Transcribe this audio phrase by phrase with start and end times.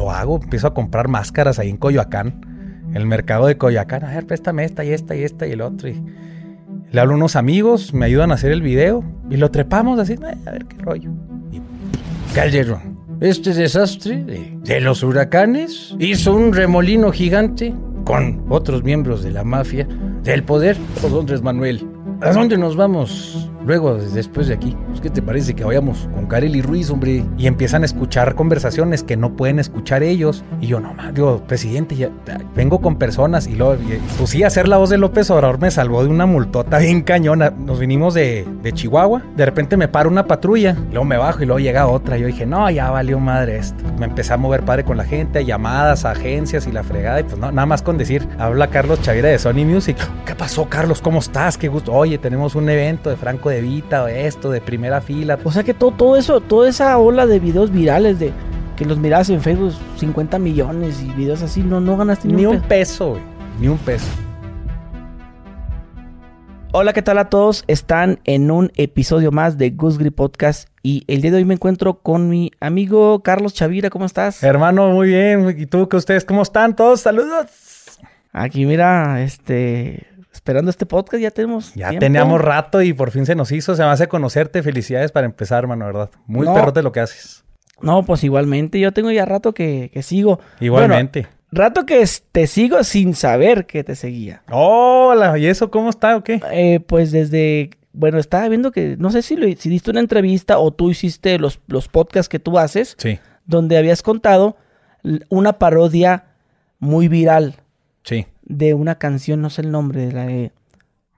[0.00, 2.40] lo hago, empiezo a comprar máscaras ahí en Coyoacán,
[2.88, 4.04] en el mercado de Coyoacán.
[4.04, 5.88] A ver, préstame esta y esta y esta y el otro.
[5.88, 6.02] Y
[6.90, 10.14] le hablo a unos amigos, me ayudan a hacer el video y lo trepamos así,
[10.14, 11.10] "Eh, a ver qué rollo.
[11.52, 11.60] Y
[12.34, 17.74] Calderón, este desastre de, los huracanes hizo un remolino gigante
[18.04, 19.86] con otros miembros de la mafia
[20.24, 20.78] del poder.
[21.02, 21.86] Don Andrés Manuel,
[22.22, 24.76] ¿a dónde nos vamos luego, después de aquí?
[24.88, 27.24] Pues, ¿Qué te parece que vayamos con Kareli Ruiz, hombre?
[27.38, 30.44] Y empiezan a escuchar conversaciones que no pueden escuchar ellos.
[30.60, 32.10] Y yo, no más, digo, presidente, ya,
[32.54, 33.46] vengo con personas.
[33.46, 36.26] Y luego, y, pues sí, hacer la voz de López Obrador me salvó de una
[36.26, 37.50] multota bien cañona.
[37.50, 39.22] Nos vinimos de, de Chihuahua.
[39.36, 40.76] De repente me para una patrulla.
[40.90, 42.16] Luego me bajo y luego llega otra.
[42.16, 43.84] Yo dije, no, ya valió madre esto.
[43.98, 47.20] Me empecé a mover padre con la gente, llamadas a agencias y la fregada.
[47.20, 49.96] Y pues no, nada más con decir, habla Carlos Chavira de Sony Music.
[50.24, 51.00] ¿Qué pasó, Carlos?
[51.00, 51.58] ¿Cómo estás?
[51.58, 51.92] Qué gusto.
[51.92, 55.38] Oye, tenemos un evento de Franco de Vita o esto, de primera fila.
[55.44, 58.32] O sea que todo, todo eso, toda esa ola de videos virales de
[58.76, 62.60] que los miras en Facebook 50 millones y videos así, no, no ganaste Ni un
[62.62, 62.68] peso.
[62.68, 63.22] peso, güey.
[63.60, 64.06] Ni un peso.
[66.72, 67.64] Hola, ¿qué tal a todos?
[67.66, 71.54] Están en un episodio más de Goose Grip Podcast y el día de hoy me
[71.54, 73.90] encuentro con mi amigo Carlos Chavira.
[73.90, 74.42] ¿Cómo estás?
[74.44, 75.52] Hermano, muy bien.
[75.58, 76.76] ¿Y tú, que ustedes cómo están?
[76.76, 77.98] Todos, saludos.
[78.32, 80.06] Aquí, mira, este,
[80.40, 81.74] esperando este podcast ya tenemos.
[81.74, 82.00] Ya tiempo.
[82.04, 83.76] teníamos rato y por fin se nos hizo.
[83.76, 84.62] Se me hace conocerte.
[84.62, 86.10] Felicidades para empezar, hermano, ¿verdad?
[86.26, 86.54] Muy No.
[86.54, 87.44] perrote lo que haces.
[87.82, 90.40] No, pues igualmente, yo tengo ya rato que, que sigo.
[90.60, 91.22] Igualmente.
[91.22, 94.42] Bueno, rato que te sigo sin saber que te seguía.
[94.50, 96.40] Hola, ¿y eso cómo está o qué?
[96.52, 100.58] Eh, pues desde, bueno, estaba viendo que, no sé si, lo, si diste una entrevista
[100.58, 104.56] o tú hiciste los, los podcasts que tú haces, Sí, donde habías contado
[105.30, 106.24] una parodia
[106.78, 107.56] muy viral
[108.04, 108.26] sí.
[108.50, 110.52] De una canción, no sé el nombre, de la de...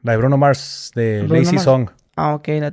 [0.02, 1.64] La de Bruno Mars, de Bruno Lazy Mars.
[1.64, 1.89] Song.
[2.16, 2.69] Ah, ok, la...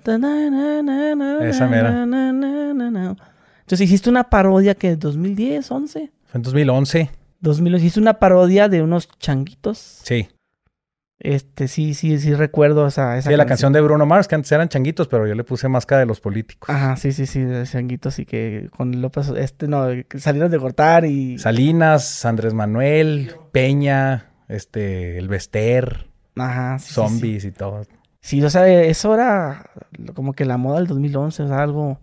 [1.44, 2.04] Esa mera.
[2.04, 7.10] Entonces hiciste una parodia que 2010, 11, Fue en 2011.
[7.40, 10.02] 2011, hiciste una parodia de unos changuitos.
[10.04, 10.28] Sí.
[11.20, 14.52] Este, sí, sí, sí recuerdo esa, esa Sí, la canción de Bruno Mars, que antes
[14.54, 16.70] eran changuitos, pero yo le puse máscara de los políticos.
[16.70, 21.06] Ajá, sí, sí, sí, de changuitos y que con López, este, no, salieron de cortar
[21.06, 21.38] y...
[21.38, 26.94] Salinas, Andrés Manuel, Peña, este, el Bester, Ajá, sí, sí, sí.
[26.96, 27.84] zombies y todo.
[28.22, 29.70] Sí, o sea, eso era
[30.14, 32.00] como que la moda del 2011, o sea, algo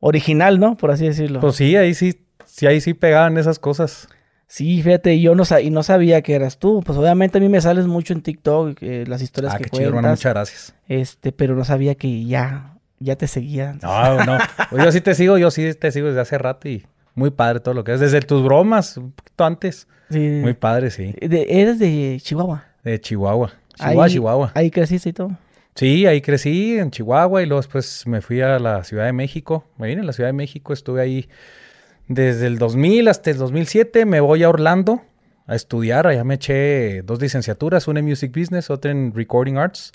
[0.00, 0.76] original, ¿no?
[0.76, 1.40] Por así decirlo.
[1.40, 4.08] Pues sí, ahí sí, sí, ahí sí pegaban esas cosas.
[4.46, 6.82] sí, fíjate, yo no, y no sabía que eras tú.
[6.84, 9.70] Pues obviamente a mí me sales mucho en TikTok, eh, las historias Ah, que qué
[9.70, 10.74] chido, hermano, cuentas, muchas gracias.
[10.88, 13.76] este, pero no sabía que ya, ya te seguía.
[13.82, 14.38] No, no.
[14.70, 16.84] Pues yo sí te sigo, yo sí te sigo desde hace rato y
[17.14, 18.00] muy padre todo lo que es.
[18.00, 19.88] Desde tus bromas, un poquito antes.
[20.10, 20.18] Sí.
[20.42, 21.14] Muy padre, sí.
[21.20, 22.64] De- eres de Chihuahua.
[22.84, 23.52] De Chihuahua.
[23.74, 24.52] Chihuahua, ahí, Chihuahua.
[24.54, 25.36] Ahí creciste y todo.
[25.74, 29.64] Sí, ahí crecí en Chihuahua y luego después me fui a la Ciudad de México.
[29.78, 31.28] Me vine a la Ciudad de México, estuve ahí
[32.08, 34.04] desde el 2000 hasta el 2007.
[34.04, 35.00] Me voy a Orlando
[35.46, 36.06] a estudiar.
[36.08, 39.92] Allá me eché dos licenciaturas, una en Music Business, otra en Recording Arts.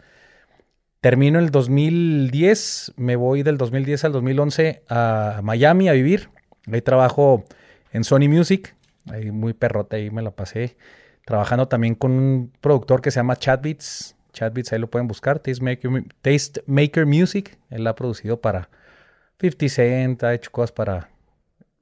[1.02, 6.30] Termino el 2010, me voy del 2010 al 2011 a Miami a vivir.
[6.72, 7.46] Ahí trabajo
[7.92, 8.76] en Sony Music,
[9.10, 10.78] ahí muy perrote, ahí me la pasé.
[11.26, 14.16] Trabajando también con un productor que se llama Chatbeats.
[14.34, 15.40] Chatbeats, ahí lo pueden buscar.
[15.40, 15.90] Tastemaker,
[16.22, 17.58] Tastemaker Music.
[17.70, 18.70] Él ha producido para
[19.40, 21.10] 50 Cent, ha hecho cosas para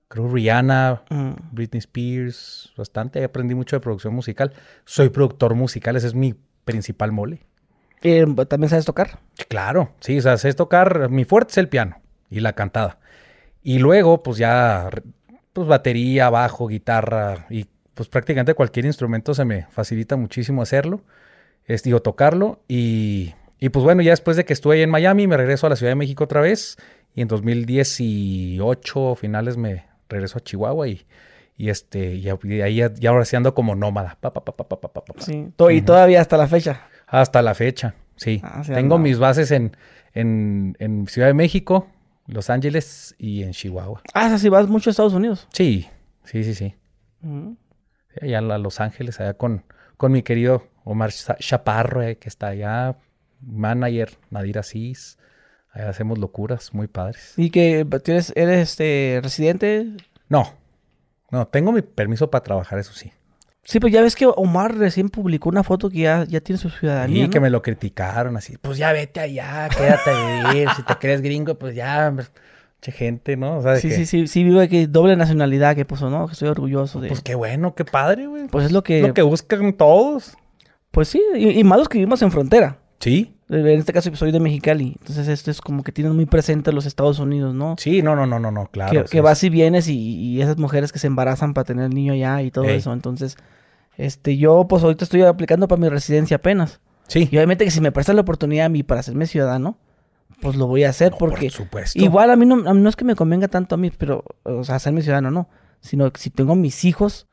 [0.08, 1.32] creo Rihanna, Mm.
[1.52, 3.20] Britney Spears, bastante.
[3.20, 4.54] Ahí aprendí mucho de producción musical.
[4.86, 6.36] Soy productor musical, ese es mi
[6.66, 7.42] principal mole.
[8.04, 9.20] Eh, ¿También sabes tocar?
[9.48, 13.00] Claro, sí, o sea, sé tocar, mi fuerte es el piano y la cantada.
[13.64, 14.90] Y luego, pues ya,
[15.54, 21.02] pues batería, bajo, guitarra y pues prácticamente cualquier instrumento se me facilita muchísimo hacerlo,
[21.66, 22.60] es, digo, tocarlo.
[22.68, 25.70] Y, y pues bueno, ya después de que estuve ahí en Miami, me regreso a
[25.70, 26.78] la Ciudad de México otra vez
[27.16, 31.06] y en 2018 finales me regreso a Chihuahua y,
[31.56, 32.30] y este, y,
[32.62, 34.18] ahí ya, ya ahora sí ando como nómada.
[34.20, 35.22] Pa, pa, pa, pa, pa, pa, pa, pa.
[35.22, 35.48] Sí.
[35.70, 36.88] Y todavía hasta la fecha.
[37.08, 38.42] Hasta la fecha, sí.
[38.44, 39.78] Ah, sí, Tengo mis bases en,
[40.14, 41.88] en, en Ciudad de México,
[42.28, 44.02] Los Ángeles y en Chihuahua.
[44.14, 45.48] Ah, si vas mucho a Estados Unidos.
[45.52, 45.88] Sí,
[46.24, 46.76] sí, sí, sí.
[47.22, 47.54] Mm.
[48.14, 49.66] Sí, Allá a Los Ángeles, allá con,
[49.98, 52.98] con mi querido Omar Cha- Chaparro, eh, que está allá,
[53.42, 55.18] manager Nadir Asís.
[55.72, 57.34] Allá hacemos locuras muy padres.
[57.36, 59.88] ¿Y que tienes, eres este, residente?
[60.30, 60.54] No,
[61.32, 63.12] no, tengo mi permiso para trabajar, eso sí.
[63.64, 66.70] Sí, pues ya ves que Omar recién publicó una foto que ya, ya tiene su
[66.70, 67.26] ciudadanía.
[67.26, 67.44] Y que ¿no?
[67.44, 68.58] me lo criticaron así.
[68.58, 70.70] Pues ya vete allá, quédate a vivir.
[70.76, 73.58] si te crees gringo, pues ya, mucha gente, ¿no?
[73.58, 76.28] O sea, Sí, que, sí, sí, sí, vive que doble nacionalidad que puso, ¿no?
[76.28, 77.08] Que estoy orgulloso de.
[77.08, 78.48] Pues qué bueno, qué padre, güey.
[78.48, 79.02] Pues es lo que.
[79.02, 80.36] lo que buscan todos.
[80.92, 82.80] Pues sí, y, y más los que vivimos en frontera.
[83.00, 86.74] Sí, En este caso soy de Mexicali, entonces esto es como que tienes muy presente
[86.74, 87.76] los Estados Unidos, ¿no?
[87.78, 89.04] Sí, no, no, no, no, no, claro.
[89.04, 91.94] Que, que vas y vienes y, y, esas mujeres que se embarazan para tener el
[91.94, 92.92] niño allá y todo eso.
[92.94, 93.38] Entonces,
[93.98, 96.82] este, yo pues ahorita estoy aplicando para mi residencia apenas.
[97.08, 97.30] Sí.
[97.32, 99.78] Y obviamente que si me prestan la oportunidad a mí para hacerme ciudadano,
[100.42, 101.46] pues lo voy a hacer porque...
[101.46, 102.00] Por supuesto.
[102.02, 104.24] Igual a mí, no, a mí no es que me convenga tanto a mí, pero,
[104.44, 105.50] o sea, hacerme ciudadano no.
[105.80, 107.28] Sino que si tengo mis hijos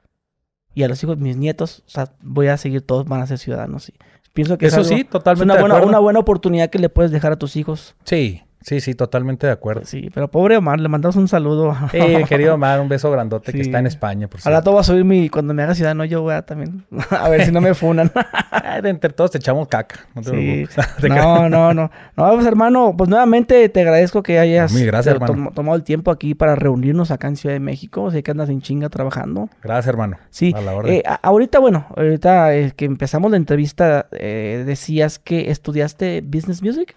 [0.75, 3.39] y a los hijos, mis nietos, o sea, voy a seguir, todos van a ser
[3.39, 3.85] ciudadanos.
[3.85, 3.95] Sí.
[4.33, 6.89] Pienso que Eso es algo- sí, totalmente es una buena, una buena oportunidad que le
[6.89, 7.97] puedes dejar a tus hijos.
[8.05, 9.83] Sí, sí, sí, totalmente de acuerdo.
[9.85, 11.77] Sí, pero pobre Omar, le mandamos un saludo.
[11.91, 11.99] Sí,
[12.29, 14.57] querido Omar, un beso grandote que está en España, por cierto.
[14.59, 15.29] rato voy a subir mi...
[15.29, 16.85] Cuando me haga ciudadano yo voy a también...
[17.11, 18.11] a ver si no me funan.
[18.83, 20.67] De entre todos te echamos caca, no te Sí.
[20.67, 20.97] preocupes.
[21.01, 21.91] Te No, no, no.
[22.17, 25.51] No, pues hermano, pues nuevamente te agradezco que hayas Mil gracias, to- hermano.
[25.53, 28.11] tomado el tiempo aquí para reunirnos acá en Ciudad de México.
[28.11, 29.49] Sé que andas en chinga trabajando.
[29.63, 30.19] Gracias, hermano.
[30.31, 30.53] Sí.
[30.57, 30.95] A la orden.
[30.95, 36.95] Eh, ahorita, bueno, ahorita eh, que empezamos la entrevista, eh, decías que estudiaste Business Music.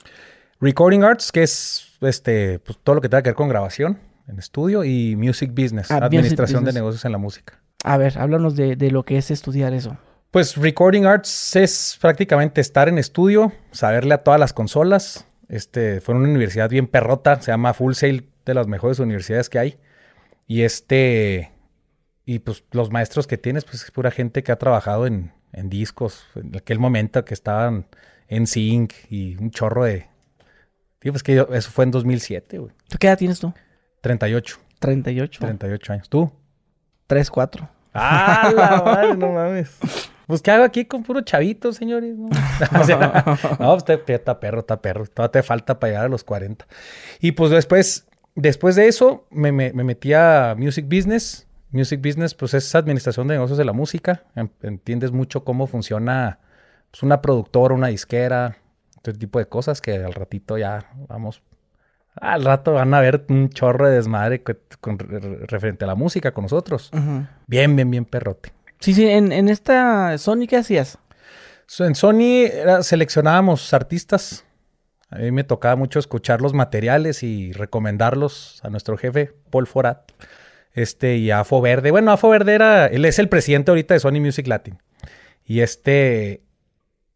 [0.63, 4.39] Recording Arts, que es este, pues, todo lo que tenga que ver con grabación en
[4.39, 6.73] estudio y Music Business, Ah, music administración business.
[6.73, 7.59] de negocios en la música.
[7.83, 9.97] A ver, háblanos de, de lo que es estudiar eso.
[10.31, 15.25] Pues Recording Arts es prácticamente estar en estudio, saberle a todas las consolas.
[15.49, 19.59] Este, fue una universidad bien perrota, se llama Full Sail, de las mejores universidades que
[19.59, 19.77] hay.
[20.47, 21.51] Y este,
[22.25, 25.69] y pues los maestros que tienes, pues es pura gente que ha trabajado en, en
[25.69, 27.85] discos, en aquel momento que estaban
[28.29, 30.07] en Sync y un chorro de...
[31.03, 32.71] Sí, pues que yo- eso fue en 2007, güey.
[32.89, 33.53] ¿Tú qué edad tienes tú?
[34.01, 35.39] 38, 38.
[35.41, 36.09] 38 años.
[36.09, 36.31] ¿Tú?
[37.07, 37.69] 3, 4.
[37.93, 39.15] ¡Ah, la madre!
[39.15, 39.77] No mames.
[40.25, 42.15] Pues, ¿qué hago aquí con puro chavito, señores?
[42.17, 42.27] No,
[42.81, 43.23] O sea,
[43.59, 45.05] no, pues, te- está perro, está perro.
[45.05, 46.65] Todavía te falta para llegar a los 40.
[47.19, 51.45] Y pues después, después de eso, me, me- me metí a Music Business.
[51.71, 54.23] Music Business, pues es administración de negocios de la música.
[54.35, 56.39] En- Entiendes mucho cómo funciona
[56.91, 58.57] pues, una productora, una disquera,
[59.05, 61.41] este tipo de cosas que al ratito ya vamos.
[62.15, 66.31] Al rato van a ver un chorro de desmadre con- re- referente a la música
[66.31, 66.91] con nosotros.
[67.47, 68.53] Bien, bien, bien perrote.
[68.79, 70.97] Sí, sí, en, en esta Sony, ¿qué hacías?
[71.79, 74.45] En Sony era- seleccionábamos artistas.
[75.09, 80.11] A mí me tocaba mucho escuchar los materiales y recomendarlos a nuestro jefe, Paul Forat.
[80.73, 81.91] Este, y a Afo Verde.
[81.91, 84.77] Bueno, Afo Verde era, él es el presidente ahorita de Sony Music Latin.
[85.45, 86.41] Y este,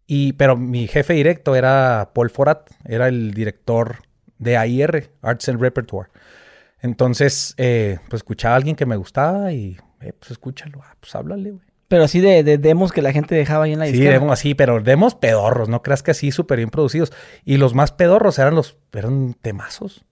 [0.07, 3.97] y, pero mi jefe directo era Paul Forat, era el director
[4.39, 6.09] de AIR, Arts and Repertoire.
[6.81, 11.13] Entonces, eh, pues escuchaba a alguien que me gustaba y, eh, pues escúchalo, ah, pues
[11.15, 11.63] háblale, güey.
[11.87, 14.13] Pero así de, de demos que la gente dejaba ahí en la Sí, disquera.
[14.13, 17.13] demos así, pero demos pedorros, no creas que así súper bien producidos.
[17.45, 20.03] Y los más pedorros eran los, eran temazos.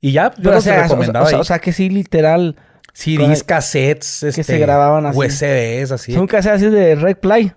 [0.00, 1.40] Y ya, yo Pero, o los sea, recomendaba o sea, ahí.
[1.40, 2.56] o sea, que sí, literal.
[2.92, 5.18] CDs, cassettes, este, se grababan así.
[5.18, 6.12] USBs, así.
[6.14, 7.52] Son casi así de Red Play.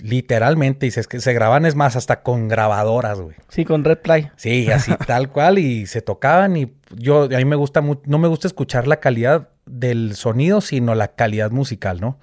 [0.00, 3.36] Literalmente, y se, que se graban, es más, hasta con grabadoras, güey.
[3.48, 4.30] Sí, con Red Play.
[4.36, 8.18] Sí, así tal cual, y se tocaban, y yo, a mí me gusta mucho, no
[8.18, 12.18] me gusta escuchar la calidad del sonido, sino la calidad musical, ¿no?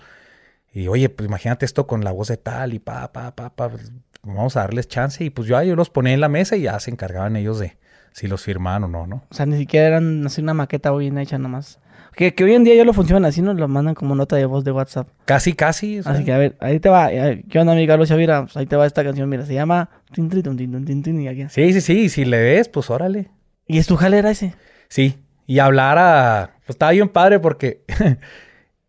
[0.74, 3.70] Y oye, pues imagínate esto con la voz de tal y pa, pa, pa, pa,
[3.70, 3.92] pues,
[4.24, 6.80] vamos a darles chance, y pues yo, yo los ponía en la mesa y ya
[6.80, 7.78] se encargaban ellos de
[8.14, 9.24] si los firmaban o no, ¿no?
[9.30, 11.80] O sea, ni siquiera eran así una maqueta bien hecha nomás.
[12.16, 14.46] Que, que hoy en día ya lo funcionan así, nos lo mandan como nota de
[14.46, 15.10] voz de WhatsApp.
[15.26, 16.00] Casi, casi.
[16.00, 17.12] o sea, Así que a ver, ahí te va.
[17.12, 18.44] eh, ¿Qué onda, mi Carlos Chavira?
[18.44, 19.90] Pues ahí te va esta canción, mira, se llama...
[20.16, 21.46] Y aquí.
[21.50, 23.32] Sí, sí, sí, si le ves, pues órale.
[23.68, 24.54] ¿Y es tu jale era ese?
[24.90, 25.16] Sí,
[25.48, 26.52] y hablar a...
[26.68, 27.82] Pues estaba bien padre porque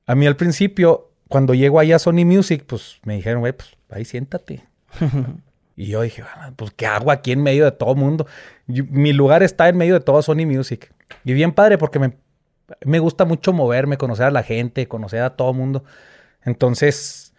[0.06, 3.70] a mí al principio, cuando llego ahí a Sony Music, pues me dijeron, güey, pues
[3.88, 4.64] ahí siéntate.
[5.76, 8.26] Y yo dije, "Ah, pues ¿qué hago aquí en medio de todo mundo?
[8.66, 10.93] Mi lugar está en medio de todo Sony Music.
[11.24, 12.16] Y bien padre porque me,
[12.84, 15.84] me gusta mucho moverme, conocer a la gente, conocer a todo mundo.
[16.44, 17.34] Entonces,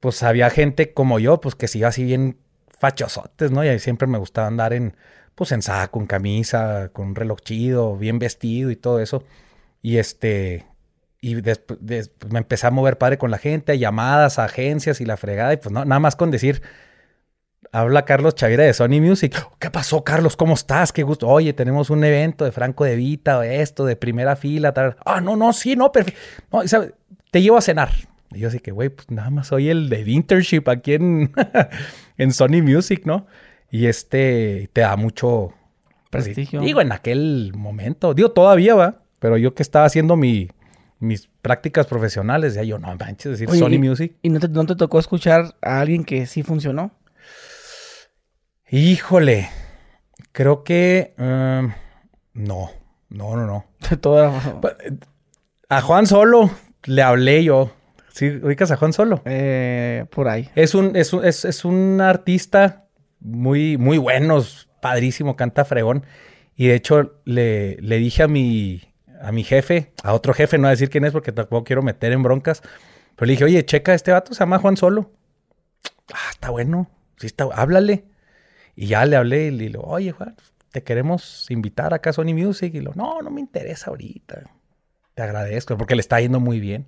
[0.00, 2.38] pues había gente como yo, pues que se iba así bien
[2.78, 3.64] fachosotes, ¿no?
[3.64, 4.96] Y siempre me gustaba andar en,
[5.34, 9.24] pues en saco, en camisa, con reloj chido, bien vestido y todo eso.
[9.82, 10.66] Y este,
[11.20, 11.80] y después
[12.30, 15.52] me empecé a mover padre con la gente, a llamadas, a agencias y la fregada.
[15.52, 16.62] Y pues no, nada más con decir,
[17.80, 19.34] habla Carlos Chavira de Sony Music.
[19.58, 20.36] ¿Qué pasó, Carlos?
[20.36, 20.92] ¿Cómo estás?
[20.92, 21.28] Qué gusto.
[21.28, 24.96] Oye, tenemos un evento de Franco de Vita, o esto, de primera fila, tal.
[25.04, 26.18] Ah, no, no, sí, no, perfecto.
[26.52, 26.92] No, ¿sabes?
[27.30, 27.90] Te llevo a cenar.
[28.32, 31.32] Y yo así que, güey, pues nada más soy el de internship aquí en,
[32.18, 33.26] en Sony Music, ¿no?
[33.70, 35.52] Y este te da mucho
[36.10, 36.60] Prestigio.
[36.60, 40.48] Digo, en aquel momento, digo, todavía va, pero yo que estaba haciendo mi,
[40.98, 44.12] mis prácticas profesionales, ya yo no manches, decir Oye, Sony y- Music.
[44.22, 46.92] ¿Y no te, no te tocó escuchar a alguien que sí funcionó?
[48.70, 49.48] Híjole,
[50.32, 51.72] creo que em,
[52.34, 52.70] no,
[53.08, 53.64] no, no, no.
[54.00, 54.32] Toda-
[55.68, 56.50] A Juan Solo
[56.84, 57.70] le hablé yo.
[58.10, 59.20] ¿Sí ubicas a Juan Solo?
[59.26, 60.50] eh, por ahí.
[60.54, 62.86] Es un, es un, es, es un artista
[63.20, 66.04] muy, muy buenos, padrísimo, canta fregón.
[66.56, 68.80] Y de hecho le, le dije a mi,
[69.20, 71.82] a mi jefe, a otro jefe, no voy a decir quién es porque tampoco quiero
[71.82, 72.62] meter en broncas,
[73.14, 75.12] pero le dije, oye, checa, este vato se llama Juan Solo.
[76.14, 78.06] Ah, está bueno, sí está, háblale.
[78.76, 80.36] Y ya le hablé y le digo, oye, Juan,
[80.70, 82.74] te queremos invitar acá a Sony Music.
[82.74, 84.42] Y lo, no, no me interesa ahorita.
[85.14, 86.86] Te agradezco porque le está yendo muy bien.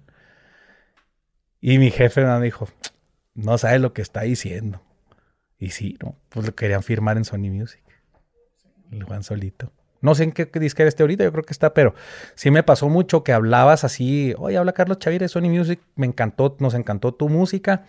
[1.61, 2.69] Y mi jefe me dijo,
[3.35, 4.83] no sabes lo que está diciendo.
[5.59, 6.17] Y sí, ¿no?
[6.29, 7.83] Pues lo querían firmar en Sony Music.
[8.93, 9.73] El Juan solito.
[10.01, 11.95] No sé en qué disquera esté ahorita, yo creo que está, pero
[12.37, 16.07] sí me pasó mucho que hablabas así, oye, habla Carlos Chavira de Sony Music, me
[16.07, 17.85] encantó, nos encantó tu música.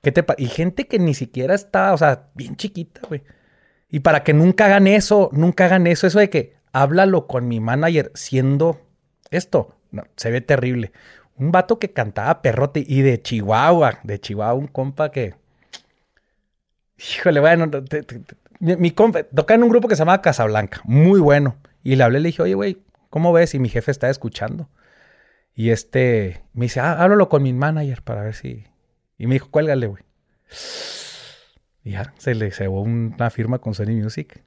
[0.00, 3.24] ¿Qué te y gente que ni siquiera está, o sea, bien chiquita, güey.
[3.90, 7.60] Y para que nunca hagan eso, nunca hagan eso, eso de que háblalo con mi
[7.60, 8.80] manager siendo
[9.30, 10.92] esto, no, se ve terrible.
[11.36, 15.34] Un vato que cantaba perrote y de Chihuahua, de Chihuahua, un compa que...
[16.98, 17.70] Híjole, bueno,
[18.58, 21.56] mi, compa tocaba en un grupo que se llamaba Casablanca, muy bueno.
[21.84, 23.54] Y le hablé, le dije, oye, güey, ¿cómo ves?
[23.54, 24.68] Y mi jefe está escuchando.
[25.54, 28.64] Y este, me dice, ah, háblalo con mi manager para ver si...
[29.16, 30.02] Y me dijo, cuélgale, güey.
[31.84, 34.42] Ya, se le cebó una firma con Sony Music.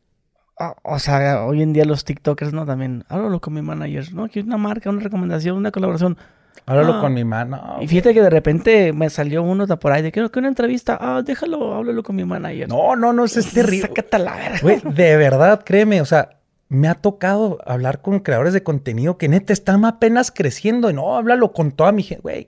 [0.83, 2.65] O sea, hoy en día los TikTokers, ¿no?
[2.65, 4.29] También, háblalo con mi manager, ¿no?
[4.29, 6.17] Quiero una marca, una recomendación, una colaboración.
[6.65, 7.77] Háblalo con mi mano.
[7.81, 10.49] y fíjate que de repente me salió uno de por ahí de que, que una
[10.49, 10.97] entrevista.
[11.01, 12.69] Ah, déjalo, háblalo con mi manager.
[12.69, 13.87] No, no, no, eso es terrible.
[13.87, 14.59] Sácate la verga.
[14.61, 19.27] Güey, de verdad, créeme, o sea, me ha tocado hablar con creadores de contenido que
[19.27, 20.89] neta están apenas creciendo.
[20.89, 22.47] Y no, háblalo con toda mi gente, güey.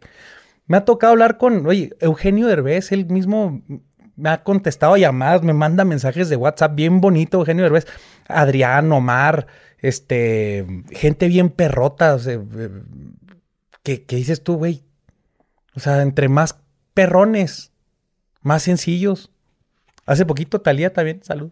[0.67, 3.61] Me ha tocado hablar con, oye, Eugenio Derbez, él mismo
[4.15, 7.87] me ha contestado llamadas, me manda mensajes de WhatsApp bien bonito, Eugenio Derbez.
[8.27, 9.47] Adrián, Omar,
[9.79, 12.39] este, gente bien perrota, o sea,
[13.83, 14.81] ¿Qué, dices tú, güey?
[15.75, 16.57] O sea, entre más
[16.93, 17.71] perrones,
[18.41, 19.29] más sencillos.
[20.05, 21.51] Hace poquito Talía también, salud.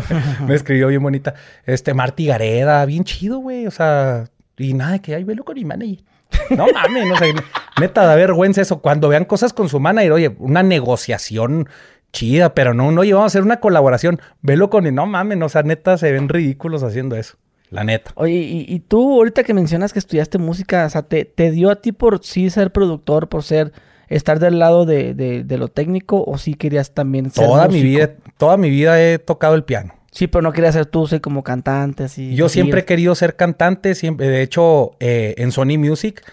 [0.46, 1.34] me escribió bien bonita.
[1.64, 3.66] Este, Marti Gareda, bien chido, güey.
[3.66, 4.26] O sea,
[4.58, 6.04] y nada, que ay, velo con mi manager.
[6.50, 7.34] No mames, no sé,
[7.80, 8.80] neta, da vergüenza eso.
[8.80, 11.68] Cuando vean cosas con su manager, oye, una negociación
[12.12, 14.20] chida, pero no, no, vamos a hacer una colaboración.
[14.42, 17.36] Velo con, no mames, o sea, neta, se ven ridículos haciendo eso.
[17.70, 18.10] La neta.
[18.16, 21.76] Oye, y, tú ahorita que mencionas que estudiaste música, o sea, ¿te, ¿te, dio a
[21.76, 23.72] ti por sí ser productor, por ser,
[24.08, 28.10] estar del lado de, de, lo técnico o sí querías también ser Toda mi vida,
[28.38, 29.94] toda mi vida he tocado el piano.
[30.10, 32.34] Sí, pero no querías ser tú, soy como cantante, así.
[32.34, 36.24] Yo siempre he querido ser cantante, siempre, de hecho, eh, en Sony Music,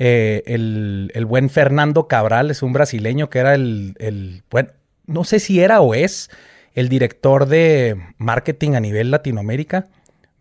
[0.00, 4.70] eh, el, el, buen Fernando Cabral es un brasileño que era el, el, bueno,
[5.06, 6.30] no sé si era o es
[6.74, 9.88] el director de marketing a nivel Latinoamérica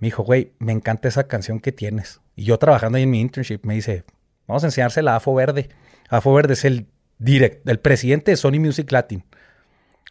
[0.02, 2.22] me dijo, güey, me encanta esa canción que tienes.
[2.36, 4.04] Y yo trabajando ahí en mi internship me dice,
[4.48, 5.70] vamos a enseñársela a Afo Verde.
[6.10, 6.88] Afo Verde es el,
[7.20, 9.24] direct, el presidente de Sony Music Latin.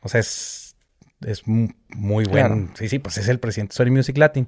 [0.02, 0.76] O sea, es,
[1.26, 2.70] es muy bueno.
[2.74, 4.46] Sí, sí, pues es el presidente de Sony Music Latin.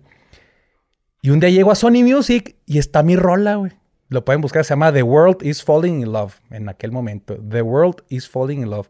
[1.23, 3.73] Y un día llego a Sony Music y está mi rola, güey.
[4.11, 7.37] Lo pueden buscar, se llama The World is Falling in Love en aquel momento.
[7.37, 8.89] The World is Falling in Love.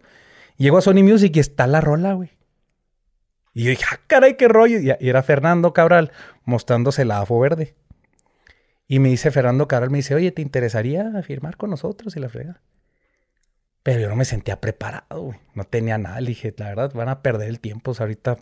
[0.57, 2.31] Llego a Sony Music y está la rola, güey.
[3.55, 4.79] Y yo dije, ah, caray, qué rollo.
[4.81, 6.13] Y era Fernando Cabral
[6.45, 7.75] mostrándose la AFO verde.
[8.89, 12.17] Y me dice Fernando Cabral, me dice, oye, ¿te interesaría firmar con nosotros?
[12.17, 12.61] Y la frega.
[13.83, 15.39] Pero yo no me sentía preparado, güey.
[15.55, 16.21] No tenía nada.
[16.21, 17.91] Le dije, la verdad, van a perder el tiempo.
[17.91, 18.39] O sea, ahorita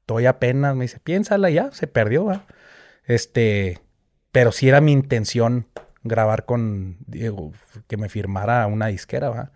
[0.00, 0.74] estoy apenas.
[0.76, 2.46] Me dice, piénsala ya, se perdió, ¿va?
[3.04, 3.80] Este,
[4.32, 5.66] pero sí era mi intención
[6.02, 7.52] grabar con Diego,
[7.88, 9.52] que me firmara una disquera, ¿va?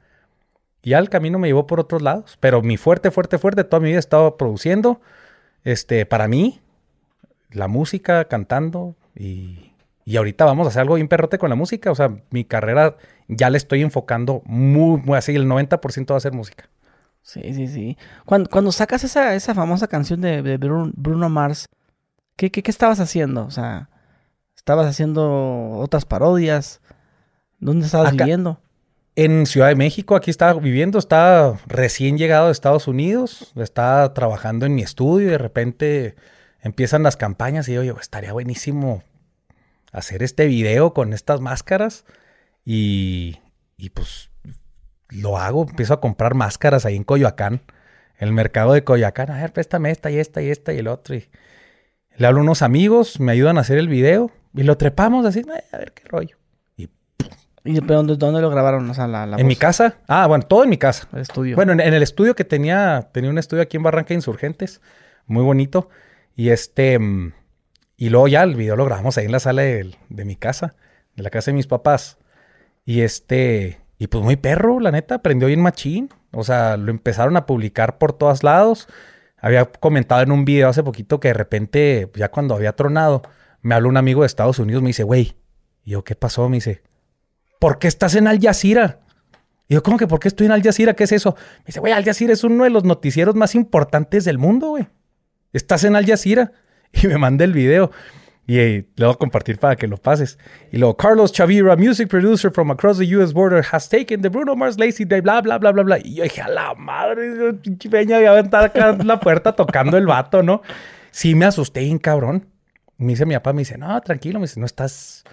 [0.82, 2.37] Y ya el camino me llevó por otros lados.
[2.40, 5.00] Pero mi fuerte, fuerte, fuerte, toda mi vida he estado produciendo.
[5.64, 6.61] Este, para mí,
[7.50, 8.94] la música, cantando.
[9.14, 9.73] Y,
[10.04, 11.90] y ahorita vamos a hacer algo bien perrote con la música.
[11.90, 12.97] O sea, mi carrera
[13.28, 15.35] ya le estoy enfocando muy, muy así.
[15.35, 16.68] El 90% va a ser música.
[17.23, 17.99] Sí, sí, sí.
[18.25, 21.66] Cuando, cuando sacas esa, esa famosa canción de, Bruno Mars,
[22.37, 23.44] ¿qué, ¿qué, qué, estabas haciendo?
[23.44, 23.90] O sea,
[24.56, 26.80] ¿estabas haciendo otras parodias?
[27.58, 28.61] ¿Dónde estabas viviendo?
[29.19, 34.65] En Ciudad de México, aquí estaba viviendo, estaba recién llegado de Estados Unidos, estaba trabajando
[34.65, 36.15] en mi estudio y de repente
[36.63, 39.03] empiezan las campañas y yo, oye, estaría buenísimo
[39.91, 42.05] hacer este video con estas máscaras
[42.65, 43.41] y,
[43.77, 44.31] y pues
[45.09, 47.63] lo hago, empiezo a comprar máscaras ahí en Coyoacán,
[48.19, 51.17] el mercado de Coyoacán, a ver, préstame esta y esta y esta y el otro.
[51.17, 51.29] Y
[52.17, 55.43] le hablo a unos amigos, me ayudan a hacer el video y lo trepamos así,
[55.73, 56.38] a ver qué rollo.
[57.69, 58.91] ¿Y dónde, dónde lo grabaron?
[59.37, 59.99] ¿En mi casa?
[60.09, 61.07] Ah, bueno, todo en mi casa.
[61.13, 61.55] El estudio.
[61.55, 64.81] Bueno, en, el estudio que tenía, tenía un estudio aquí en Barranca Insurgentes,
[65.27, 65.91] muy bonito.
[66.35, 67.35] Y este, mm,
[67.99, 70.77] y luego ya el video lo grabamos ahí en la sala de, mi casa,
[71.15, 72.17] de la casa de mis papás.
[72.87, 76.09] Y este, y pues muy perro, la neta, aprendió bien machín.
[76.33, 78.89] O sea, lo empezaron a publicar por todos lados.
[79.37, 83.21] había comentado en un video hace poquito que de repente, ya cuando había tronado,
[83.61, 85.37] me habló un amigo de Estados Unidos, me dice, güey,
[85.85, 86.49] y yo, ¿qué pasó?
[86.49, 86.88] Me dice,
[87.59, 89.00] ¿por qué estás en Al Jazeera?
[89.69, 90.95] Y yo, ¿cómo que por qué estoy en Al Jazeera?
[90.95, 91.37] ¿Qué es eso?
[91.59, 94.87] Me dice, güey, Al Jazeera es uno de los noticieros más importantes del mundo, güey.
[95.53, 96.53] Estás en Al Jazeera.
[97.03, 97.91] Y me manda el video.
[98.49, 100.38] Y eh, le voy a compartir para que lo pases.
[100.73, 104.57] Y luego, Carlos Chavira, music producer from across the US border, has taken the Bruno
[104.57, 105.99] Mars Lazy Day, bla, bla, bla, bla, bla.
[105.99, 109.99] Y yo dije, a la madre, pinche peña, voy a aventar acá la puerta tocando
[109.99, 110.62] el vato, ¿no?
[111.11, 112.47] Sí me asusté bien cabrón.
[112.97, 115.25] Me dice mi papá, me dice, no, tranquilo, me dice, no estás,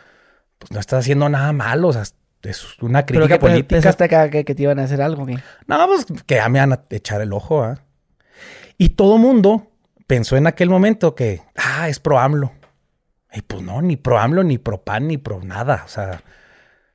[0.59, 2.03] pues no estás haciendo nada malo, o sea,
[2.43, 3.67] es una Pero crítica que pe- política.
[3.75, 5.37] pensaste que, que te iban a hacer algo, ¿qué?
[5.67, 7.79] No, pues que ya me van a echar el ojo, ¿ah?
[8.77, 9.71] Y todo mundo
[10.07, 12.51] pensó en aquel momento que, ah, es pro AMLO.
[13.33, 15.81] Y pues no, ni pro AMLO, ni pro PAN, ni pro nada.
[15.85, 16.21] O sea,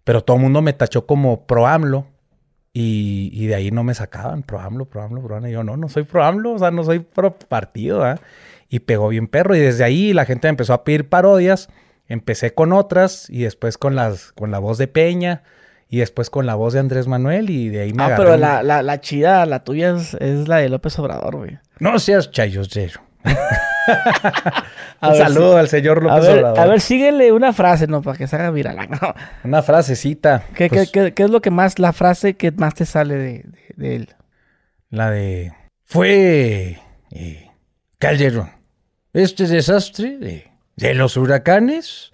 [0.05, 2.07] pero todo el mundo me tachó como pro AMLO.
[2.73, 5.49] Y, y de ahí no me sacaban, pro AMLO, pro AMLO, pro AMLO.
[5.49, 8.17] Y yo, no, no soy pro AMLO, o sea, no soy pro partido, ¿ah?
[8.69, 9.57] Y pegó bien perro.
[9.57, 11.69] Y desde ahí la gente me empezó a pedir parodias.
[12.11, 15.43] Empecé con otras y después con, las, con la voz de Peña
[15.89, 18.35] y después con la voz de Andrés Manuel y de ahí me Ah, agarré pero
[18.35, 21.59] un- la, la, la chida, la tuya es, es la de López Obrador, güey.
[21.79, 23.01] No seas chayosero.
[25.01, 26.59] A Un ver saludo al señor A López ver, Obrador.
[26.61, 28.03] a ver, síguele una frase, ¿no?
[28.03, 28.77] Para que se haga viral.
[28.91, 29.15] No.
[29.45, 30.45] Una frasecita.
[30.55, 33.23] ¿Qué, pues, qué, qué, es lo que más, la frase que más te sale de,
[33.45, 34.09] de- de él?
[34.91, 35.53] La de...
[35.85, 36.79] Fue...
[37.13, 37.51] eh,
[37.99, 38.51] Calderón.
[39.13, 40.50] Este desastre de,
[40.81, 42.11] de los huracanes.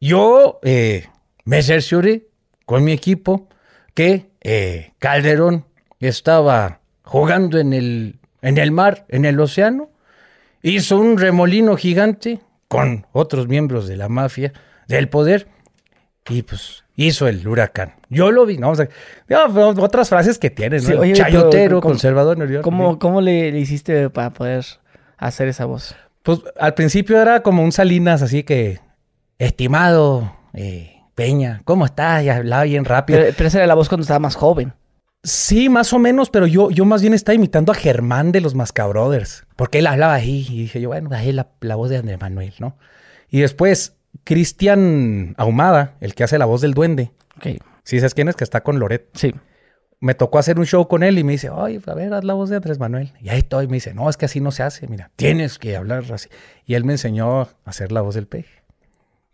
[0.00, 1.06] Yo eh,
[1.44, 2.26] me cercioré
[2.64, 3.48] con mi equipo
[3.94, 5.64] que eh, Calderón
[6.00, 9.90] estaba jugando en el, en el mar, en el océano.
[10.62, 14.52] Hizo un remolino gigante con otros miembros de la mafia,
[14.88, 15.46] del poder,
[16.28, 17.94] y pues hizo el huracán.
[18.08, 18.70] Yo lo vi, ¿no?
[18.70, 18.88] O sea,
[19.28, 20.88] ya, pero otras frases que tienen, ¿no?
[20.88, 22.62] Sí, oye, pero Chayotero, ¿cómo- conservador.
[22.62, 24.64] ¿Cómo, cómo le, le hiciste para poder
[25.16, 25.94] hacer esa voz?
[26.26, 28.80] Pues al principio era como un Salinas, así que,
[29.38, 32.24] estimado eh, Peña, ¿cómo estás?
[32.24, 33.20] Y hablaba bien rápido.
[33.20, 34.72] Pero, pero esa era la voz cuando estaba más joven.
[35.22, 38.56] Sí, más o menos, pero yo, yo más bien estaba imitando a Germán de los
[38.56, 42.20] Mascabrothers, porque él hablaba ahí y dije yo, bueno, ahí la, la voz de Andrés
[42.20, 42.76] Manuel, ¿no?
[43.30, 48.28] Y después, Cristian Ahumada, el que hace la voz del duende, Ok, ¿sí sabes quién
[48.28, 48.34] es?
[48.34, 49.10] Que está con Loret.
[49.14, 49.32] sí.
[49.98, 52.34] Me tocó hacer un show con él y me dice, oye, a ver, haz la
[52.34, 53.12] voz de Andrés Manuel.
[53.22, 55.74] Y ahí estoy, me dice, no, es que así no se hace, mira, tienes que
[55.76, 56.28] hablar así.
[56.66, 58.62] Y él me enseñó a hacer la voz del peje.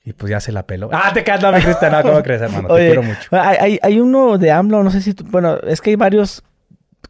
[0.05, 0.89] Y pues ya se la peló.
[0.93, 2.69] Ah, te quedas, mi Cristian, no, ¿cómo crees, hermano?
[2.75, 3.29] te quiero mucho.
[3.33, 5.15] Hay, hay, hay uno de AMLO, no sé si...
[5.15, 6.43] tú- bueno, es que hay varios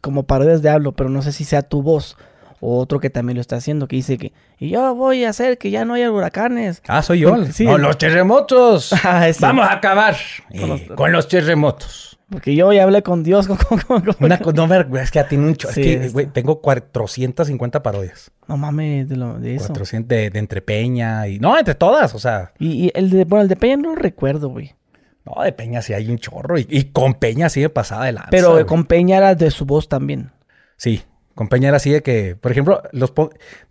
[0.01, 2.17] como parodias de AMLO, pero no sé si sea tu voz
[2.59, 4.31] o otro que también lo está haciendo, que dice que...
[4.57, 6.81] Y yo voy a hacer que ya no haya huracanes.
[6.87, 7.45] Ah, soy yo.
[7.51, 7.65] Sí.
[7.65, 8.93] No, los terremotos.
[9.03, 9.27] Ah.
[9.39, 10.15] Vamos a acabar
[10.51, 11.27] eh, Con los...
[11.27, 12.12] terremotos.
[12.33, 13.47] Porque yo ya hablé con Dios.
[13.47, 16.25] Con, con- con- Una no, es que ya tiene un cho- Sí, es que, güey,
[16.25, 18.31] tengo 450 parodias.
[18.47, 19.67] No mames de, lo, de eso.
[19.67, 21.39] 400 de, de entre Peña y...
[21.39, 22.51] No, entre todas, o sea...
[22.59, 23.25] Y, y el de...
[23.25, 24.73] Bueno, el de Peña no lo recuerdo, güey.
[25.25, 26.57] No, de Peña sí hay un chorro.
[26.57, 28.29] Y, y con Peña sí me pasaba de lanza.
[28.31, 28.65] Pero güey.
[28.65, 30.31] con Peña era de su voz también.
[30.75, 31.03] Sí,
[31.35, 32.35] con Peña era así de que...
[32.35, 33.13] Por ejemplo, los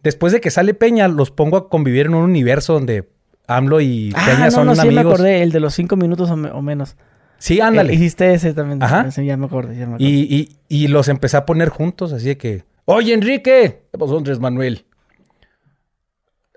[0.03, 3.09] después de que sale Peña, los pongo a convivir en un universo donde
[3.49, 5.05] AMLO y Ah, Peña no, son no, sí amigos.
[5.05, 5.43] me acordé.
[5.43, 6.97] El de los cinco minutos o, me- o menos.
[7.43, 7.93] Sí, ándale.
[7.93, 8.81] Eh, hiciste ese también.
[8.81, 9.09] Ajá.
[9.09, 10.05] Ya me acordé, ya me acordé.
[10.05, 14.17] Y, y- y los empecé a poner juntos, así de que, oye Enrique, ¿qué pasó
[14.17, 14.85] Andrés Manuel?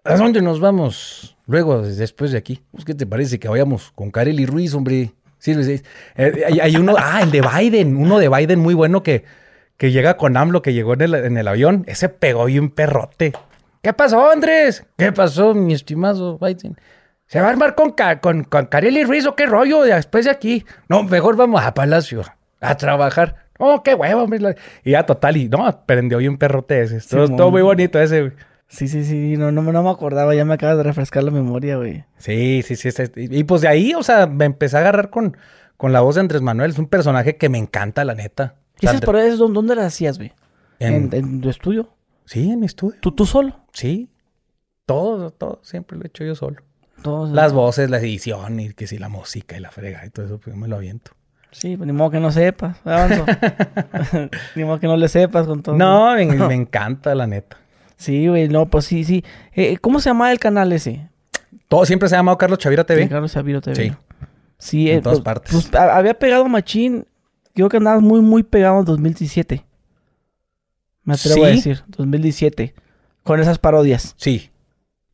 [0.04, 2.62] ¿A dónde nos vamos luego, después de aquí?
[2.72, 5.12] Pues, ¿Qué te parece que vayamos con Kareli Ruiz, hombre?
[5.40, 5.82] Sí, sí.
[6.18, 9.24] Eh, hay, hay uno, ah, el de Biden, uno de Biden muy bueno que,
[9.78, 11.84] que llega con AMLO, que llegó en el, en el avión.
[11.88, 13.34] Ese pegó y un perrote.
[13.82, 14.86] ¿Qué pasó, Andrés?
[14.98, 16.78] ¿Qué pasó, mi estimado Biden?
[17.28, 20.64] ¿Se va a armar con, con, con Kareli Ruiz o qué rollo después de aquí?
[20.90, 22.22] No, mejor vamos a Palacio
[22.62, 23.36] a trabajar.
[23.58, 24.56] Oh, qué huevo, hombre.
[24.84, 27.00] Y ya total, y no, prendió y un perrote ese.
[27.00, 27.32] Simón.
[27.32, 28.34] estuvo muy bonito ese.
[28.68, 29.38] Sí, sí, sí.
[29.38, 30.36] No, no, no me acordaba.
[30.36, 32.04] Ya me acabas de refrescar la memoria, güey.
[32.18, 32.92] Sí, sí, sí.
[33.16, 35.38] y, pues de ahí, o sea, me empecé a agarrar con,
[35.78, 36.72] con la voz de Andrés Manuel.
[36.72, 38.56] Es un personaje que me encanta, la neta.
[38.82, 40.34] ¿Y esas parodias dónde, dónde las hacías, güey?
[40.80, 41.90] en- ¿En, en tu estudio?
[42.26, 42.98] Sí, en mi estudio.
[43.00, 43.56] ¿Tú, tú solo?
[43.72, 44.10] Sí.
[44.86, 46.62] Todo, todo, siempre lo he hecho yo solo.
[47.02, 50.26] Todos, Las voces, la edición, y que sí, la música y la frega y todo
[50.26, 51.12] eso, pues yo me lo aviento.
[51.52, 52.78] Sí, pues ni modo que no sepas.
[52.84, 53.26] Avanzo.
[54.56, 55.76] ni modo que no le sepas con todo.
[55.78, 57.58] No, me, me encanta, la neta.
[57.98, 58.50] Sí, güey.
[58.50, 59.24] No, pues sí, sí.
[59.54, 61.08] Eh, ¿Cómo se llama el canal ese?
[61.70, 63.04] Todo siempre se ha llamado Carlos Chavira TV.
[63.04, 63.76] Sí, Carlos Xavier TV.
[63.76, 63.94] Sí.
[64.58, 65.52] Sí, En eh, todas pues- partes.
[65.54, 67.06] pues, a- había pegado Machín.
[67.54, 69.64] Creo que andabas muy, muy pegado en 2017.
[71.04, 71.56] Me atrevo a ¿Sí?
[71.56, 71.84] decir.
[71.88, 72.74] 2017.
[73.24, 74.14] Con esas parodias.
[74.18, 74.50] Sí.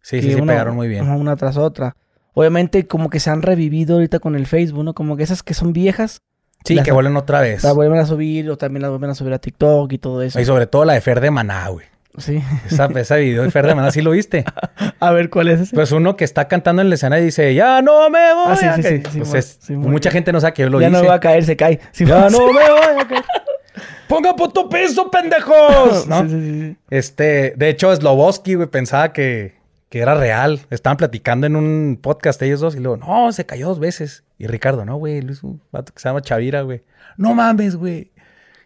[0.01, 1.07] Sí, que sí, sí, una- pegaron muy bien.
[1.09, 1.95] Una tras otra.
[2.33, 4.93] Obviamente, como que se han revivido ahorita con el Facebook, ¿no?
[4.93, 6.21] Como que esas que son viejas,
[6.63, 7.63] Sí, las- que vuelven otra vez.
[7.63, 10.39] las vuelven a subir o también las vuelven a subir a TikTok y todo eso.
[10.39, 11.85] Y sobre todo la de Fer de Maná, güey.
[12.17, 12.41] Sí.
[12.69, 14.43] Esa, ese video de Fer de Maná, ¿sí lo viste?
[14.99, 15.75] A ver, ¿cuál es ese?
[15.75, 18.55] Pues uno que está cantando en la escena y dice, ya no me voy Ah,
[18.57, 18.97] sí, a sí, caer".
[19.05, 20.13] sí, sí, Pues es- mucha bien.
[20.13, 21.01] gente no sabe que yo lo ya hice.
[21.01, 21.79] no va a caer, se cae.
[21.97, 23.23] Ya no me voy a caer.
[24.07, 26.05] ¡Ponga puto piso, pendejos!
[26.07, 26.23] ¿No?
[26.23, 26.77] Sí, sí, sí, sí.
[26.89, 29.55] Este, de hecho, Sloboski, güey, pensaba que,
[29.91, 30.61] que era real.
[30.69, 34.23] Estaban platicando en un podcast ellos dos y luego, no, se cayó dos veces.
[34.39, 36.81] Y Ricardo, no, güey, es un vato que se llama Chavira, güey.
[37.17, 38.11] No mames, güey.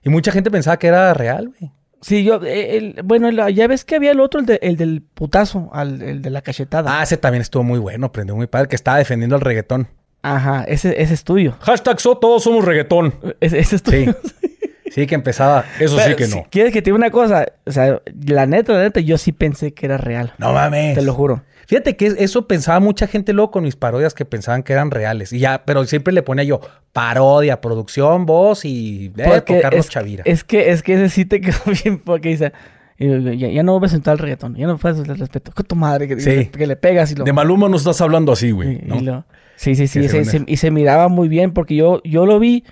[0.04, 1.72] Y mucha gente pensaba que era real, güey.
[2.02, 4.78] Sí, yo, eh, el- bueno, el- ya ves que había el otro, el, de- el
[4.78, 7.00] del putazo, al- el de la cachetada.
[7.00, 9.88] Ah, ese también estuvo muy bueno, prendió muy padre, que estaba defendiendo el reggaetón.
[10.22, 11.56] Ajá, ese, ese es tuyo.
[11.62, 13.16] Hashtag so, todos somos reggaetón.
[13.40, 14.16] Ese, ese es tuyo.
[14.24, 14.55] Sí.
[14.96, 15.66] Sí, que empezaba.
[15.80, 16.46] Eso sí que si no.
[16.50, 17.46] ¿Quieres que te diga una cosa?
[17.66, 20.34] O sea, la neta, la neta, yo sí pensé que era real.
[20.38, 20.96] No mames.
[20.96, 21.44] Te lo juro.
[21.68, 25.34] Fíjate que eso pensaba mucha gente luego con mis parodias que pensaban que eran reales.
[25.34, 26.62] Y ya, pero siempre le ponía yo
[26.94, 30.24] parodia, producción, voz y eh, Porque por Carlos es, Chavira.
[30.26, 32.54] Es que, es que ese sí te quedó bien porque dice,
[32.98, 35.52] y ya, ya no voy a sentar el reggaetón, ya no puedes el respeto.
[35.54, 36.46] Con tu madre que, Sí.
[36.46, 37.26] que le pegas y lo...
[37.26, 38.76] De Maluma no estás hablando así, y- güey.
[38.82, 39.02] y ¿no?
[39.02, 39.26] lo-
[39.58, 40.08] sí, sí, sí.
[40.08, 42.64] Según se- y se miraba muy bien porque yo, yo lo vi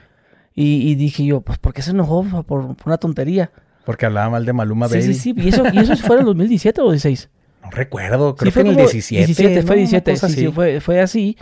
[0.56, 3.52] y, y dije yo, pues, ¿por qué se enojó por, por una tontería?
[3.86, 5.13] Porque hablaba mal de Maluma Sí, Baby.
[5.13, 5.34] sí, sí.
[5.38, 7.30] ¿Y eso, ¿Y eso fue en el 2017 o 16?
[7.63, 9.26] No recuerdo, creo Sí, que en el como 17.
[9.26, 9.68] 17, ¿no?
[9.68, 10.12] fue Una 17.
[10.12, 11.38] cosa Sí, sí, fue, fue así.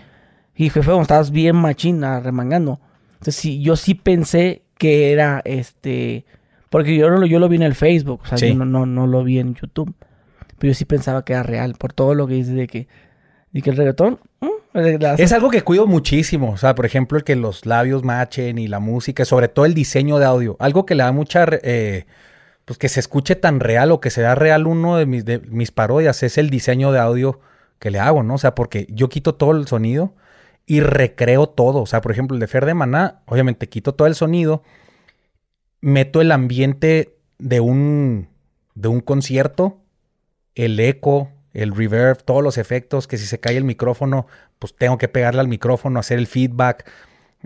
[0.55, 2.79] Y fue, fue cuando estabas bien machina, remangando.
[3.13, 6.25] Entonces, sí, yo sí pensé que era este.
[6.69, 8.47] Porque yo, yo lo vi en el Facebook, o sea, Sí.
[8.49, 9.93] yo no, no, no lo vi en YouTube.
[10.57, 12.87] Pero yo sí pensaba que era real, por todo lo que dice de que,
[13.51, 14.19] de que el reggaetón.
[14.39, 14.47] mm,
[15.19, 16.51] Es algo que cuido muchísimo.
[16.51, 19.73] O sea, por ejemplo, el que los labios machen y la música, sobre todo el
[19.73, 20.55] diseño de audio.
[20.59, 21.45] Algo que le da mucha.
[21.63, 22.05] eh,
[22.65, 25.71] pues que se escuche tan real o que sea real uno de mis, de mis
[25.71, 27.39] parodias es el diseño de audio
[27.79, 28.35] que le hago, ¿no?
[28.35, 30.13] O sea, porque yo quito todo el sonido
[30.67, 31.81] y recreo todo.
[31.81, 34.63] O sea, por ejemplo, el de Fer de Maná, obviamente quito todo el sonido,
[35.81, 38.29] meto el ambiente de un,
[38.75, 39.79] de un concierto,
[40.55, 44.27] el eco, el reverb, todos los efectos, que si se cae el micrófono,
[44.59, 46.89] pues tengo que pegarle al micrófono, hacer el feedback.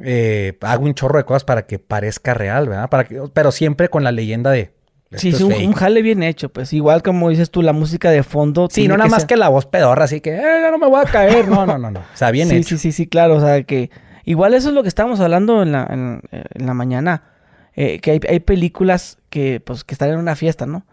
[0.03, 2.89] eh, hago un chorro de cosas para que parezca real, ¿verdad?
[2.89, 4.73] Para que, pero siempre con la leyenda de...
[5.11, 6.73] sí, sí, es un, un jale bien hecho, pues.
[6.73, 8.67] Igual como dices tú, la música de fondo.
[8.69, 10.87] Sí, no nada más ser- que la voz pedorra, así que "Eh, ya no me
[10.87, 11.47] voy a caer.
[11.47, 11.99] No, no, no, no.
[12.01, 12.69] O sea, bien sí, hecho.
[12.69, 13.35] Sí, sí, sí, claro.
[13.37, 13.89] O sea, que
[14.25, 17.23] igual eso es lo que estábamos hablando en la, en, en la mañana.
[17.77, 20.85] eh, que hay, hay películas que, pues, que están en una fiesta, ¿no?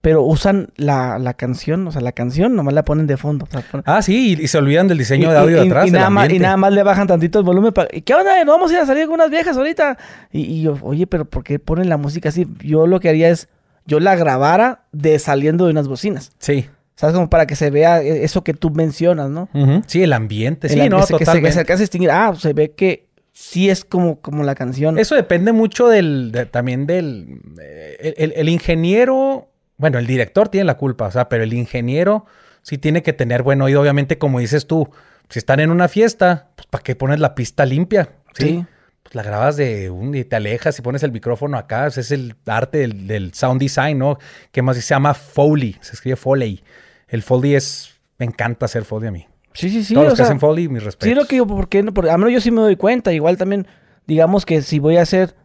[0.00, 3.46] Pero usan la, la canción, o sea, la canción nomás la ponen de fondo.
[3.48, 5.60] o sea, pon- Ah, sí, y, y se olvidan del diseño y- de audio y-
[5.60, 5.88] de atrás.
[5.88, 7.72] y nada más, y nada más le bajan tantito el volumen.
[7.72, 8.44] para ¿Qué onda?
[8.44, 9.98] ¿No vamos a ir a salir con unas viejas ahorita?
[10.30, 12.46] Y, yo, oye, pero ¿por qué ponen la música así?
[12.62, 13.48] Yo lo que haría es,
[13.86, 16.30] yo la grabara de saliendo de unas bocinas.
[16.38, 16.66] Sí.
[16.94, 17.14] ¿Sabes?
[17.14, 19.48] Como para que se vea eh, eso que tú mencionas, ¿no?
[19.86, 20.68] Sí, el ambiente.
[20.68, 22.10] Sí, El- no, que se- que se, se distinguir.
[22.12, 24.96] Ah, se ve que sí es como, como la canción.
[24.98, 27.40] Eso depende mucho del, de- también del...
[27.60, 29.47] eh, El, el- el ingeniero,
[29.78, 32.26] bueno, el director tiene la culpa, o sea, pero el ingeniero
[32.62, 33.80] sí tiene que tener buen oído.
[33.80, 34.90] Obviamente, como dices tú,
[35.28, 38.10] si están en una fiesta, pues ¿para qué pones la pista limpia?
[38.34, 38.44] Sí.
[38.44, 38.66] Sí.
[39.02, 41.86] Pues la grabas de un y te alejas y pones el micrófono acá.
[41.86, 44.18] Es el arte del, del sound design, ¿no?
[44.52, 46.62] Que más se llama Foley, se escribe Foley.
[47.06, 47.94] El Foley es...
[48.18, 49.26] Me encanta hacer Foley a mí.
[49.54, 49.94] Sí, sí, sí.
[49.94, 51.08] Todos los que hacen Foley, mis respetos.
[51.08, 51.94] sí, lo que yo, ¿por qué no?
[51.94, 53.12] Porque, a menos yo sí me doy cuenta.
[53.12, 53.66] Igual también,
[54.06, 55.36] digamos que si voy a hacer,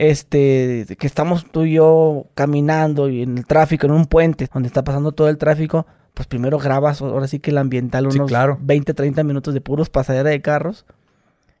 [0.00, 4.68] este, que estamos tú y yo caminando y en el tráfico, en un puente, donde
[4.68, 8.28] está pasando todo el tráfico, pues primero grabas, ahora sí que el ambiental, Sí, unos
[8.28, 8.58] claro.
[8.60, 10.86] 20, 30 minutos de puros pasadera de carros.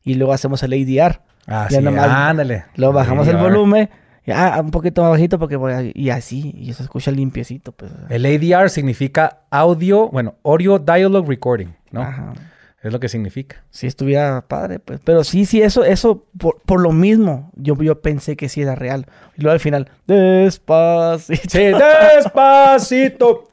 [0.04, 1.20] Y luego hacemos el ADR.
[1.48, 2.64] Ah, Ya sí, nomás- ándale.
[2.76, 3.90] Luego bajamos el volumen.
[4.32, 7.90] ah, un poquito más bajito porque voy a- y así, y se escucha limpiecito, pues.
[8.08, 12.02] El ADR significa audio, bueno, Audio Dialogue Recording, ¿no?
[12.02, 12.34] Ajá.
[12.82, 13.64] Es lo que significa.
[13.70, 15.00] Si estuviera padre, pues.
[15.02, 18.76] Pero sí, sí, eso, eso, por, por lo mismo, yo, yo pensé que sí era
[18.76, 19.06] real.
[19.36, 21.48] Y luego al final, despacito.
[21.48, 21.72] Sí,
[22.16, 23.48] despacito.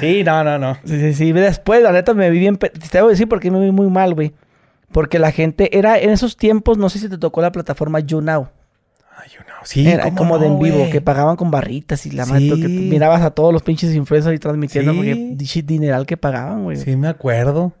[0.00, 0.74] Sí, no, no, no.
[0.84, 1.32] Sí, sí, sí.
[1.32, 2.56] Después, la neta, me vi bien.
[2.58, 4.32] Te a decir por qué me vi muy mal, güey.
[4.92, 8.48] Porque la gente era en esos tiempos, no sé si te tocó la plataforma YouNow.
[9.16, 9.54] Ay, yo no.
[9.64, 12.54] Sí, Era ¿cómo como de en vivo, que pagaban con barritas y la madre, que
[12.68, 12.88] Sí.
[12.90, 14.96] mirabas a todos los pinches influencers y transmitiendo, Sí.
[14.98, 16.76] porque dineral que pagaban, güey.
[16.76, 17.72] Sí, me acuerdo.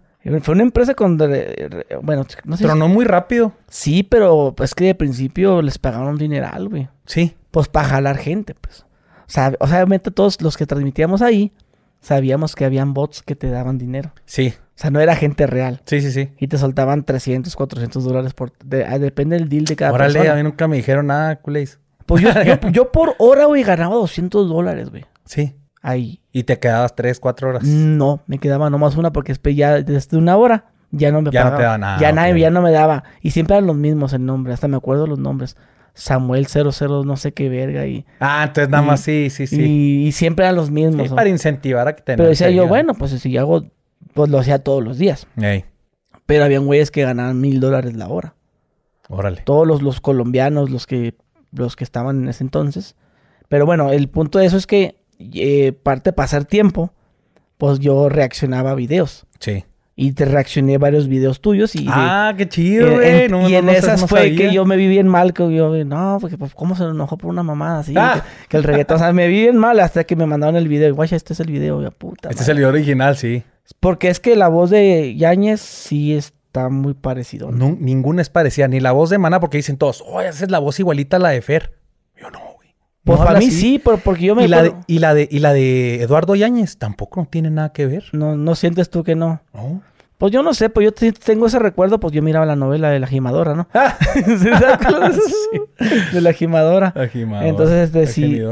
[0.42, 1.16] Fue una empresa con.
[1.18, 2.62] Bueno, no sé.
[2.62, 3.52] si- Tronó muy rápido.
[3.68, 6.88] Sí, pero pues que de principio les pagaron un dineral, güey.
[7.06, 7.34] Sí.
[7.50, 8.80] Pues para jalar gente, pues.
[8.82, 11.52] O sea, o sea, obviamente todos los que transmitíamos ahí
[12.00, 14.12] sabíamos que habían bots que te daban dinero.
[14.24, 15.80] Sí, O sea, no era gente real.
[15.86, 16.30] sí, sí, sí.
[16.38, 18.52] Y te soltaban 300, 400 dólares por...
[18.64, 20.34] de- ah, depende del deal de cada Órale, persona.
[20.34, 21.80] a mí nunca me dijeron nada, culéis.
[22.04, 25.04] Pues yo, yo, yo por hora, güey, ganaba 200 dólares, güey.
[25.24, 25.54] Sí.
[25.88, 26.20] Ahí.
[26.32, 27.62] Y te quedabas tres, cuatro horas.
[27.62, 31.44] No, me quedaba nomás una porque después ya desde una hora ya no me Ya
[31.44, 33.04] no te daba nada, Ya nadie, ya no me daba.
[33.20, 35.56] Y siempre eran los mismos el nombre, hasta me acuerdo los nombres.
[35.94, 38.04] Samuel 00 no sé qué verga y...
[38.20, 39.62] Ah, entonces nada Y- más sí, sí, sí.
[39.62, 41.08] Y, y siempre eran los mismos.
[41.08, 43.64] Sí, para incentivar a que te Pero decía yo, bueno, pues si hago,
[44.12, 45.26] pues lo hacía todos los días.
[46.26, 48.34] Pero habían güeyes que ganaban mil dólares la hora.
[49.08, 49.42] órale.
[49.44, 51.14] Todos los, los colombianos, los que,
[51.52, 52.96] los que estaban en ese entonces.
[53.48, 56.92] Pero bueno, el punto de eso es que eh, parte de pasar tiempo,
[57.58, 59.26] pues yo reaccionaba a videos.
[59.40, 59.64] Sí.
[59.98, 61.84] Y te reaccioné a varios videos tuyos y...
[61.84, 63.22] de- Ah, qué chido, Eh, güey.
[63.24, 64.36] en- No, y en no, esas fue sabía.
[64.36, 67.30] que yo me vi bien mal, que yo, no, porque pues, cómo se enojó por
[67.30, 68.22] una mamada así, Ah.
[68.42, 70.68] que, que el reggaetón, o sea, me vi bien mal hasta que me mandaron el
[70.68, 72.28] video, y guacha, este es el video, ya puta.
[72.28, 72.52] Este es madre".
[72.52, 73.42] el video original, sí.
[73.80, 77.50] Porque es que la voz de Yáñez sí está muy parecido.
[77.50, 77.74] ¿no?
[77.80, 80.58] Ninguna es parecida, ni la voz de Mana, porque dicen todos, oye, esa es la
[80.58, 81.72] voz igualita a la de Fer.
[82.20, 82.38] Yo no.
[83.06, 83.54] Pues No para mí así.
[83.56, 86.34] sí, pero porque yo me Y la, de, y, la de, y la de Eduardo
[86.34, 88.04] Yáñez tampoco no tiene nada que ver.
[88.12, 89.40] no, no sientes tú que no.
[89.54, 89.80] ¿No?
[90.18, 92.90] Pues yo no sé, pues yo te- tengo ese recuerdo, pues yo miraba la novela
[92.90, 93.68] de la gimadora, ¿no?
[93.74, 95.18] Ah, ¿Sí acuerdas?
[96.12, 96.92] De la gimadora.
[96.96, 98.42] la gimadora, Entonces, este, sí.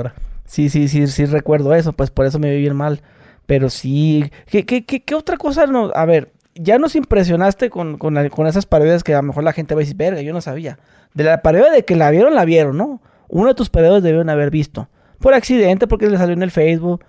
[0.47, 3.01] Sí, sí, sí, sí recuerdo eso, pues por eso me vi bien mal.
[3.47, 5.91] Pero sí, ¿qué, qué, qué, qué otra cosa no?
[5.95, 9.43] A ver, ya nos impresionaste con, con, la- con esas parodias que a lo mejor
[9.43, 10.79] la gente va a decir, verga, yo no sabía.
[11.15, 13.01] De la parodia de que la vieron, la vieron, ¿no?
[13.29, 14.89] Uno de tus parodias debieron haber visto.
[15.21, 17.05] Por accidente, porque le salió en el Facebook.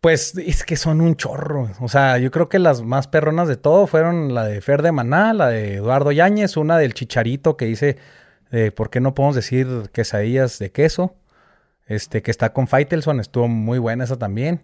[0.00, 1.70] Pues es que son un chorro.
[1.80, 4.92] O sea, yo creo que las más perronas de todo fueron la de Fer de
[4.92, 7.96] Maná, la de Eduardo Yáñez, una del Chicharito que dice,
[8.50, 11.14] eh, ¿por qué no podemos decir quesadillas de queso?
[11.86, 14.62] Este, que está con Faitelson, estuvo muy buena esa también.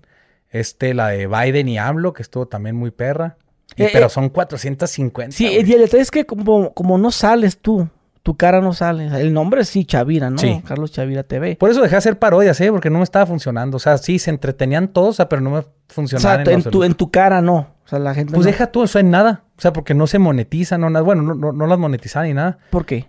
[0.51, 3.37] Este, la de Biden y AMLO, que estuvo también muy perra.
[3.77, 5.35] Y- Eh, pero eh, son 450.
[5.37, 7.89] Sí, y el detalle es que como, como no sales tú,
[8.23, 9.11] tu cara no sale.
[9.11, 10.39] O El nombre sí, Chavira, ¿no?
[10.39, 10.63] Sí.
[10.67, 11.57] Carlos Chavira TV.
[11.57, 12.71] Por eso dejé de hacer parodias, ¿eh?
[12.71, 13.77] Porque no me estaba funcionando.
[13.77, 16.61] O sea, sí, se entretenían todos, o sea, pero no me O funcionaban sea, en,
[16.61, 17.57] en, tu, en tu cara no.
[17.85, 18.53] O sea, la gente Pues no.
[18.53, 19.45] deja tú, eso en nada.
[19.57, 21.03] O sea, porque no se monetiza, no nada.
[21.05, 22.59] Bueno, no, no, no las monetizaban ni nada.
[22.71, 23.09] ¿Por qué?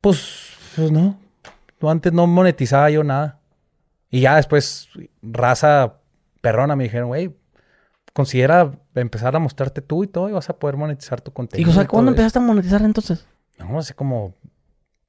[0.00, 1.18] Pues, pues no.
[1.82, 3.38] Antes no monetizaba yo nada.
[4.10, 4.88] Y ya después,
[5.22, 5.94] raza
[6.40, 7.36] perrona, me dijeron, güey,
[8.12, 11.70] considera empezar a mostrarte tú y todo y vas a poder monetizar tu Y, contenido.
[11.70, 12.22] o sea, y ¿cuándo todo eso".
[12.22, 13.26] empezaste a monetizar entonces?
[13.58, 14.34] No, hace como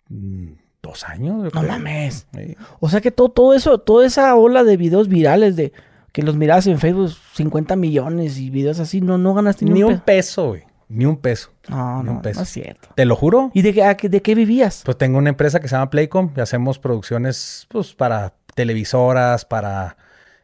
[0.09, 0.47] mm,
[0.81, 1.43] dos años.
[1.43, 1.63] No creo.
[1.63, 2.27] mames.
[2.33, 2.55] Sí.
[2.79, 5.71] O sea que todo, todo eso, toda esa ola de videos virales de
[6.12, 9.83] que los mirabas en Facebook 50 millones y videos así, no, no ganaste ni, Ni
[9.83, 10.47] un un peso.
[10.49, 10.63] güey.
[10.88, 11.51] Ni un peso.
[11.69, 12.39] No, ni no, un peso.
[12.39, 12.89] no es cierto.
[12.95, 13.51] Te lo juro.
[13.53, 14.81] ¿Y de qué- de qué vivías?
[14.83, 19.97] Pues tengo una empresa que se llama Playcom y hacemos producciones pues para televisoras, para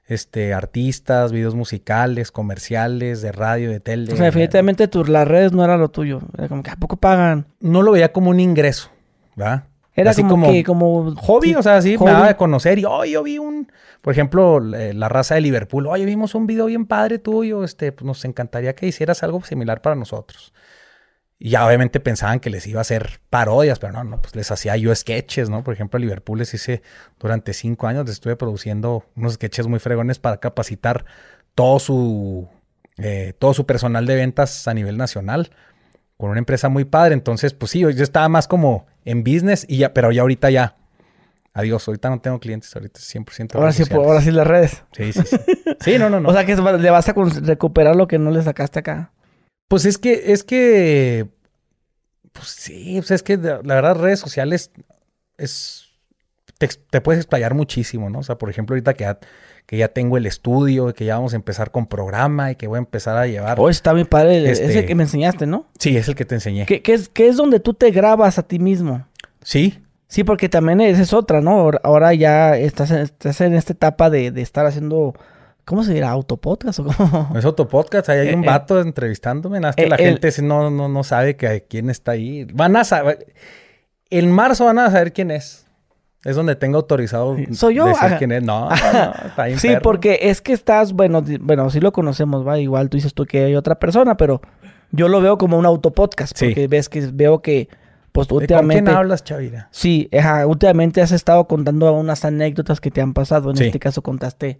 [0.08, 4.14] este artistas, videos musicales, comerciales, de radio, de tele.
[4.14, 6.22] O sea, definitivamente tus, las redes no era lo tuyo.
[6.38, 7.48] Era como que ¿a poco pagan?
[7.60, 8.90] No lo veía como un ingreso,
[9.36, 9.64] ¿verdad?
[9.98, 11.16] Era Así como, que, como...
[11.16, 12.08] hobby, sí, o sea, sí, hobby.
[12.08, 15.42] me daba de conocer y, oh, yo vi un, por ejemplo, eh, la raza de
[15.42, 19.42] Liverpool, oye, vimos un video bien padre tuyo, este, pues nos encantaría que hicieras algo
[19.44, 20.54] similar para nosotros.
[21.38, 24.50] Y ya obviamente pensaban que les iba a hacer parodias, pero no, no, pues les
[24.52, 25.64] hacía yo sketches, ¿no?
[25.64, 26.82] Por ejemplo, a Liverpool les hice
[27.20, 31.06] durante cinco años, les estuve produciendo unos sketches muy fregones para capacitar
[31.54, 32.48] todo su,
[32.98, 35.52] eh, todo su personal de ventas a nivel nacional
[36.18, 37.14] con una empresa muy padre.
[37.14, 40.78] Entonces, pues sí, yo estaba más como en business, y ya, pero ya ahorita ya.
[41.54, 44.84] Adiós, ahorita no tengo clientes, ahorita es 100% Ahora sí, ahora sí las redes.
[44.92, 45.38] Sí, sí, sí.
[45.80, 46.30] Sí, no, no, no.
[46.30, 49.12] O sea que le vas a recuperar lo que no le sacaste acá.
[49.68, 51.28] Pues es que, es que,
[52.34, 54.72] pues sí, pues es que la verdad redes sociales
[55.38, 55.86] es,
[56.58, 58.20] te, puedes explayar muchísimo, ¿no?
[58.20, 59.20] O sea, por ejemplo, ahorita que ya,
[59.66, 62.78] que ya tengo el estudio, que ya vamos a empezar con programa y que voy
[62.78, 63.60] a empezar a llevar.
[63.60, 64.38] Oh, está bien padre.
[64.38, 65.66] el- Este- que me enseñaste, ¿no?
[65.80, 66.66] Sí, es el que te enseñé.
[66.66, 69.06] ¿Qué, qué es, es donde tú te grabas a ti mismo?
[69.42, 71.52] Sí, Sí, porque también esa es otra, ¿no?
[71.60, 75.16] Ahora, ahora ya estás en, estás en esta etapa de, de estar haciendo,
[75.66, 76.12] ¿cómo se dirá?
[76.12, 77.30] ¿Autopodcast o cómo?
[77.38, 78.48] es autopodcast, ahí hay Eh, un eh.
[78.48, 81.90] vato entrevistándome, nada más que Eh, la el- gente no, no, no sabe que quién
[81.90, 82.46] está ahí.
[82.54, 83.28] Van a saber,
[84.10, 85.64] en marzo van a saber quién es.
[86.24, 88.18] Es donde tengo autorizado soy yo, decir ajá.
[88.18, 88.42] quién es.
[88.44, 89.82] No, no, no, está bien Sí, perro.
[89.84, 93.44] porque es que estás, bueno, bueno, sí lo conocemos, va, igual tú dices tú que
[93.46, 94.42] hay otra persona, pero
[94.92, 96.46] yo lo veo como un autopodcast, Sí.
[96.48, 97.70] porque ves que veo que,
[98.12, 98.84] pues ¿De ¿Con últimamente...
[98.86, 99.68] quién hablas, Chavira?
[99.72, 103.52] Sí, ajá, últimamente has estado contando unas anécdotas que te han pasado.
[103.52, 103.66] En Sí.
[103.66, 104.58] este caso contaste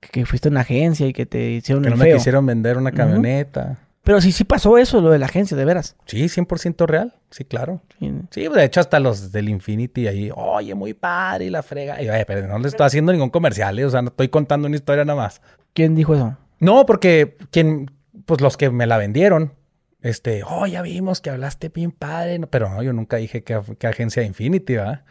[0.00, 2.76] que, fuiste a una agencia y que te hicieron Que el no me quisieron vender
[2.76, 3.78] una camioneta.
[4.02, 5.96] Pero sí, sí pasó eso, lo de la agencia, de veras.
[6.06, 7.14] Sí, 100% real.
[7.30, 7.82] Sí, claro.
[7.98, 8.12] Sí.
[8.30, 12.02] Sí, de hecho, hasta los del Infinity ahí, oye, muy padre, y la frega.
[12.02, 13.84] Y, oye, pero no le estoy haciendo ningún comercial, ¿eh?
[13.84, 15.42] o sea, no estoy contando una historia nada más.
[15.74, 16.36] ¿Quién dijo eso?
[16.58, 17.90] No, porque quien,
[18.24, 19.52] pues los que me la vendieron,
[20.00, 23.86] este, oh, ya vimos que hablaste bien padre, pero no, yo nunca dije que, que
[23.86, 25.04] agencia de Infinity, ¿verdad?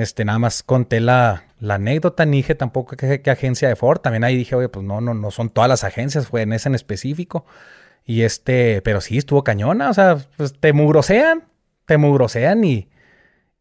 [0.00, 4.00] Este, nada más conté la, la anécdota, ni dije tampoco que agencia de Ford.
[4.00, 6.68] También ahí dije, oye, pues no, no, no son todas las agencias, fue en esa
[6.68, 7.44] en específico.
[8.04, 11.44] Y este, pero sí, estuvo cañona, o sea, pues te mugrosean,
[11.86, 12.88] te mugrosean y,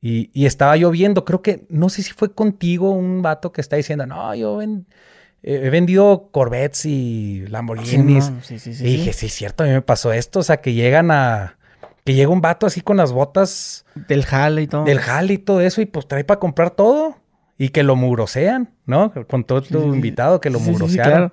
[0.01, 3.59] Y, y estaba yo viendo, creo que, no sé si fue contigo un vato que
[3.59, 4.87] está diciendo, no, yo ven-
[5.43, 8.25] eh, he vendido Corvettes y Lamborghinis.
[8.25, 10.39] Sí, no, sí, sí, y dije, sí, es cierto, a mí me pasó esto.
[10.39, 11.57] O sea, que llegan a.
[12.09, 14.83] Que llega un vato así con las botas Del jale y todo.
[14.83, 17.17] del jale y todo eso, y pues trae para comprar todo.
[17.55, 19.13] Y que lo mugrosean, ¿no?
[19.27, 21.31] Con todo tu invitado, que lo Sí, claro.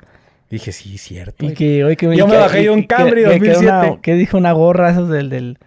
[0.51, 1.47] Dije, sí, cierto.
[1.47, 3.65] Y que, oye, que, Yo me bajé de un Camry y que 2007.
[3.65, 5.59] una- Que dijo una gorra esos del, del,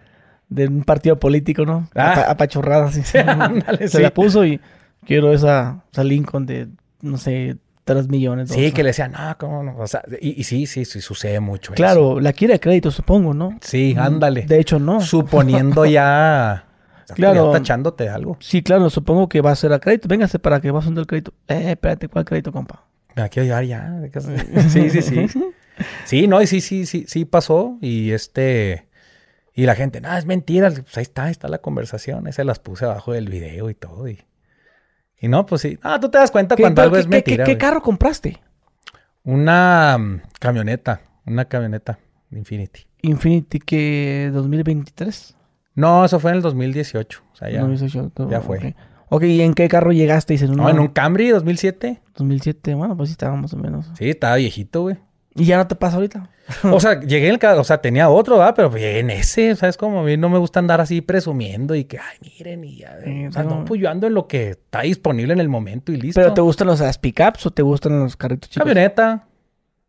[0.48, 1.88] de un partido político, ¿no?
[1.96, 2.12] Ah.
[2.12, 3.02] Apa- apachurrada así.
[3.18, 4.60] Ándale, Se la puso y
[5.04, 6.68] quiero esa, esa Lincoln de,
[7.02, 7.56] no sé,
[7.94, 8.50] 3 millones.
[8.50, 8.84] Sí, dos, que ¿no?
[8.84, 9.76] le decían, no, ¿cómo no?
[9.78, 11.72] O sea, y, y sí, sí, sí, sucede mucho.
[11.72, 11.76] eso.
[11.76, 13.58] Claro, la quiere de crédito, supongo, ¿no?
[13.60, 14.42] Sí, ándale.
[14.42, 15.00] De hecho, no.
[15.00, 16.66] Suponiendo ya.
[17.16, 17.52] Claro.
[17.52, 18.36] Ya tachándote algo.
[18.38, 20.06] Sí, claro, supongo que va a ser a crédito.
[20.06, 21.34] Véngase para que va a hacer el crédito.
[21.48, 22.84] Eh, espérate, ¿cuál crédito, compa?
[23.16, 24.00] Me la quiero llevar ya.
[24.68, 25.26] Sí, sí, sí.
[26.04, 27.78] Sí, no, y sí, sí, sí, sí pasó.
[27.80, 28.86] Y este.
[29.54, 30.70] Y la gente, no, es mentira.
[30.70, 32.28] Pues ahí está, ahí está la conversación.
[32.28, 34.08] Ahí se las puse abajo del video y todo.
[34.08, 34.20] Y,
[35.20, 35.78] y no, pues sí.
[35.82, 37.44] Ah, tú te das cuenta ¿Qué, cuando algo qué- es qué- mentira.
[37.44, 38.40] qué carro compraste?
[39.24, 41.02] Una mm, camioneta.
[41.26, 41.98] Una camioneta
[42.32, 42.86] Infinity.
[43.02, 45.36] Infinity que 2023.
[45.74, 47.22] No, eso fue en el 2018.
[47.32, 47.60] O sea, ya.
[47.60, 48.58] 2018, ya fue.
[48.58, 48.64] Ok,
[49.12, 50.34] Ok, ¿y en qué carro llegaste?
[50.34, 52.00] Dices, No, en un Camry 2007.
[52.16, 52.74] 2007.
[52.74, 53.90] Bueno, pues sí estaba más o menos.
[53.98, 54.98] Sí, estaba viejito, güey.
[55.40, 56.28] ¿Y ya no te pasa ahorita?
[56.64, 58.52] O sea, llegué en el ca- o sea, tenía otro, ¿verdad?
[58.54, 59.76] Pero llegué en ese, ¿sabes?
[59.76, 62.98] Como a mí no me gusta andar así presumiendo y que, ay, miren, y ya.
[63.04, 65.92] Sí, o sea, no, pues yo ando en lo que está disponible en el momento
[65.92, 66.20] y listo.
[66.20, 68.64] ¿Pero te gustan los pickups o te gustan los carritos chicos?
[68.66, 69.24] Camioneta.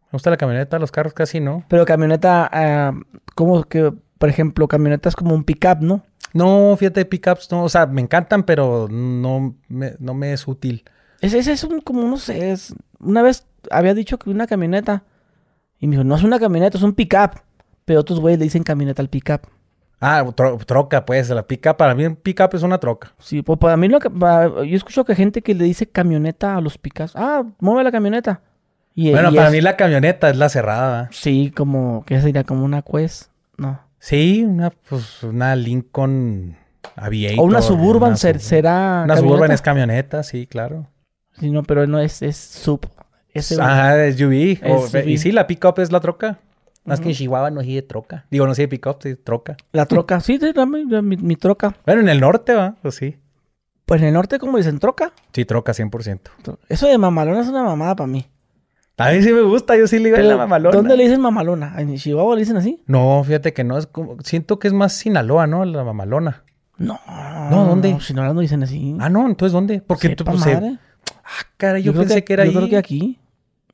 [0.06, 1.64] Me gusta la camioneta, los carros casi no.
[1.68, 2.94] Pero camioneta, ah,
[3.36, 6.04] como que, por ejemplo, camioneta es como un pickup, ¿no?
[6.34, 7.64] No, fíjate, pickups no.
[7.64, 10.84] O sea, me encantan, pero no me, no me es útil.
[11.22, 12.74] Ese, ese es un, como, no sé, es...
[13.00, 15.04] Una vez había dicho que una camioneta.
[15.82, 17.42] Y me dijo, no es una camioneta, es un pickup.
[17.84, 19.42] Pero otros güeyes le dicen camioneta al pickup.
[20.00, 21.30] Ah, tro- troca, pues.
[21.30, 23.14] La pickup, para mí un pickup es una troca.
[23.20, 24.10] Sí, pues para mí lo que...
[24.10, 27.14] Yo escucho que gente que le dice camioneta a los pickups.
[27.16, 28.42] Ah, mueve la camioneta.
[28.96, 31.10] Y, Bueno, y para es- mí la camioneta es la cerrada.
[31.12, 32.04] Sí, como...
[32.06, 32.44] ¿Qué sería?
[32.44, 33.32] Como una Quest.
[33.58, 33.80] No.
[34.00, 36.58] Sí, una, pues, una Lincoln
[36.96, 37.40] Aviator.
[37.40, 39.02] O una Suburban una ser- será...
[39.06, 40.88] Una Suburban es camioneta, sí, claro.
[41.40, 42.22] Sí, no, pero no es...
[42.22, 42.88] Es sub.
[43.34, 44.60] Ese- Ajá, es SUV.
[44.70, 45.08] O- SUV.
[45.08, 46.40] y sí, la pickup es la troca.
[46.84, 47.16] Más que en.
[47.16, 48.26] Chihuahua no sí de troca.
[48.32, 49.56] Digo, no sí de pickup, sí troca.
[49.72, 50.20] La troca.
[50.20, 51.76] Sí, de- la- mi, mi- mi troca.
[51.86, 53.18] Bueno, en el norte, va, pues sí.
[53.86, 55.12] Pues en el norte, como dicen, troca.
[55.34, 56.32] Sí, troca 100%.
[56.70, 58.26] Eso de mamalona es una mamada para mí.
[58.98, 60.76] A mí sí me gusta, yo sí le digo Pero, la mamalona.
[60.76, 61.74] ¿Dónde le dicen mamalona?
[61.80, 62.84] ¿En Chihuahua le dicen así?
[62.86, 64.18] No, fíjate que no, es como...
[64.24, 65.66] Siento que es más Sinaloa, ¿no?
[65.66, 66.44] La mamalona.
[66.78, 67.00] No.
[67.50, 67.98] No, ¿dónde?
[68.00, 68.96] Si no, no dicen así.
[69.00, 69.82] Ah, no, entonces ¿dónde?
[69.82, 70.78] Porque tú, pues, se-.
[71.24, 72.56] Ah, caray, yo, pensé que, era Yo ahí.
[72.58, 73.20] creo que aquí.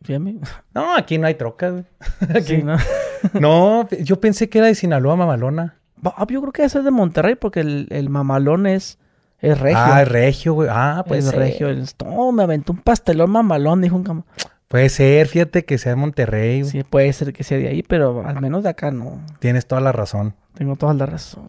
[0.04, 0.38] Fíjame.
[0.74, 1.84] No, aquí no hay troca, güey.
[2.44, 2.78] Sí, ¿no?
[3.40, 5.76] No, yo pensé que era de Sinaloa, mamalona.
[6.04, 9.00] Ah, yo creo que ese es de Monterrey porque el, el mamalón es,
[9.40, 9.80] es regio.
[9.82, 10.70] Ah, es regio, güey.
[10.72, 11.70] Ah, pues es regio.
[12.06, 14.24] No, me aventó un pastelón mamalón, dijo un cam...
[14.68, 16.60] Puede ser, fíjate que sea de Monterrey.
[16.60, 16.72] güey.
[16.72, 19.22] Sí, puede ser que sea de ahí, pero al menos de acá no.
[19.40, 20.36] Tienes toda la razón.
[20.56, 21.48] Tengo toda la razón.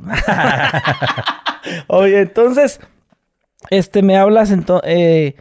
[1.89, 2.81] Oye, entonces,
[3.71, 5.35] este, me hablas, entonces,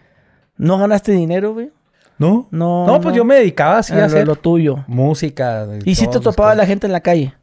[0.58, 1.72] ¿no ganaste dinero, güey?
[2.18, 2.48] ¿No?
[2.52, 4.84] No, No, pues yo me dedicaba así a hacer lo tuyo.
[4.88, 5.68] música.
[5.86, 7.34] ¿Y si te las topaba la gente en la calle?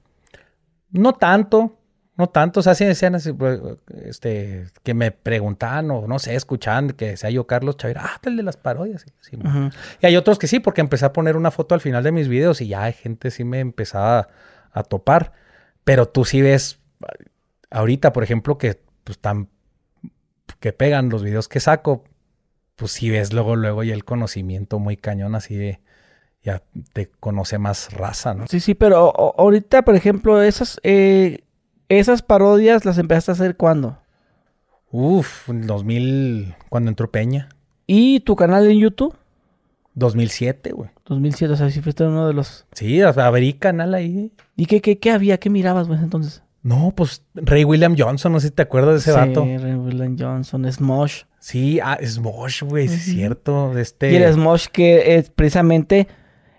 [0.90, 1.77] No tanto,
[2.16, 2.61] no tanto.
[2.61, 3.61] O sea, sí decían así, pues,
[4.05, 8.37] este, que me preguntaban o no sé, escuchaban que decía yo Carlos Chavira, ah, el
[8.37, 9.05] de las parodias.
[9.20, 9.38] Sí.
[10.00, 12.29] Y hay otros que sí, porque empecé a poner una foto al final de mis
[12.29, 14.29] videos y ya hay gente sí me empezaba
[14.72, 15.33] a topar.
[15.85, 16.81] Pero tú sí ves
[17.70, 19.48] ahorita, por ejemplo, que pues tan
[20.61, 22.05] que pegan los videos que saco,
[22.76, 25.80] pues sí ves luego, luego y el conocimiento muy cañón así de
[26.44, 28.46] ya te conoce más raza, ¿no?
[28.46, 31.44] Sí, sí, pero ahorita, por ejemplo, esas, eh,
[31.88, 33.98] esas parodias las empezaste a hacer cuándo?
[34.90, 37.48] Uf, en 2000, cuando entró Peña.
[37.87, 39.16] ¿Y tu canal en YouTube?
[39.94, 40.90] 2007, güey.
[41.06, 42.66] 2007, o sea, si fuiste uno de los...
[42.72, 44.30] Sí, o sea, abrí canal ahí.
[44.54, 45.38] ¿Y qué, qué, qué había?
[45.38, 46.43] ¿Qué mirabas, güey, entonces?
[46.64, 49.44] No, pues Ray William Johnson, no sé si te acuerdas de ese sí, vato.
[49.44, 51.24] Ray William Johnson, Smosh.
[51.38, 53.79] Sí, ah, Smosh, güey, sí es cierto.
[53.79, 54.11] Este...
[54.11, 56.09] Y el Smosh que precisamente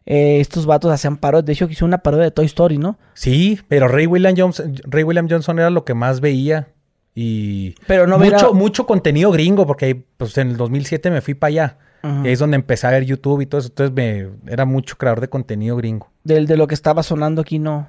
[0.05, 1.47] eh, estos vatos hacían parodias.
[1.47, 2.99] De hecho, hizo una parodia de Toy Story, ¿no?
[3.15, 6.67] Sí, pero Ray William Johnson, Ray William Johnson era lo que más veía.
[7.15, 11.33] Y Pero no mucho, veía- mucho contenido gringo, porque pues, en el 2007 me fui
[11.33, 11.77] para allá.
[12.03, 13.69] Y ahí es donde empecé a ver YouTube y todo eso.
[13.69, 16.11] Entonces me era mucho creador de contenido gringo.
[16.23, 17.87] Del, de lo que estaba sonando aquí, no.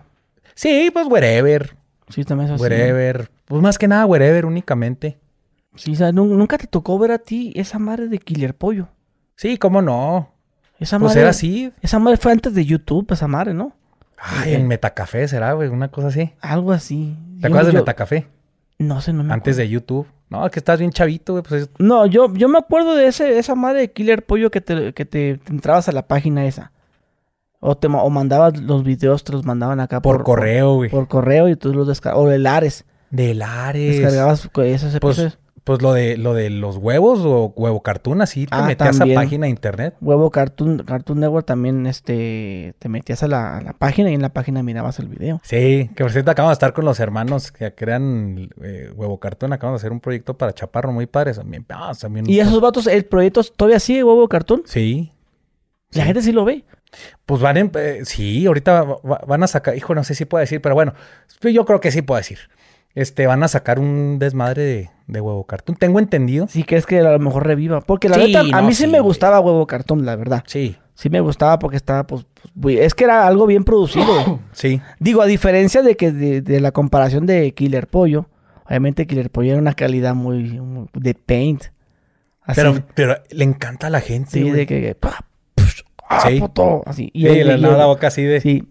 [0.55, 1.77] Sí, pues wherever,
[2.09, 2.63] Sí, también es así.
[2.63, 3.31] wherever.
[3.47, 5.19] Pues más que nada wherever únicamente.
[5.75, 8.89] Sí, o sea, nu- nunca te tocó ver a ti esa madre de Killer Pollo.
[9.37, 10.33] Sí, cómo no.
[10.79, 11.73] Esa Pues madre, era así.
[11.83, 13.73] Esa madre fue antes de YouTube, esa madre, ¿no?
[14.19, 16.33] Ay, Eh, en Metacafé será, güey, una cosa así.
[16.41, 17.17] Algo así.
[17.37, 18.27] ¿Te Yo- acuerdas de yo- Metacafé?
[18.79, 19.59] No sé, no me Antes acuerdo.
[19.59, 20.07] de YouTube.
[20.29, 21.43] No, que estás bien chavito, güey.
[21.43, 24.61] Pues es- No, yo, yo me acuerdo de ese, esa madre de Killer Pollo que
[24.61, 26.73] te, que te, te entrabas a la página esa.
[27.69, 30.91] O te o mandabas los videos, te los mandaban acá por, correo, güey.
[30.91, 32.25] Por, correo y tú los descargabas.
[32.25, 32.85] O de Lares.
[33.11, 33.99] De Lares.
[33.99, 35.39] Descargabas co- esos Pues, episodios.
[35.65, 39.19] pues lo de lo de los huevos o huevo cartoon, así te Ah, metías también.
[39.19, 39.97] a página de internet.
[40.01, 44.23] Huevo Cartoon, Cartoon Network también este, te metías a la, a la página y en
[44.23, 45.41] la página mirabas el video.
[45.43, 49.53] Sí, que por cierto acabamos de estar con los hermanos que crean eh, Huevo Cartón.
[49.53, 51.35] Acabamos de hacer un proyecto para Chaparro muy padre.
[51.35, 54.63] También, ah, también Y esos vatos, el proyecto todavía sigue Huevo Cartoon.
[54.67, 55.11] Sí.
[55.93, 56.07] La Sí.
[56.07, 56.65] gente sí lo ve.
[57.27, 57.71] Pues van en...
[57.75, 59.77] eh, sí, ahorita va- va- van a sacar...
[59.77, 60.95] Hijo, no sé si puedo decir, pero bueno.
[61.43, 62.39] Yo creo que sí puedo decir.
[62.95, 65.77] Este, van a sacar un desmadre de, de Huevo Cartón.
[65.77, 66.47] Tengo entendido.
[66.49, 67.81] Si crees que a lo mejor reviva.
[67.83, 70.43] Porque la Sí, neta, a no, mí sí, sí, me gustaba Huevo Cartoon, la verdad.
[70.47, 72.25] Sí, Sí me gustaba porque estaba, pues,
[72.59, 74.41] pues, es que era algo bien producido.
[74.53, 74.81] sí.
[74.99, 78.31] Digo, a diferencia de que de, de la comparación de Killer Pollo,
[78.65, 81.65] obviamente Killer Pollo era una calidad muy, muy- de paint.
[82.41, 84.55] Así, Pero, pero le encanta a la gente, sí, güey.
[84.55, 85.27] de que, que, pa,
[86.09, 86.41] ah, Sí.
[86.41, 87.11] puto, así.
[87.13, 88.41] Y Sí, le y lava la boca así de...
[88.41, 88.67] Sí.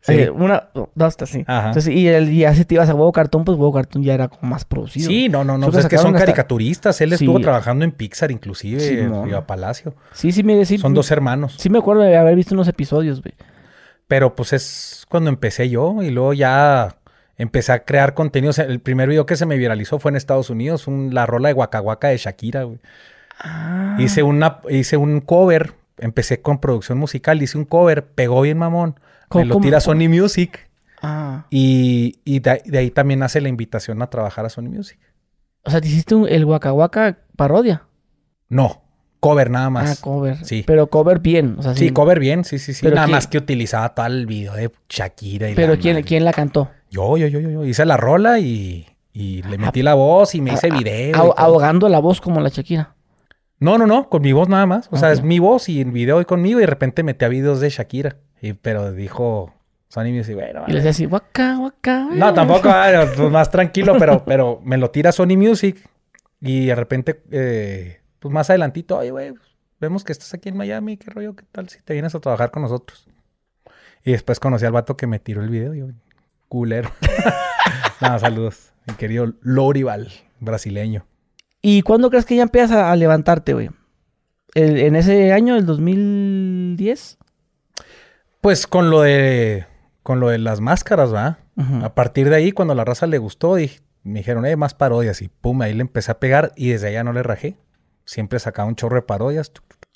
[0.00, 0.12] Sí.
[0.12, 1.42] Eh, una, dos, así.
[1.48, 1.68] Ajá.
[1.68, 4.28] Entonces, y el día si te ibas a huevo cartón, pues huevo cartón ya era
[4.28, 5.08] como más producido.
[5.08, 5.66] Sí, no, no, no.
[5.68, 7.00] Pues es que son hasta- caricaturistas.
[7.00, 7.24] Él Sí.
[7.24, 8.96] estuvo trabajando en Pixar, inclusive, Sí.
[8.96, 9.94] Río Palacio.
[10.12, 10.78] Sí, sí, mire, sí.
[10.78, 11.56] Son dos hermanos.
[11.58, 13.34] Sí me acuerdo de haber visto unos episodios, güey.
[14.06, 16.94] Pero pues es cuando empecé yo y luego ya
[17.36, 18.60] empecé a crear contenidos.
[18.60, 21.54] El primer video que se me viralizó fue en Estados Unidos, un- la rola de
[21.54, 22.78] Waka de Shakira, güey.
[23.40, 23.96] Ah.
[23.98, 28.98] Hice, una, hice un cover, empecé con producción musical, hice un cover, pegó bien mamón.
[29.28, 29.92] ¿Cómo- Me lo tira cómo?
[30.00, 30.68] Sony Music
[31.02, 31.46] Ah.
[31.50, 34.98] y, y de, de ahí también hace la invitación a trabajar a Sony Music.
[35.64, 37.82] O sea, te hiciste un- el Waka Waka parodia.
[38.48, 38.82] No,
[39.20, 40.00] cover nada Ah, más.
[40.00, 40.44] cover.
[40.44, 40.64] Sí.
[40.66, 41.56] Pero cover bien.
[41.58, 42.80] O sea, Sí, cover bien, sí, sí, sí.
[42.82, 46.02] Pero Nada ¿quién- más que utilizaba todo el video de Shakira y Pero la ¿quién.
[46.02, 46.70] ¿quién la cantó?
[46.90, 47.64] Yo, yo, yo, yo, yo.
[47.64, 51.08] Hice la rola y, y le metí la voz y me hice Ah, video.
[51.08, 51.38] y ah, todo.
[51.38, 52.94] ahogando la voz como la Shakira.
[53.58, 54.88] No, no, no, con mi voz nada más.
[54.90, 57.28] O sea, es mi voz y el video y conmigo y de repente metí a
[57.28, 58.16] videos de Shakira.
[58.42, 59.54] Y, pero dijo
[59.88, 60.50] Sony Music, bueno.
[60.50, 60.74] Y le vale.
[60.74, 62.08] decía así, Waka Waka.
[62.12, 65.78] No, tampoco, ah, pues más tranquilo, pero, pero me lo tira Sony Music
[66.40, 69.34] y de repente, eh, pues más adelantito, oye, güey,
[69.80, 72.50] vemos que estás aquí en Miami, qué rollo, qué tal si te vienes a trabajar
[72.50, 73.08] con nosotros.
[74.04, 75.86] Y después conocí al vato que me tiró el video y yo,
[76.48, 76.90] culero.
[78.00, 81.06] Nada, saludos, mi querido Lorival, brasileño.
[81.68, 83.70] ¿Y cuándo crees que ya empiezas a, a levantarte, güey?
[84.54, 87.18] ¿El- ¿En ese año, el 2010?
[88.40, 89.66] Pues con lo de,
[90.04, 91.38] con lo de las máscaras, ¿va?
[91.82, 94.74] A partir de ahí, cuando a la raza le gustó, dije- me dijeron, eh, más
[94.74, 95.22] parodias.
[95.22, 97.56] Y pum, ahí le empecé a pegar y desde allá no le rajé.
[98.04, 99.50] Siempre sacaba un chorro de parodias.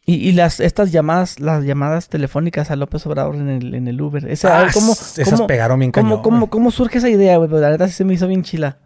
[0.05, 4.01] Y, y las, estas llamadas, las llamadas telefónicas a López Obrador en el, en el
[4.01, 4.27] Uber.
[4.29, 7.49] Esa, Ah, ¿cómo, esas cómo- pegaron bien cómo- cañón, cómo- cómo surge esa idea, güey?
[7.49, 8.79] Pero La neta sí se me hizo bien chila.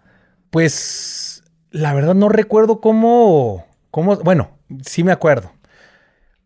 [0.50, 1.23] Pues
[1.74, 5.52] la verdad no recuerdo cómo, cómo, bueno, sí me acuerdo.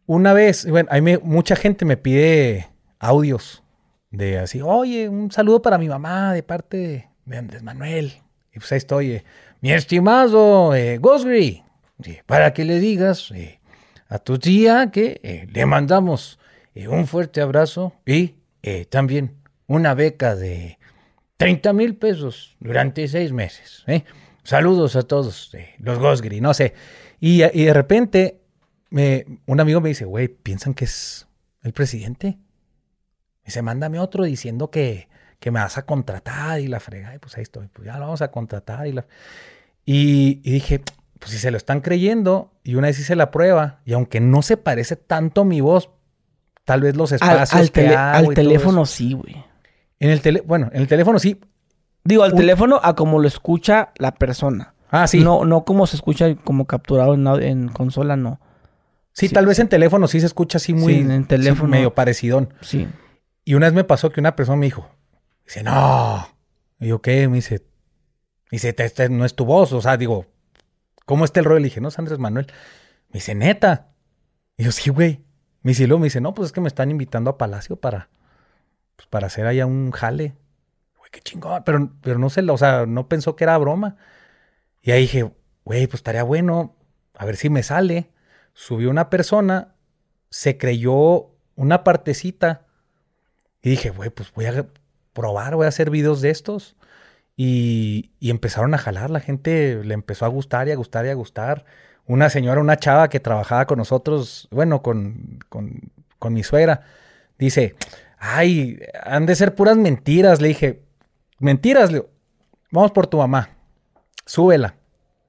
[0.06, 2.66] Una vez, bueno, hay mucha gente me pide
[2.98, 3.62] audios
[4.10, 8.14] de así, oye, un saludo para mi mamá de parte de, Andrés Manuel.
[8.54, 9.24] Y pues ahí estoy, eh,
[9.60, 11.62] mi estimado eh, Gosgri,
[12.02, 13.60] sí, para que le digas eh,
[14.08, 16.38] a tu tía que eh, le mandamos
[16.74, 20.78] eh, un fuerte abrazo y eh, también una beca de
[21.36, 23.84] 30 mil pesos durante seis meses.
[23.86, 24.04] ¿eh?
[24.48, 26.72] Saludos a todos, eh, los Gosgri, no sé.
[27.20, 28.40] Y, y de repente,
[28.88, 31.28] me- un amigo me dice, güey, ¿piensan que es
[31.62, 32.38] el presidente?
[33.44, 37.14] Y se mándame otro diciendo que, que me vas a contratar y la fregada.
[37.14, 38.86] Y pues ahí estoy, pues ya lo vamos a contratar.
[38.86, 39.06] Y, la...
[39.84, 40.80] y, y dije,
[41.18, 44.40] pues si se lo están creyendo, y una vez hice la prueba, y aunque no
[44.40, 45.90] se parece tanto a mi voz,
[46.64, 49.44] tal vez los Al, espacios al que tele- hago al y todo teléfono sí, güey.
[50.00, 51.38] En el tele, bueno, en el teléfono sí.
[52.08, 54.74] Digo, al Un- teléfono a como lo escucha la persona.
[54.90, 55.22] Ah, sí.
[55.22, 58.40] No, no como se escucha como capturado en, consola, no.
[59.12, 61.68] sí, sí, tal vez en teléfono sí se escucha así muy Sí, en sí, teléfono.
[61.68, 62.54] medio parecidón.
[62.62, 62.88] Sí.
[63.44, 64.88] Y una vez me pasó que una persona me dijo,
[65.44, 66.26] dice, no.
[66.80, 67.28] Y yo, ¿qué?
[67.28, 67.66] Me dice,
[68.50, 69.72] dice, "Te- este no es tu voz.
[69.74, 70.24] O sea, digo,
[71.04, 71.58] ¿cómo está el rollo?
[71.60, 72.46] Le dije, no, es Andrés Manuel.
[73.08, 73.88] Me dice, neta.
[74.56, 75.24] Y yo, sí, güey.
[75.62, 77.76] Me dice, y luego me dice, no, pues es que me están invitando a Palacio
[77.76, 78.08] para,
[78.96, 80.36] pues, para hacer allá un jale.
[81.10, 81.62] Qué chingón.
[81.64, 83.96] Pero, pero no sé, o sea, no pensó que era broma.
[84.82, 85.30] Y ahí dije,
[85.64, 86.76] güey, pues estaría bueno,
[87.14, 88.10] a ver si me sale.
[88.52, 89.74] Subió una persona,
[90.30, 92.66] se creyó una partecita.
[93.62, 94.66] Y dije, güey, pues voy a
[95.12, 96.76] probar, voy a hacer videos de estos.
[97.36, 101.10] Y, y empezaron a jalar, la gente le empezó a gustar y a gustar y
[101.10, 101.64] a gustar.
[102.06, 106.82] Una señora, una chava que trabajaba con nosotros, bueno, con, con, con mi suegra,
[107.38, 107.76] dice,
[108.18, 110.40] ay, han de ser puras mentiras.
[110.40, 110.82] Le dije,
[111.38, 112.10] mentiras, le digo,
[112.70, 113.50] vamos por tu mamá,
[114.26, 114.74] súbela.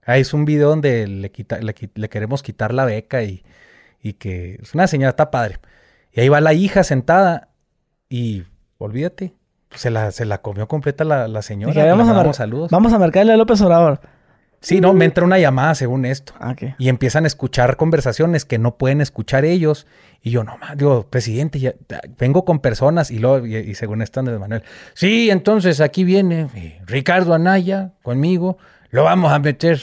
[0.05, 3.43] Ahí es un video donde le, quita, le, queremos quitar la beca y,
[4.01, 5.59] y que es una señora, está padre.
[6.11, 7.49] Y ahí va la hija sentada
[8.09, 8.43] y
[8.79, 9.33] olvídate,
[9.75, 11.73] se la, se la comió completa la, la señora.
[11.73, 12.71] Dije, vamos, a saludos.
[12.71, 13.99] vamos a marcarle a López Obrador.
[14.61, 16.33] Sí, no, me entra una llamada según esto.
[16.39, 16.53] Ah.
[16.77, 19.87] Y empiezan a escuchar conversaciones que no pueden escuchar ellos.
[20.21, 21.73] Y yo, no, ma, digo, presidente, ya,
[22.17, 23.09] vengo con personas.
[23.09, 27.93] Y luego, y, y según esto, Andrés Manuel, sí, entonces aquí viene eh, Ricardo Anaya
[28.01, 28.57] conmigo,
[28.89, 29.79] lo vamos a meter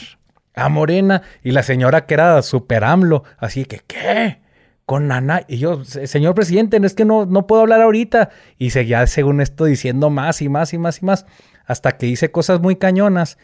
[0.53, 1.23] a Morena.
[1.43, 4.41] Y la señora que era super AMLO, así que, ¿qué?
[4.85, 5.45] Con Anaya.
[5.49, 8.29] Y yo, "Se- señor presidente, no es que no, no puedo hablar ahorita.
[8.59, 11.25] Y seguía, según esto, diciendo más y más y más y más.
[11.65, 13.39] Hasta que hice cosas muy cañonas.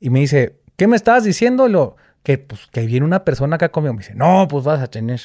[0.00, 1.68] Y me dice, ¿qué me estabas diciendo?
[1.68, 3.94] Lo, que, pues, que viene una persona acá conmigo.
[3.94, 5.20] Me dice, no, pues vas a tener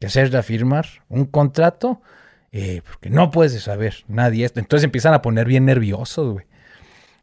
[0.00, 2.02] que hacer de firmar un contrato
[2.50, 4.58] eh, porque no puedes saber nadie esto.
[4.58, 6.46] Entonces empiezan a poner bien nerviosos, güey.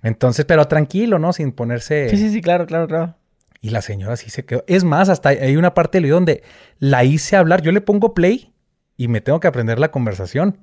[0.03, 1.33] Entonces, pero tranquilo, ¿no?
[1.33, 2.07] Sin ponerse...
[2.09, 3.15] Sí, sí, sí, claro, claro, claro.
[3.59, 4.63] Y la señora sí se quedó.
[4.67, 6.43] Es más, hasta hay una parte del video donde
[6.79, 7.61] la hice hablar.
[7.61, 8.53] Yo le pongo play
[8.95, 10.59] y me tengo que aprender la conversación.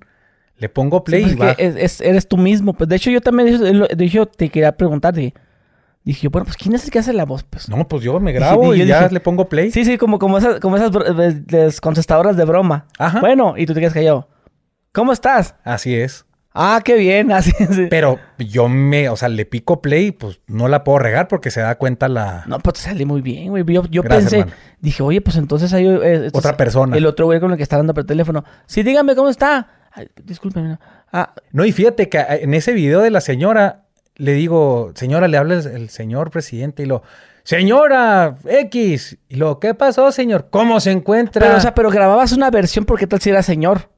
[0.57, 1.53] Le pongo play Sí, y pues va.
[1.59, 2.73] es eres tú mismo.
[2.73, 5.15] Pues de hecho, yo también de hecho, te quería preguntar.
[6.05, 7.45] Dije, dije, bueno, pues ¿quién es el que hace la voz?
[7.45, 9.71] Pues No, pues yo me grabo Dije- y yo ya dije- le pongo play.
[9.71, 10.91] Sí, sí, como, como esas, como esas
[11.53, 12.87] eh, contestadoras de broma.
[12.99, 13.21] Ajá.
[13.21, 14.29] Bueno, y tú te quedas callado.
[14.93, 15.55] ¿Cómo estás?
[15.65, 16.27] Así es.
[16.55, 17.31] Ah, qué bien.
[17.33, 17.87] Así sí.
[17.89, 21.61] Pero yo me, o sea, le pico play, pues no la puedo regar porque se
[21.61, 23.65] da cuenta la No, pues te sale muy bien, güey.
[23.67, 24.57] Yo, yo Gracias, pensé, hermano.
[24.81, 26.97] dije, oye, pues entonces hay eh, otra es persona.
[26.97, 28.45] el otro güey con el que está hablando por teléfono.
[28.67, 29.69] Sí, dígame cómo está.
[29.93, 30.69] Ay, discúlpeme.
[30.71, 30.81] no.
[31.13, 33.85] Ah, No, y fíjate que eh, en ese video de la señora,
[34.17, 37.03] le digo, señora, le habla el, el señor presidente y lo,
[37.45, 40.49] señora X, y lo, ¿qué pasó, señor?
[40.51, 41.41] ¿Cómo se encuentra?
[41.47, 43.91] pero, o sea, pero grababas una versión porque tal si era señor.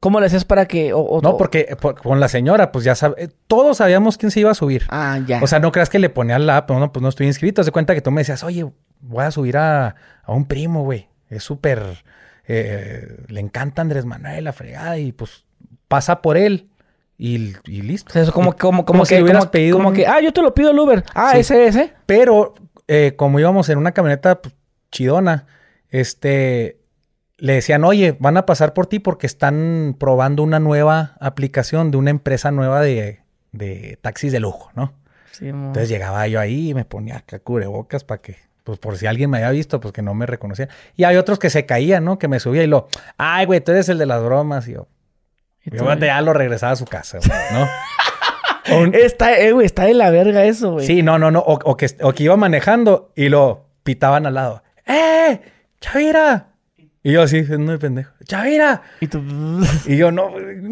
[0.00, 0.92] ¿Cómo le hacías para que.?
[0.92, 4.18] o- o- no, porque eh, por- con la señora, pues ya sabe, eh, todos sabíamos
[4.18, 4.82] quién se iba a subir.
[4.88, 5.40] Ah, ya.
[5.42, 7.60] O sea, no creas que le ponía la app, no, pues no estoy inscrito.
[7.60, 8.66] Haz de cuenta que tú me decías, oye,
[9.00, 9.94] voy a subir a,
[10.24, 11.08] a un primo, güey.
[11.28, 12.02] Es súper.
[12.48, 15.44] eh, le encanta Andrés Manuel, la fregada, y pues
[15.86, 16.68] pasa por él
[17.24, 18.18] y, y listo.
[18.18, 20.20] Eso como, Y- como, como, como si que, hubieras como, pedido como un- que, ah,
[20.20, 21.04] yo te lo pido el Uber.
[21.14, 21.40] Ah, Sí.
[21.40, 21.92] ese, ese.
[22.06, 22.54] Pero
[22.88, 24.54] eh, como íbamos en una camioneta pues,
[24.90, 25.46] chidona,
[25.90, 26.78] este.
[27.38, 31.96] Le decían, oye, van a pasar por ti porque están probando una nueva aplicación de
[31.96, 33.20] una empresa nueva de,
[33.50, 34.92] de taxis de lujo, ¿no?
[35.32, 35.48] Sí.
[35.48, 39.28] Entonces llegaba yo ahí y me ponía acá cubrebocas para que, pues por si alguien
[39.28, 40.68] me había visto, pues que no me reconocía.
[40.94, 42.16] Y hay otros que se caían, ¿no?
[42.16, 44.68] Que me subía y lo, ay, güey, tú eres el de las bromas.
[44.68, 44.86] Y yo,
[45.64, 47.68] Y yo ya lo regresaba a su casa, güey, ¿no?
[48.80, 50.86] Un- Está, eh, güey, está de la verga eso, güey.
[50.86, 51.40] sí, no, no, no.
[51.40, 54.62] O, o que, o que iba manejando y lo pitaban al lado.
[54.86, 55.40] ¡Eh!
[55.80, 56.48] ¡Chavira!
[57.02, 58.12] Y yo así, no pendejo.
[58.24, 58.82] ¡Chavira!
[59.00, 59.20] Y tú.
[59.86, 60.30] Y yo, no,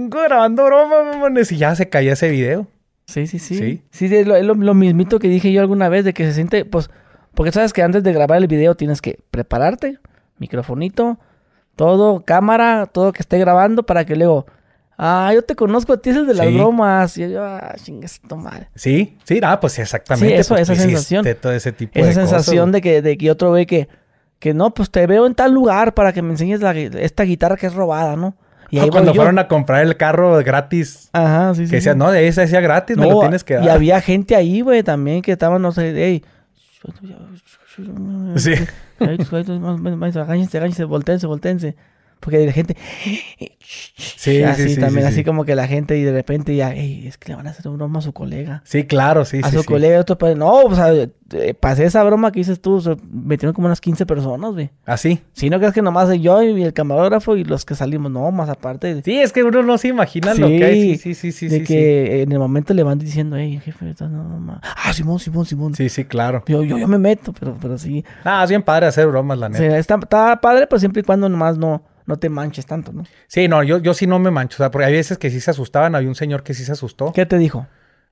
[0.09, 1.51] grabando bromas, mamones.
[1.51, 2.69] Y ya se caía ese video.
[3.07, 3.57] Sí, sí, sí.
[3.59, 3.83] Sí.
[3.91, 6.33] Sí, es lo, es lo- lo mismito que dije yo alguna vez de que se
[6.33, 6.91] siente, pues,
[7.35, 9.99] porque sabes que antes de grabar el video tienes que prepararte,
[10.39, 11.19] microfonito,
[11.75, 14.47] todo, cámara, todo que esté grabando para que luego,
[15.03, 16.55] ah, yo te conozco, a ti es el de las Sí.
[16.55, 17.17] bromas.
[17.19, 18.69] Y yo, ah, chingas madre.
[18.75, 20.29] Sí, sí, ah, pues exactamente.
[20.29, 21.27] Sí, eso, pues, esa sensación.
[21.41, 23.89] Todo ese tipo Esa de sensación de que, de que otro ve que,
[24.39, 27.57] que no, pues te veo en tal lugar para que me enseñes la esta guitarra
[27.57, 28.37] que es robada, ¿no?
[28.73, 29.17] Y Ah, ahí cuando yo.
[29.17, 31.09] fueron a comprar el carro gratis.
[31.13, 31.71] Ajá, sí, sí.
[31.71, 31.99] Que decían, sí.
[31.99, 33.65] no, de esa decía gratis, me lo No, tienes que dar.
[33.65, 36.23] Y había gente ahí, güey, también que estaban, no sé, ey.
[38.37, 38.55] Sí.
[39.01, 41.77] Agáñense, agáñense, voltense, voltense.
[42.21, 42.77] Porque la gente.
[43.97, 45.25] Sí, así sí, sí, también, sí, así sí.
[45.25, 47.69] como que la gente y de repente ya, ey, es que le van a hacer
[47.69, 48.63] una broma a su colega.
[48.65, 49.67] Sí, claro, sí, a sí, su sí.
[49.67, 52.97] colega, otro, pues, no, o sea, eh, pasé esa broma que dices tú, o sea,
[53.11, 54.71] metieron como unas 15 personas, güey.
[54.85, 55.21] Así.
[55.33, 58.49] Si no crees que nomás yo y el camarógrafo y los que salimos, no, más
[58.49, 59.03] aparte.
[59.03, 60.97] Sí, es que uno no se imagina lo que hay.
[60.97, 61.49] Sí, sí, sí, sí.
[61.49, 64.61] de sí, que en el momento le van diciendo, hey, jefe, no, ma-".
[64.63, 65.75] Ah, Simón, Simón, Simón.
[65.75, 66.43] Sí, sí, claro.
[66.47, 68.05] Yo, yo, yo me meto, pero, pero sí.
[68.25, 69.79] Ah, es bien padre hacer bromas, la neta.
[69.79, 73.05] está, está padre, pero siempre y cuando nomás no, no te manches tanto, ¿no?
[73.29, 74.57] Sí, no, yo, yo sí no me mancho.
[74.57, 75.95] O sea, porque hay veces que sí se asustaban.
[75.95, 77.13] Había un señor que sí se asustó.
[77.13, 77.69] ¿Qué te dijo?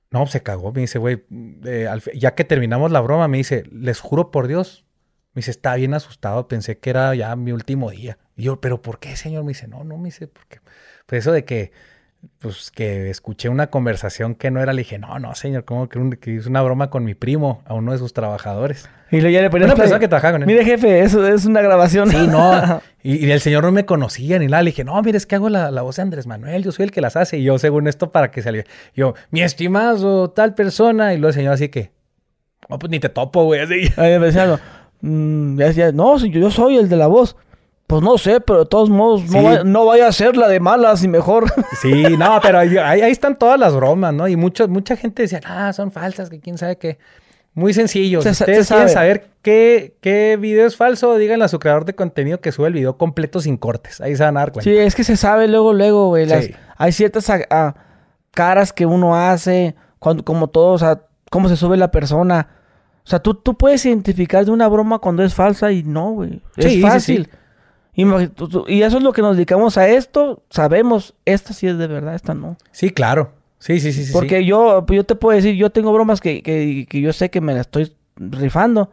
[0.09, 0.71] No, se cagó.
[0.71, 1.25] Me dice, güey,
[1.65, 4.85] eh, ya que terminamos la broma, me dice, les juro por Dios.
[5.33, 6.47] Me dice, está bien asustado.
[6.47, 8.17] Pensé que era ya mi último día.
[8.37, 9.43] Y yo, ¿pero por qué, señor?
[9.43, 10.61] Me dice, no, no, me dice, porque.
[11.05, 11.73] Pues eso de que,
[12.39, 15.99] pues que escuché una conversación que no era, le dije, no, no, señor, como que,
[15.99, 18.89] un- que hizo una broma con mi primo, a uno de sus trabajadores.
[19.11, 19.83] Y luego ya le ponías Una play.
[19.83, 20.47] persona que trabajaba con él.
[20.47, 22.09] Mire, jefe, eso es una grabación.
[22.11, 22.81] Sí, no.
[23.01, 24.61] Y, y el señor no me conocía ni nada.
[24.61, 26.65] Le dije, no, mire, es que hago la, la voz de Andrés Manuel.
[26.65, 27.37] Yo soy el que las hace.
[27.37, 28.67] Y yo, según esto, para que saliera.
[28.93, 31.13] Yo, mi estimado tal persona.
[31.13, 31.91] Y luego el señor así que,
[32.67, 33.61] no, pues ni te topo, güey.
[33.61, 33.89] Así.
[33.95, 34.59] Ahí me decía
[34.99, 37.37] mm, ya decía, no, si yo, yo soy el de la voz.
[37.89, 40.59] Pues no sé, pero de todos modos, no, vaya, no vaya a ser la de
[40.59, 41.45] malas y mejor.
[41.81, 44.27] Sí, no, pero ahí, ahí- están todas las bromas, ¿no?
[44.27, 46.99] Y mucho, mucha gente decía, ah, son falsas, que quién sabe qué.
[47.55, 48.21] Muy sencillo.
[48.21, 48.93] Se Si sa- ustedes se quieren sabe.
[48.93, 52.73] saber qué, qué video es falso, díganle a su creador de contenido que sube el
[52.73, 53.99] video completo sin cortes.
[54.01, 54.69] Ahí se van a dar cuenta.
[54.69, 56.27] Sí, es que se sabe luego, luego, güey.
[56.27, 56.53] las- Sí.
[56.77, 57.27] Hay ciertas
[58.31, 62.47] caras que uno hace, cuando, como todo, o sea, cómo se sube la persona.
[63.03, 66.41] O sea, tú, tú puedes identificar de una broma cuando es falsa y no, güey.
[66.55, 67.25] Es Sí, sí, fácil.
[67.31, 67.37] sí.
[68.67, 70.43] Y eso es lo que nos dedicamos a esto.
[70.49, 72.57] Sabemos, esta sí es de verdad, esta no.
[72.71, 73.31] Sí, claro.
[73.59, 74.13] Sí, sí, sí, sí.
[74.13, 74.45] Porque sí.
[74.45, 77.53] yo, yo te puedo decir, yo tengo bromas que, que, que yo sé que me
[77.53, 78.91] la estoy rifando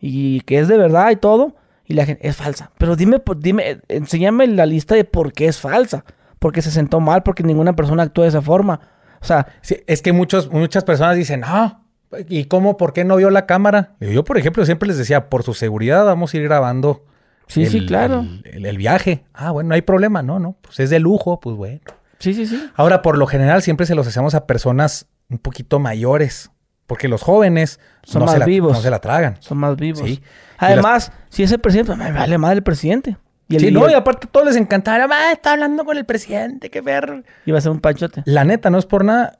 [0.00, 2.70] y que es de verdad y todo, y la gente es falsa.
[2.78, 6.04] Pero dime, por- dime, enséñame la lista de por qué es falsa.
[6.38, 8.80] Porque se sentó mal, porque ninguna persona actúa de esa forma.
[9.20, 11.80] O sea, Sí, es que muchos, muchas personas dicen, ah,
[12.28, 12.76] ¿y cómo?
[12.76, 13.96] ¿Por qué no vio la cámara?
[13.98, 17.04] Yo, por ejemplo, siempre les decía, por su seguridad vamos a ir grabando
[17.48, 18.20] sí, sí, claro.
[18.20, 19.24] el- el- el viaje.
[19.34, 20.56] Ah, bueno, no hay problema, no, no.
[20.62, 21.80] Pues es de lujo, pues bueno.
[22.18, 22.62] Sí, sí, sí.
[22.74, 26.50] Ahora, por lo general, siempre se los hacemos a personas un poquito mayores.
[26.86, 28.72] Porque los jóvenes Son no, más se la, vivos.
[28.72, 29.36] no se la tragan.
[29.40, 30.00] Son más vivos.
[30.08, 30.22] Sí.
[30.56, 33.18] Además, si es el presidente, me vale madre el presidente.
[33.46, 35.06] Y el sí, no, y aparte a todos les encantaba.
[35.14, 37.24] Ah, está hablando con el presidente, qué ver.
[37.44, 38.22] iba a ser un panchote.
[38.24, 39.38] La neta, no es por nada.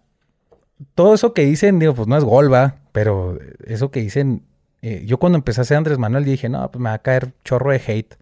[0.94, 2.76] Todo eso que dicen, digo, pues no es gol, va.
[2.92, 4.44] Pero eso que dicen,
[4.82, 7.32] eh, yo cuando empecé a hacer Andrés Manuel dije, no, pues me va a caer
[7.44, 8.14] chorro de hate.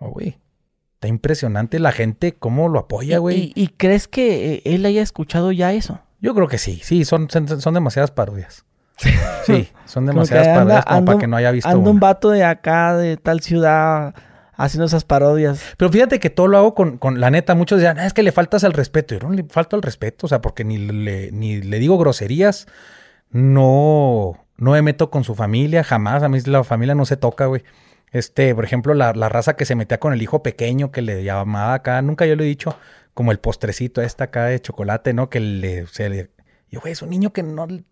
[0.00, 0.38] Oh, güey.
[0.94, 3.52] Está impresionante la gente, cómo lo apoya, güey.
[3.54, 6.00] ¿Y, y crees que eh, él haya escuchado ya eso?
[6.20, 8.64] Yo creo que sí, sí, son, son, son demasiadas parodias.
[9.46, 12.00] Sí, son demasiadas anda- parodias como para un- que no haya visto Anda un una.
[12.00, 14.12] vato de acá, de tal ciudad,
[14.56, 15.62] haciendo esas parodias.
[15.76, 17.54] Pero fíjate que todo lo hago con, con la neta.
[17.54, 19.14] Muchos dirán, "Ah, es que le faltas al respeto.
[19.16, 22.66] Yo no le falto al respeto, o sea, porque ni le, ni le digo groserías,
[23.30, 26.22] no, no me meto con su familia, jamás.
[26.22, 27.64] A mí la familia no se toca, güey.
[28.12, 31.24] Este, por ejemplo, la, la raza que se metía con el hijo pequeño que le
[31.24, 32.76] llamaba acá, nunca yo lo he dicho,
[33.14, 35.28] como el postrecito este acá de chocolate, ¿no?
[35.28, 36.30] Que le, se le,
[36.70, 37.84] yo, güey, es un niño que no, que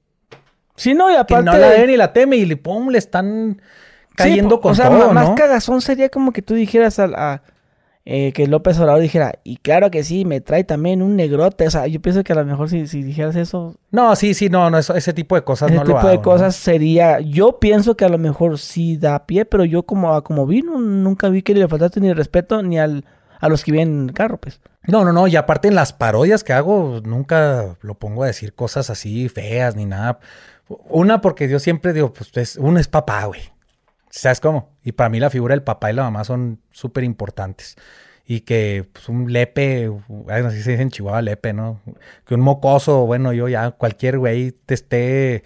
[0.77, 1.45] Sí, no, y aparte...
[1.45, 3.61] no la ve ni la teme y le, pum, le están
[4.15, 5.35] cayendo Sí, con o sea, todo, más ¿no?
[5.35, 7.43] cagazón sería como que tú dijeras al- a,
[8.09, 11.67] eh, que López Obrador dijera, y claro que sí, me trae también un negrote.
[11.67, 14.49] O sea, yo pienso que a lo mejor si, si dijeras eso, No, sí, sí,
[14.49, 16.09] no, no, eso- ese tipo de cosas ese no tipo lo hago.
[16.11, 16.23] de ¿no?
[16.23, 20.47] cosas sería, yo pienso que a lo mejor sí da pie, pero yo como, como
[20.47, 23.05] vi, no- nunca vi que le faltaste ni respeto ni al,
[23.41, 24.61] a los que vienen en el carro, pues.
[24.87, 28.55] No, no, no, y aparte en las parodias que hago, nunca lo pongo a decir
[28.55, 30.21] cosas así feas ni nada.
[30.89, 33.41] Una, porque yo siempre digo, pues es, uno es papá, güey.
[34.17, 34.71] ¿Sabes cómo?
[34.83, 37.77] Y para mí la figura del papá y la mamá son súper importantes.
[38.27, 39.91] Y que pues, un lepe,
[40.29, 41.83] así se dice en Chihuahua lepe, ¿no?
[42.25, 45.45] Que un mocoso, bueno, yo ya, cualquier güey te esté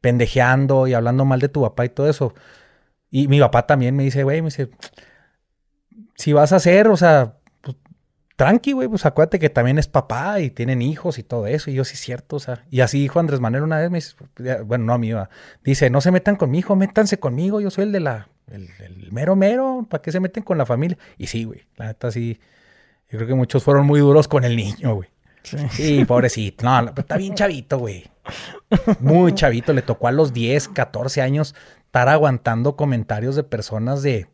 [0.00, 2.34] pendejeando y hablando mal de tu papá y todo eso.
[3.10, 4.70] Y mi papá también me dice, güey, me dice,
[6.14, 7.38] si vas a hacer, o sea,
[8.36, 11.70] tranqui, güey, pues acuérdate que también es papá y tienen hijos y todo eso.
[11.70, 12.64] Y yo sí es cierto, o sea.
[12.70, 15.30] Y así dijo Andrés Manuel una vez, me dice, ya, bueno, no a mí, va.
[15.62, 18.68] dice, no se metan con mi hijo, métanse conmigo, yo soy el de la, el,
[18.80, 20.98] el mero mero, ¿para qué se meten con la familia?
[21.18, 22.40] Y sí, güey, la neta sí,
[23.10, 25.08] yo creo que muchos fueron muy duros con el niño, güey.
[25.70, 26.64] Sí, pobrecito.
[26.64, 28.10] No, no, pero está bien chavito, güey.
[29.00, 29.72] Muy chavito.
[29.72, 31.54] Le tocó a los 10, 14 años
[31.84, 34.26] estar aguantando comentarios de personas de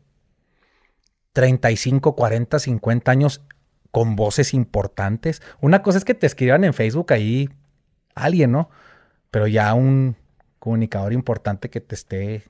[1.33, 3.41] 35, 40, 50 años
[3.91, 5.41] con voces importantes.
[5.59, 7.49] Una cosa es que te escriban en Facebook ahí
[8.15, 8.69] alguien, ¿no?
[9.29, 10.15] Pero ya un
[10.59, 12.43] comunicador importante que te esté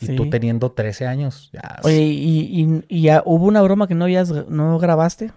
[0.00, 0.16] y Sí.
[0.16, 4.04] tú teniendo 13 años, ya Oye, ¿y, y, y ya hubo una broma que no,
[4.04, 5.32] habías, no grabaste?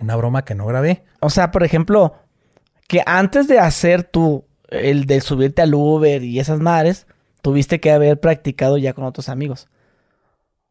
[0.00, 1.04] una broma que no grabé.
[1.20, 2.14] O sea, por ejemplo,
[2.88, 7.06] que antes de hacer tú el de subirte al Uber y esas madres,
[7.42, 9.68] tuviste que haber practicado ya con otros amigos.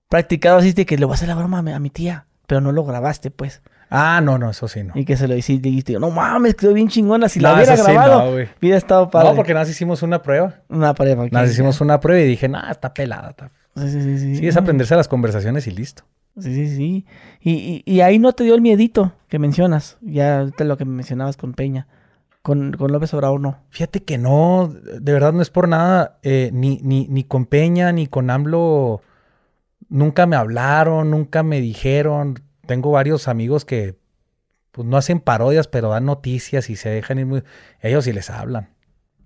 [0.10, 2.28] Practicado así de que le voy a hacer la broma a mi, a mi tía,
[2.46, 3.62] pero no lo grabaste, pues.
[3.90, 4.94] Ah, no, no, eso sí no.
[4.96, 7.30] Y que se lo hiciste y dijiste, no mames, quedó bien chingona.
[7.30, 9.30] Si la No, hubiera eso sí grabado, no, hubiera estado padre.
[9.30, 10.56] No, porque nada más hicimos una prueba.
[10.70, 11.00] Una ok,
[11.32, 13.30] Nos hicimos una prueba y dije, nah, está pelada.
[13.32, 14.18] está- Sí, sí, sí.
[14.20, 14.36] sí.
[14.38, 16.04] Sí, es aprenderse a las conversaciones y listo.
[16.40, 17.06] Sí, sí, sí.
[17.42, 19.98] Y, y, y ahí no te dio el miedito que mencionas.
[20.02, 21.88] Ya ahorita lo que mencionabas con Peña.
[22.42, 23.58] Con, con López Obrador no.
[23.70, 27.92] Fíjate que no, de verdad no es por nada, eh, ni, ni, ni con Peña
[27.94, 29.02] ni con AMLO,
[29.90, 32.40] nunca me hablaron, nunca me dijeron.
[32.66, 33.96] Tengo varios amigos que
[34.72, 37.44] pues, no hacen parodias, pero dan noticias y se dejan ir muy...
[37.82, 38.70] Ellos sí les hablan.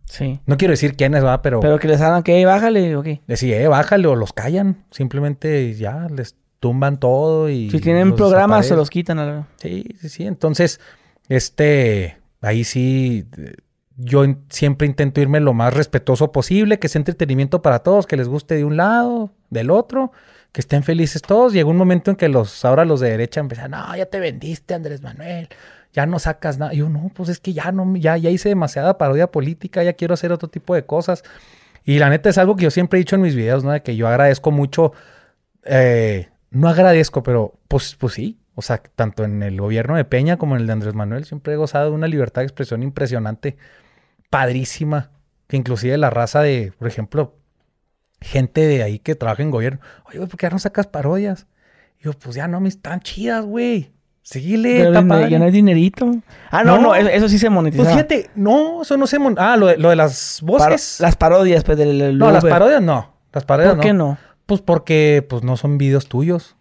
[0.06, 0.40] Sí.
[0.46, 3.22] No quiero decir quiénes, va, pero, Pero que les hagan que bájale o qué.
[3.28, 4.86] les eh, bájale o los callan.
[4.90, 7.70] Simplemente ya les tumban todo y...
[7.70, 9.46] Si tienen programas, se los quitan.
[9.58, 10.26] Sí, sí, sí.
[10.26, 10.80] Entonces,
[11.30, 13.28] este, ahí sí,
[13.98, 18.28] yo siempre intento irme lo más respetuoso posible, que sea entretenimiento para todos, que les
[18.28, 20.12] guste de un lado, del otro,
[20.52, 21.54] que estén felices todos.
[21.54, 24.74] Llegó un momento en que los, ahora los de derecha empezaron, no, ya te vendiste,
[24.74, 25.50] Andrés Manuel,
[25.94, 26.74] ya no sacas nada.
[26.74, 30.14] Yo, no, pues es que ya no, ya, ya hice demasiada parodia política, ya quiero
[30.14, 31.24] hacer otro tipo de cosas.
[31.86, 33.72] Y la neta es algo que yo siempre he dicho en mis videos, ¿no?
[33.72, 34.94] De que yo agradezco mucho,
[35.64, 38.40] eh, no agradezco, pero pues, pues sí.
[38.56, 41.54] O sea, tanto en el gobierno de Peña como en el de Andrés Manuel siempre
[41.54, 43.56] he gozado de una libertad de expresión impresionante,
[44.32, 45.12] padrísima,
[45.48, 47.36] que inclusive la raza de, por ejemplo,
[48.22, 51.48] gente de ahí que trabaja en gobierno, oye, güey, ¿por qué no sacas parodias?
[52.00, 53.92] Y yo, pues ya no, me están chidas, güey.
[54.22, 55.30] Síguele, Pero está ne- padre.
[55.30, 56.12] ya no hay dinerito.
[56.52, 56.82] Ah, no, No.
[56.82, 57.84] no, eso, sí se monetiza.
[57.84, 59.20] Pues fíjate, no, eso no se...
[59.20, 61.00] mon- Ah, lo de, lo de las voces.
[61.00, 63.14] las parodias, pues, del, del no, las parodias no.
[63.32, 64.18] Las parodias ¿Por qué no?
[64.46, 66.56] Pues porque pues no son videos tuyos.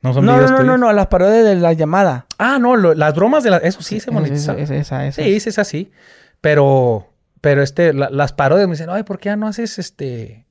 [0.00, 0.80] No son No, no, videos no, no, tuyos.
[0.80, 2.24] no, las parodias de la llamada.
[2.38, 3.62] Ah, no, lo- las bromas de las...
[3.62, 4.56] Eso sí se monetiza.
[4.56, 5.90] Esa, esa, esa, Sí, sí es así.
[6.40, 7.09] Pero,
[7.40, 10.46] pero este, la- las parodias me dicen, ay, ¿por qué ya no haces este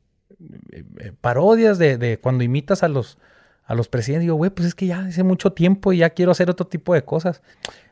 [0.72, 3.18] eh, eh, parodias de, de cuando imitas a los
[3.66, 4.24] a los presidentes?
[4.26, 6.94] Digo, güey, pues es que ya hace mucho tiempo y ya quiero hacer otro tipo
[6.94, 7.42] de cosas.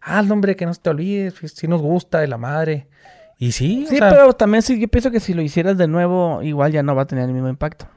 [0.02, 2.88] Ah, hombre, que no se te olvides, sí nos gusta de la madre.
[3.38, 5.88] Y sí, o Sí, sea, pero también sí, yo pienso que si lo hicieras de
[5.88, 7.88] nuevo, igual ya no va a tener el mismo impacto.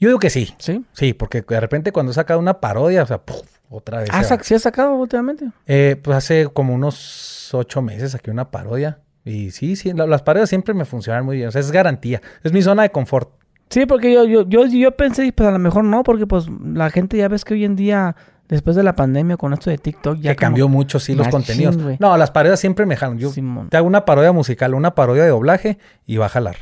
[0.00, 0.52] yo digo que sí.
[0.58, 0.84] ¿Sí?
[0.92, 3.42] Sí, porque de repente cuando saca una parodia, o sea, ¡puf!
[3.68, 4.10] otra vez.
[4.12, 5.50] ¿Ah, ¿Sí has sacado últimamente?
[5.66, 8.98] Eh, pues hace como unos ocho meses saqué una parodia.
[9.26, 11.48] Y sí, sí, la- las parodias siempre me funcionan muy bien.
[11.48, 12.22] O sea, es garantía.
[12.42, 13.28] Es mi zona de confort.
[13.68, 16.88] Sí, porque yo, yo, yo, yo pensé, pues a lo mejor no, porque pues la
[16.88, 18.14] gente ya ves que hoy en día,
[18.48, 21.76] después de la pandemia, con esto de TikTok, ya que cambió mucho, sí, los contenidos.
[21.98, 23.18] No, las parodias siempre me jalan.
[23.18, 23.68] Yo Simón.
[23.68, 26.56] te hago una parodia musical, una parodia de doblaje y va a jalar.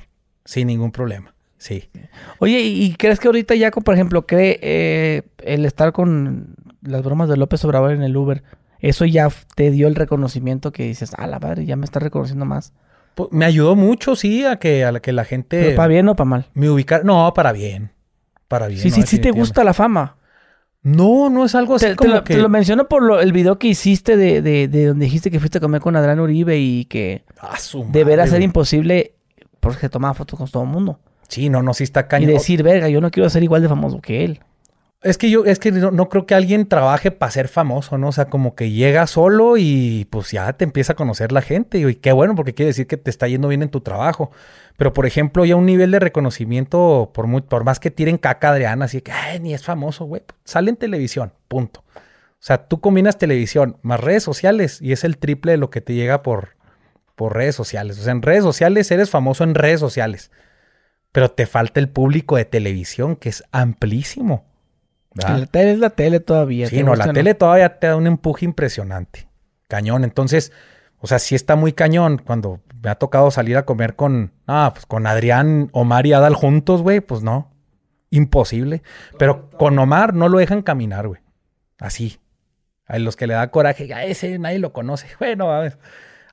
[0.47, 1.35] Sin ningún problema.
[1.59, 1.91] Sí.
[2.39, 7.03] Oye, ¿y y crees que ahorita ya, por ejemplo, cree eh, el estar con las
[7.03, 8.43] bromas de López Obrador en el Uber,
[8.89, 12.45] eso ya te dio el reconocimiento que dices, ah, la madre, ya me está reconociendo
[12.45, 12.73] más?
[13.15, 16.09] Pues, me ayudó mucho, sí, a que, a la, que la gente ¿Pero para bien
[16.09, 16.47] o para mal?
[16.55, 17.05] me ubicara.
[17.05, 17.91] No, para bien.
[18.49, 18.81] Para bien.
[18.81, 20.17] Sí, no, sí, sí te gusta la fama.
[20.83, 22.35] No, no es algo así Te, te lo, que.
[22.35, 25.41] te lo menciono por lo- el video que hiciste de, de, de donde dijiste que
[25.41, 27.85] fuiste a comer con Adrián Uribe y que Ah, su
[28.27, 29.15] ser imposible
[29.61, 30.99] porque tomaba fotos con todo el mundo.
[31.29, 32.33] Sí, no, no, sí está Y cañón.
[32.33, 34.41] decir, verga, yo no quiero ser igual de famoso que él.
[35.05, 38.09] Es que yo, es que no, creo que alguien trabaje para ser famoso, ¿no?
[38.09, 41.79] O sea, como que llega solo y pues ya te empieza a conocer la gente.
[41.79, 44.31] Y qué bueno, porque quiere decir que te está yendo bien en tu trabajo.
[44.79, 48.49] Pero, por ejemplo, ya un nivel de reconocimiento, por, muy, por más que tiren caca
[48.49, 50.23] Adriana, así que, ay, ni es famoso, güey.
[50.45, 51.81] Sale en televisión, punto.
[51.91, 55.83] O sea, tú combinas televisión más redes sociales y es el triple de lo que
[55.83, 56.57] te llega por,
[57.15, 57.99] por redes sociales.
[57.99, 60.31] O sea, en redes sociales eres famoso en redes sociales.
[61.13, 64.54] Pero te falta el público de televisión, que es amplísimo.
[65.15, 66.67] La tele es la tele todavía.
[66.67, 69.29] Sí, no, la tele todavía te da un empuje impresionante.
[69.69, 70.05] Cañón.
[70.05, 70.53] Entonces,
[70.99, 72.19] o sea, sí está muy cañón.
[72.19, 76.35] Cuando me ha tocado salir a comer con, ah, pues con Adrián, Omar y Adal
[76.35, 77.53] juntos, güey, pues no.
[78.11, 78.83] Imposible.
[79.19, 81.21] Pero con Omar no lo dejan caminar, güey.
[81.79, 82.19] Así.
[82.87, 85.07] A los que le da coraje, a ese nadie lo conoce.
[85.19, 85.79] Bueno, a ver.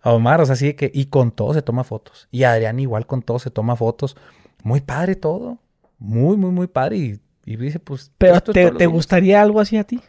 [0.01, 2.27] A Omar, o sea, así que, y con todo se toma fotos.
[2.31, 4.17] Y Adrián igual con todo se toma fotos.
[4.63, 5.59] Muy padre todo.
[5.99, 6.97] Muy, muy, muy padre.
[6.97, 8.11] Y, y dice, pues.
[8.17, 9.99] Pero esto es te, te gustaría algo así a ti?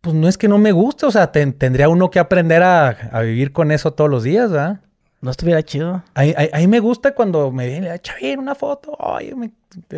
[0.00, 2.88] Pues no es que no me guste, o sea, ten- tendría uno que aprender a,
[2.88, 4.80] a vivir con eso todos los días, ¿verdad?
[5.22, 6.02] No estuviera chido.
[6.14, 9.50] A, a- a mí me gusta cuando me viene, Chavín, una foto, ay, me,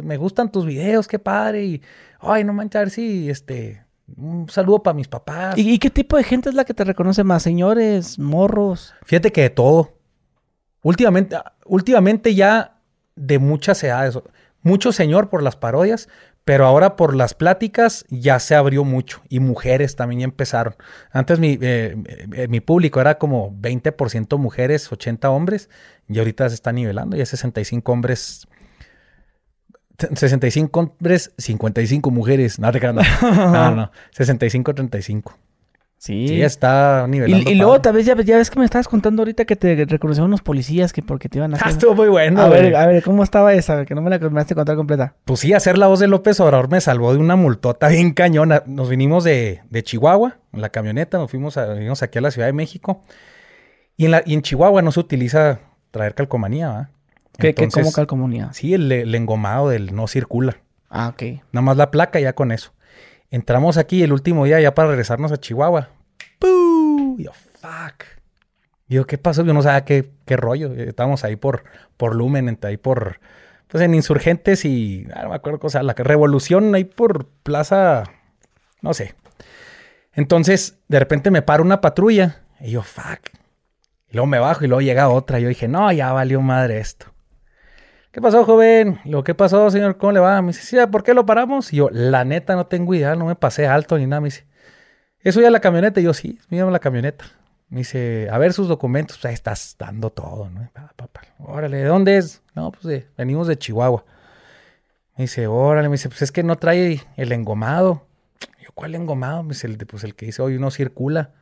[0.03, 1.83] me gustan tus videos, qué padre, y,
[2.21, 3.83] ay, no manches, a ver si, este,
[4.17, 5.59] un saludo para mis papás.
[5.59, 7.43] ¿Y, y qué tipo de gente es la que te reconoce más?
[7.43, 8.17] ¿Señores?
[8.21, 8.95] ¿Morros?
[9.05, 9.95] Fíjate que de todo.
[10.83, 12.77] Últimamente, últimamente ya
[13.17, 14.17] de muchas edades.
[14.67, 16.09] Mucho señor por las parodias,
[16.45, 19.23] pero ahora por las pláticas ya se abrió mucho.
[19.29, 20.75] Y mujeres también empezaron.
[21.13, 21.97] Antes mi, eh,
[22.35, 25.71] eh, mi público era como 20% mujeres, 80 hombres.
[26.09, 27.17] Y ahorita se está nivelando.
[27.17, 28.49] Ya 65 hombres.
[29.99, 32.59] 65 hombres, 55 mujeres.
[32.59, 33.03] No, te no.
[33.23, 33.93] no, no.
[34.19, 35.33] 65-35.
[36.07, 36.29] Sí.
[36.29, 37.51] Sí, está nivelando.
[37.51, 39.85] y, y luego tal vez ya, ya ves que me estabas contando ahorita que te
[39.87, 41.73] reconocieron unos policías que porque te iban a Ah, hacer...
[41.73, 42.41] estuvo muy bueno.
[42.43, 42.63] a güey.
[42.63, 43.85] ver, a ver, ¿cómo estaba esa?
[43.85, 45.15] Que no me la has de contar completa.
[45.25, 48.63] Pues sí, hacer la voz de López Obrador me salvó de una multota bien cañona.
[48.67, 52.31] Nos vinimos de, de Chihuahua en la camioneta, nos fuimos, a, vinimos aquí a la
[52.31, 53.03] Ciudad de México.
[53.97, 55.59] Y en, la, y en Chihuahua no se utiliza
[55.91, 56.91] traer calcomanía, ¿va?
[57.39, 58.53] ¿Qué, qué, Entonces, ¿Cómo calcomunidad?
[58.53, 60.59] Sí, el, el engomado del no circula.
[60.89, 61.23] Ah, ok.
[61.53, 62.73] Nada más la placa ya con eso.
[63.31, 65.89] Entramos aquí el último día ya para regresarnos a Chihuahua.
[66.41, 68.05] Yo, fuck.
[68.89, 69.45] Yo, ¿qué pasó?
[69.45, 70.73] Yo no sabía qué, qué rollo.
[70.73, 71.65] Estábamos ahí por,
[71.97, 73.21] por Lumen, ahí por,
[73.69, 78.05] pues en Insurgentes y, ah, no me acuerdo cosa, la Revolución, ahí por Plaza,
[78.81, 79.15] no sé.
[80.13, 83.21] Entonces, de repente me para una patrulla y yo, fuck.
[84.09, 85.41] Y luego me bajo y luego llega otra.
[85.41, 87.07] Yo dije, no, ya valió madre esto.
[88.13, 88.99] ¿Qué pasó, joven?
[89.05, 90.41] Lo que pasó, señor, ¿cómo le va?
[90.41, 91.73] Me dice, sí, ¿por qué lo paramos?
[91.73, 94.21] Y yo, la neta, no tengo idea, no me pasé alto ni nada.
[94.21, 94.47] Me dice,
[95.29, 96.01] ¿eso ya la camioneta?
[96.01, 97.25] Y yo, sí, mira la camioneta.
[97.69, 99.17] Me dice, a ver sus documentos.
[99.17, 100.71] Pues ahí estás dando todo, ¿no?
[101.41, 102.43] Órale, ¿de dónde es?
[102.55, 104.05] No, pues venimos de Chihuahua.
[105.17, 108.07] Me dice, órale, me dice, pues es que no trae el engomado.
[108.63, 109.43] Yo, ¿cuál engomado?
[109.43, 111.33] Me dice, pues el que dice, hoy uno circula.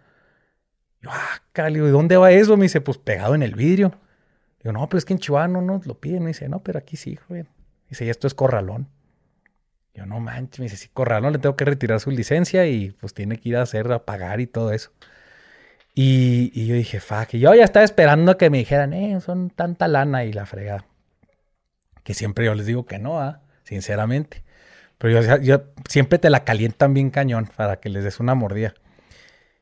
[1.03, 2.57] Yo, ah, cali, ¿de dónde va eso?
[2.57, 3.93] Me dice, pues pegado en el vidrio.
[4.63, 6.23] Digo, no, pero es que en Chihuahua no nos lo piden.
[6.23, 7.49] Me dice, no, pero aquí sí, joven.
[7.91, 8.89] Dice, y esto es corralón.
[9.95, 13.15] Yo, no manches, me dice, sí, corralón, le tengo que retirar su licencia y pues
[13.15, 14.91] tiene que ir a hacer, a pagar y todo eso.
[15.95, 19.51] Y, y yo dije, fuck, y yo ya estaba esperando que me dijeran, eh, son
[19.51, 20.85] tanta lana y la fregada.
[22.03, 23.43] Que siempre yo les digo que no, ¿ah?
[23.63, 24.43] sinceramente.
[24.99, 28.75] Pero yo, yo, siempre te la calientan bien cañón para que les des una mordida.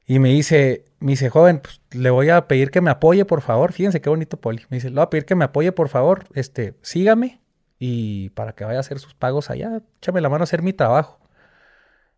[0.07, 3.43] Y me dice, me dice, joven, pues le voy a pedir que me apoye, por
[3.43, 3.73] favor.
[3.73, 4.65] Fíjense qué bonito poli.
[4.71, 6.25] Me dice, le voy a pedir que me apoye, por favor.
[6.35, 7.42] Este, sígame
[7.85, 10.73] y para que vaya a hacer sus pagos allá, échame la mano a hacer mi
[10.73, 11.19] trabajo.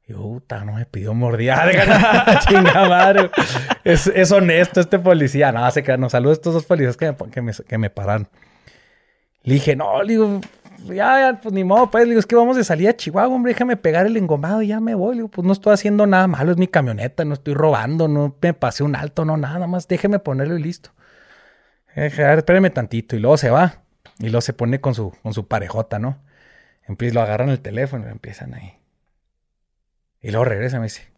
[0.07, 1.67] Y puta, no me pidió mordida.
[2.47, 3.31] Chinga madre.
[3.83, 5.53] Es, es, honesto este policía.
[5.53, 5.97] No, se queda.
[5.97, 8.29] No, saludos a estos dos policías que me, que me, que me paran.
[9.43, 10.41] Le dije, no, le digo,
[10.93, 13.55] ya, pues ni modo, pues, le digo, es que vamos de salir a Chihuahua, hombre,
[13.55, 15.15] déjame pegar el engomado y ya me voy.
[15.15, 18.37] Le digo, pues no estoy haciendo nada malo, es mi camioneta, no estoy robando, no
[18.39, 20.91] me pasé un alto, no, nada más, déjeme ponerlo y listo.
[21.97, 23.84] Dije, espéreme tantito, y luego se va,
[24.19, 26.19] y luego se pone con su, con su parejota, ¿no?
[26.87, 28.75] Empieza, lo agarran el teléfono y empiezan ahí.
[30.21, 31.09] Y luego regresa y me dice,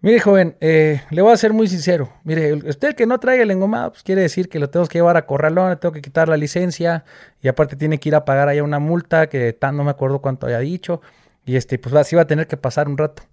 [0.00, 2.12] Mire, joven, eh, le voy a ser muy sincero.
[2.22, 5.16] Mire, usted que no traiga el engomado, pues quiere decir que lo tengo que llevar
[5.16, 7.04] a corralón, le tengo que quitar la licencia
[7.42, 10.20] y aparte tiene que ir a pagar allá una multa que tan no me acuerdo
[10.20, 11.00] cuánto había dicho.
[11.44, 13.24] Y este, pues así va a tener que pasar un rato.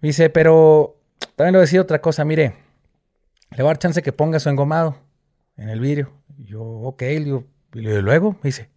[0.00, 0.98] Me dice, pero
[1.36, 2.22] también le voy a decir otra cosa.
[2.24, 2.54] Mire,
[3.52, 4.98] le voy a dar chance que ponga su engomado
[5.56, 6.12] en el vidrio.
[6.38, 7.44] yo, ok, le digo,
[7.74, 8.70] y luego me dice,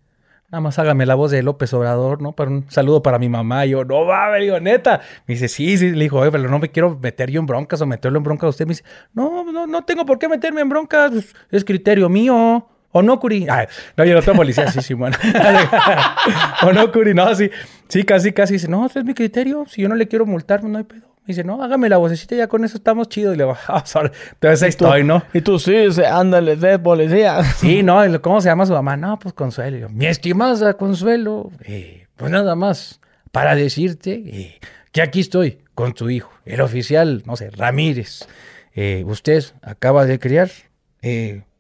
[0.52, 2.34] Nada más hágame la voz de López Obrador, ¿no?
[2.34, 3.66] Para un saludo para mi mamá.
[3.66, 5.00] Y yo, no va, digo, neta.
[5.26, 5.92] Me dice, sí, sí.
[5.92, 8.50] Le dijo, pero no me quiero meter yo en broncas o meterlo en broncas a
[8.50, 8.66] usted.
[8.66, 8.84] Me dice,
[9.14, 11.14] no, no, no tengo por qué meterme en broncas.
[11.52, 12.68] Es criterio mío.
[12.92, 13.48] ¿O no, Curi?
[13.96, 15.16] No, yo no tengo policía, sí, sí, bueno.
[16.64, 17.14] ¿O no, Curi?
[17.14, 17.50] No, sí.
[17.88, 18.56] Sí, casi, casi.
[18.56, 19.64] Dice, no, ese es mi criterio.
[19.70, 21.11] Si yo no le quiero multar, no hay pedo.
[21.22, 23.36] Me dice, no, hágame la vocecita, ya con eso estamos chidos.
[23.36, 24.10] Y le digo, ah, sorry.
[24.32, 25.22] Entonces ahí estoy, ¿no?
[25.34, 27.44] Y tú sí, ándale, de policía.
[27.58, 28.98] Sí, no, ¿cómo se llama su mamá?
[28.98, 29.78] No, pues Consuelo.
[29.78, 33.00] Yo, Mi estimada Consuelo, eh, pues nada más
[33.32, 34.60] para decirte eh,
[34.92, 38.28] que aquí estoy con tu hijo, el oficial, no sé, Ramírez.
[38.74, 40.50] Eh, usted acaba de criar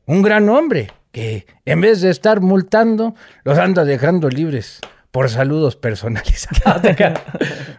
[0.05, 4.79] un gran hombre que en vez de estar multando, los anda dejando libres
[5.11, 6.81] por saludos personalizados.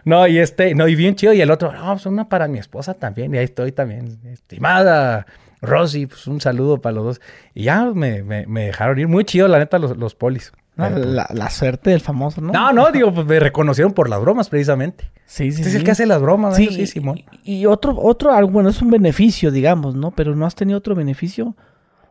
[0.05, 1.33] no, y este, no, y bien chido.
[1.33, 3.33] Y el otro, no, pues una para mi esposa también.
[3.33, 4.19] Y ahí estoy también.
[4.25, 5.25] Estimada
[5.61, 7.21] Rosy, pues un saludo para los dos.
[7.53, 9.07] Y ya me, me, me dejaron ir.
[9.07, 10.53] Muy chido, la neta, los, los polis.
[10.75, 12.51] No, la, la, suerte del famoso, ¿no?
[12.51, 15.11] No, no, digo, pues me reconocieron por las bromas, precisamente.
[15.25, 15.61] Sí, sí.
[15.61, 15.69] Este sí.
[15.69, 17.19] es el que hace las bromas, sí, sí, Simón.
[17.43, 20.09] Y, y otro, otro, algo, bueno, es un beneficio, digamos, ¿no?
[20.11, 21.55] Pero no has tenido otro beneficio.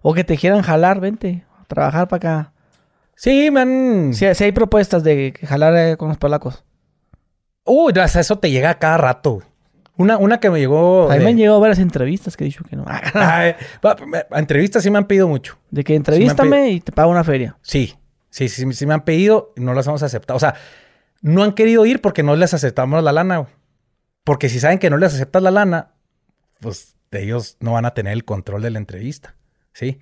[0.01, 2.52] O que te quieran jalar, vente, a trabajar para acá.
[3.17, 4.15] Sí, me han...
[4.15, 6.65] Sí, sí hay propuestas de jalar eh, con los polacos.
[7.65, 9.43] Uy, hasta eso te llega cada rato.
[9.97, 11.05] Una, una que me llegó...
[11.11, 12.85] A mí de- me han llegado varias entrevistas que he dicho que no.
[13.15, 15.59] Ay, a entrevistas sí me han pedido mucho.
[15.71, 17.57] De que entrevístame y te pago una feria.
[17.63, 17.95] Sí,
[18.31, 20.37] sí, sí, sí me han pedido y no las hemos aceptado.
[20.37, 20.55] O sea,
[21.21, 23.47] no han querido ir porque no les aceptamos la lana.
[24.25, 25.93] Porque si saben que no les aceptas la lana,
[26.61, 29.37] pues ellos no van a tener el control de la entrevista,
[29.73, 30.01] ¿sí?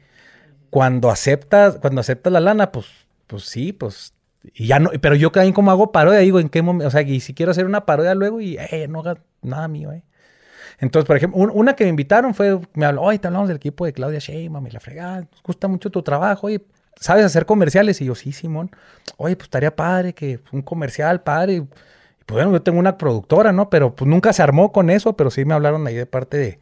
[0.70, 2.86] Cuando aceptas, cuando aceptas la lana, pues,
[3.26, 4.14] pues sí, pues
[4.54, 6.88] y ya no, pero yo también como hago parodia, digo, ¿en qué momento?
[6.88, 9.92] O sea, y si quiero hacer una parodia luego y eh, no haga nada mío,
[9.92, 10.02] eh.
[10.78, 13.56] Entonces, por ejemplo, un- una que me invitaron fue, me habló, oye, te hablamos del
[13.58, 16.62] equipo de Claudia Sheinbaum y la fregada, nos gusta mucho tu trabajo, oye,
[16.96, 18.00] ¿sabes hacer comerciales?
[18.00, 18.70] Y yo, sí, Simón,
[19.16, 21.54] oye, pues estaría padre que un comercial, padre.
[21.54, 23.70] Y pues bueno, yo tengo una productora, ¿no?
[23.70, 26.58] Pero pues nunca se armó con eso, pero sí me hablaron ahí de parte de,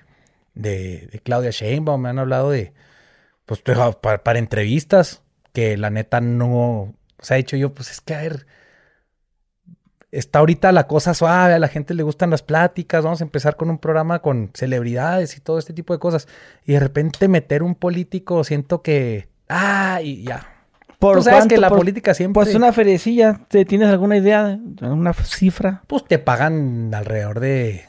[0.55, 2.73] de, de Claudia Sheinbaum, me han hablado de,
[3.49, 5.23] pues para, para entrevistas,
[5.53, 6.51] que la neta no,
[6.83, 8.47] o sea, he dicho yo, pues es que a ver,
[10.13, 13.57] está ahorita la cosa suave, a la gente le gustan las pláticas, vamos a empezar
[13.57, 16.29] con un programa con celebridades y todo este tipo de cosas.
[16.65, 20.55] Y de repente meter un político, siento que, ah, y ya.
[20.99, 21.55] ¿Por Tú sabes cuánto?
[21.55, 23.41] que la Por- política siempre, Pues una feriecilla.
[23.49, 24.59] ¿te- ¿Tienes alguna idea?
[24.83, 25.83] ¿Una cifra?
[25.87, 27.85] pues te pagan alrededor de,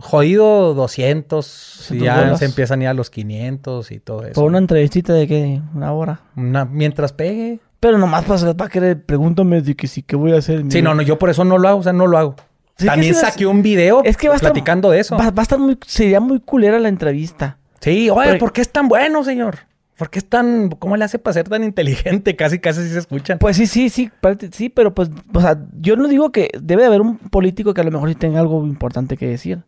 [0.00, 2.38] jodido 200, y 200 ya bolas.
[2.38, 4.32] se empiezan ya a los 500 y todo eso.
[4.34, 5.60] Por una entrevistita de qué?
[5.74, 6.20] Una hora.
[6.36, 7.60] Una- mientras pegue.
[7.78, 10.64] Pero nomás para, para querer, pregúntame de que sí, ¿qué voy a hacer?
[10.68, 12.34] Sí, no, no, yo por eso no lo hago, o sea, no lo hago.
[12.76, 15.16] Sí, que También vas- saqué un video es que va estar- platicando de eso.
[15.16, 17.58] Va, va a estar muy, sería muy culera la entrevista.
[17.80, 19.58] Sí, oye, Pero- ¿por qué es tan bueno, señor?
[19.96, 20.70] ¿Por qué es tan...
[20.78, 22.34] ¿Cómo le hace para ser tan inteligente?
[22.36, 23.38] Casi, casi sí se escuchan.
[23.38, 24.10] Pues sí, sí, sí,
[24.50, 27.82] sí, pero pues, o sea, yo no digo que debe de haber un político que
[27.82, 29.62] a lo mejor sí tenga algo importante que decir.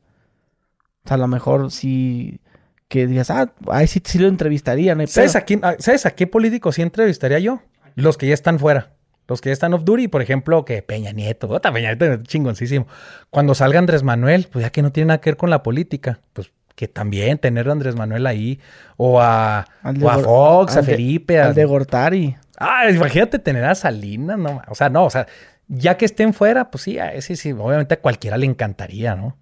[1.05, 2.41] O sea, a lo mejor sí
[2.89, 6.05] que digas, ah, ahí sí, sí lo entrevistaría, no hay ¿Sabes a, quién- a- ¿Sabes
[6.07, 7.63] a qué político sí entrevistaría yo?
[7.95, 8.93] Los que ya están fuera.
[9.29, 11.49] Los que ya están off duty, por ejemplo, que Peña Nieto.
[11.49, 12.87] Otra Peña Nieto chingoncísimo.
[13.31, 16.21] Cuando salga Andrés Manuel, pues ya que no tiene nada que ver con la política,
[16.33, 18.61] pues que también tener a Andrés Manuel ahí.
[18.97, 21.41] O a, o a Fox, a Felipe.
[21.41, 22.37] Al de Gortari.
[22.59, 24.61] Ah, imagínate tener a Salinas, no.
[24.69, 25.27] O sea, no, o sea,
[25.69, 29.37] ya que estén fuera, pues sí, a ese sí, obviamente a cualquiera le encantaría, ¿no?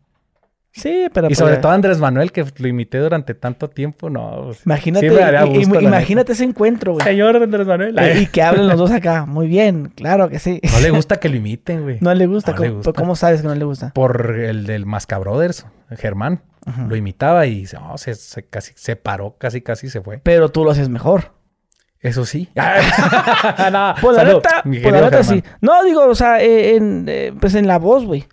[0.73, 1.27] Sí, pero...
[1.27, 4.45] Y pues, sobre todo Andrés Manuel, que lo imité durante tanto tiempo, no.
[4.47, 7.05] pues, Imagínate, sí gusto, ese encuentro, güey.
[7.05, 7.99] Señor Andrés Manuel.
[7.99, 9.27] Eh, Y que hablen los dos acá.
[9.27, 10.61] Muy bien, claro que sí.
[10.73, 11.99] No le gusta que lo imiten, güey.
[12.01, 12.53] No le gusta.
[12.53, 12.93] No le ¿Cómo, gusta.
[12.93, 13.93] ¿Cómo sabes que no le gusta?
[13.93, 16.43] Por el del Masca Brothers, Germán.
[16.89, 20.21] Lo imitaba y no, se, se casi se paró, casi casi se fue.
[20.23, 21.33] Pero tú lo haces mejor.
[22.01, 22.49] Eso sí.
[23.73, 25.43] no, Pues la neta, pues la neta sí.
[25.61, 28.25] No, digo, o sea, eh, en, eh, pues en la voz, güey.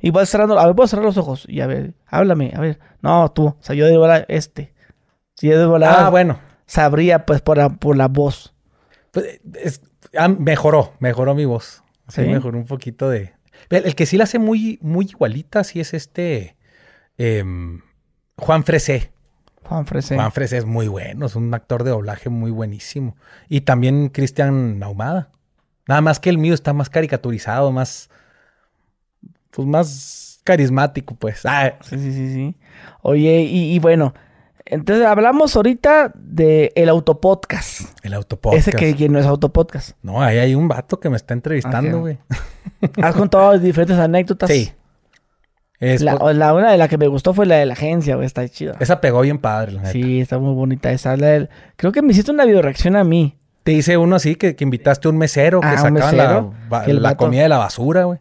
[0.00, 1.44] Y vas cerrando, a ver, voy a cerrar los ojos.
[1.48, 2.78] Y a ver, háblame, a ver.
[3.02, 3.46] No, tú.
[3.46, 4.74] O sea, yo de volar este.
[5.34, 6.38] Si yo de volar Ah, bueno.
[6.66, 8.54] sabría, pues, por la, por la voz.
[9.12, 9.80] Pues, es-
[10.16, 11.82] ah, mejoró, mejoró mi voz.
[12.08, 12.28] Sí, ¿Sí?
[12.28, 13.32] mejoró un poquito de.
[13.70, 16.56] El, el que sí la hace muy, muy igualita, sí es este.
[17.18, 17.80] em,
[18.36, 19.12] Juan Fresé.
[19.64, 20.14] Juan Fresé.
[20.14, 23.16] Juan Fresé es muy bueno, es un actor de doblaje muy buenísimo.
[23.48, 25.30] Y también Cristian Ahumada.
[25.88, 28.10] Nada más que el mío está más caricaturizado, más.
[29.56, 31.40] Pues más carismático, pues.
[31.44, 32.56] Ah, Sí, sí, sí, sí.
[33.02, 34.14] Oye, y, y bueno,
[34.64, 37.98] entonces hablamos ahorita de el autopodcast.
[38.04, 38.68] el autopodcast.
[38.68, 39.96] Ese que, que no es autopodcast.
[40.02, 42.18] No, ahí hay un vato que me está entrevistando, güey.
[43.02, 44.50] Has contado diferentes anécdotas.
[44.50, 44.72] Sí.
[45.78, 48.14] Es La, por- la- una de las que me gustó fue la de la agencia,
[48.16, 48.26] güey.
[48.26, 48.76] Está chida.
[48.80, 49.92] Esa pegó bien padre, la neta.
[49.92, 51.16] Sí, está muy bonita esa.
[51.16, 53.36] la del- Creo que me hiciste una videoreacción a mí.
[53.62, 56.84] Te hice uno así que, que invitaste a un mesero que Ah, sacaban mesero, la,
[56.84, 58.20] que la vato- comida de la basura, güey.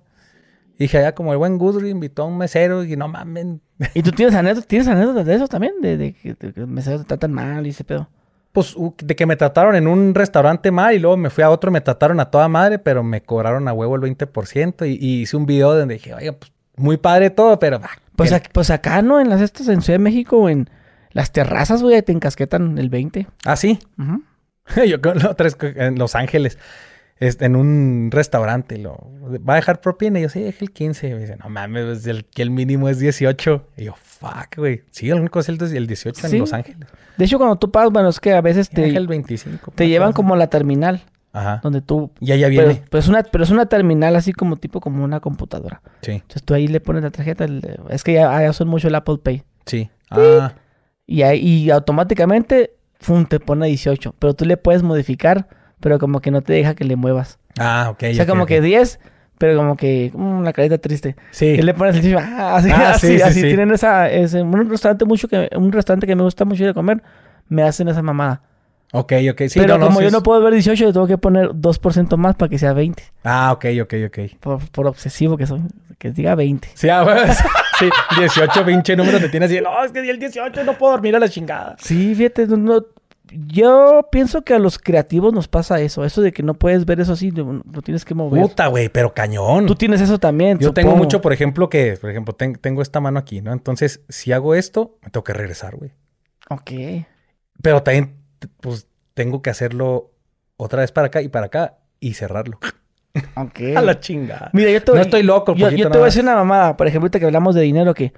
[0.78, 3.46] Dije, allá como el buen Guthrie invitó a un mesero y no mames.
[3.94, 5.74] ¿Y tú tienes anécdotas, tienes anécdotas de eso también?
[5.82, 8.10] De, de que de que me te tratan mal y ese pedo.
[8.52, 11.72] Pues de que me trataron en un restaurante mal y luego me fui a otro,
[11.72, 15.36] me trataron a toda madre, pero me cobraron a huevo el 20% y, y hice
[15.36, 17.80] un video donde dije, oye, pues muy padre todo, pero...
[17.84, 19.20] ah, Pues, que- ac- pues acá, ¿no?
[19.20, 20.70] En las estas, en Ciudad de México, o en
[21.12, 23.28] las terrazas, güey, te encasquetan el 20.
[23.46, 23.80] Ah, sí.
[24.00, 24.24] Ujú.
[24.88, 26.58] Yo con la otra vez en Los Ángeles,
[27.20, 28.98] este, en un restaurante, lo,
[29.48, 30.20] ¿va a dejar propina?
[30.20, 31.08] Y yo, sí, deje el 15.
[31.10, 33.68] Y me dice, no mames, pues, el, que el mínimo es 18.
[33.78, 34.84] Y yo, fuck, güey.
[34.92, 36.36] Sí, el único es el, el 18 Sí.
[36.36, 36.90] en Los Ángeles.
[37.18, 39.72] De hecho, cuando tú pagas, bueno, es que a veces Te el 25.
[39.76, 41.02] te llevan como a la terminal,
[41.32, 41.62] Ajá.
[41.64, 42.12] donde tú...
[42.20, 42.84] Y allá Pero, viene.
[42.90, 45.82] pero es una, pero es una terminal así como tipo como una computadora.
[46.02, 47.46] Sí, Entonces tú ahí le pones la tarjeta.
[47.46, 49.44] el- es que ya, ya son mucho el Apple Pay.
[49.66, 49.90] sí.
[50.12, 50.54] Ah,
[51.08, 53.26] Y, ahí, y automáticamente, ¡fum!
[53.26, 54.14] te pone 18.
[54.20, 55.48] Pero tú le puedes modificar,
[55.86, 57.38] pero como que no te deja que le muevas.
[57.60, 58.04] ah, ok.
[58.10, 58.48] o sea, ok, como ok.
[58.48, 59.00] que 10,
[59.38, 61.16] pero como que mm, la carita triste.
[61.30, 61.46] Sí.
[61.46, 62.26] Y le pones el 18.
[62.28, 63.48] Ah, así, Ah, así, sí, sí, así sí.
[63.48, 64.10] tienen esa...
[64.10, 65.48] ese- un restaurante mucho que...
[65.56, 67.04] Un restaurante que me gusta mucho ir a comer,
[67.50, 68.42] me hacen esa mamada.
[68.94, 69.42] Ok, ok.
[69.48, 71.20] Sí, pero no, no, como sí yo es- no puedo ver 18, le tengo que
[71.20, 73.04] poner 2% más para que sea 20.
[73.24, 74.20] Ah, ok, ok, ok.
[74.40, 75.62] Por, por obsesivo que soy.
[76.00, 76.68] Que diga 20.
[76.74, 77.18] Sí, ah, güey,
[77.80, 79.62] sí, 18 pinche número te tienes así.
[79.62, 81.76] No, es que di el 18 no puedo dormir a la chingada.
[81.80, 82.86] Sí, fíjate, no- no-
[83.32, 87.00] yo pienso que a los creativos nos pasa eso, eso de que no puedes ver
[87.00, 88.42] eso así, lo, lo tienes que mover.
[88.42, 89.66] Puta, güey, pero cañón.
[89.66, 90.58] Tú tienes eso también.
[90.60, 93.52] Yo tengo mucho, por ejemplo, que, por ejemplo, ten- tengo esta mano aquí, ¿no?
[93.54, 95.92] Entonces, si hago esto, me tengo que regresar, güey.
[96.50, 96.72] Ok.
[97.62, 98.16] Pero también,
[98.62, 100.12] pues, tengo que hacerlo
[100.58, 102.60] otra vez para acá y para acá y cerrarlo.
[103.38, 103.62] Ok.
[103.78, 104.50] A la chingada.
[104.52, 106.76] Mira, yo te, No estoy loco, Yo, te voy a decir una mamada.
[106.76, 108.12] Por ejemplo, ahorita que hablamos de dinero, que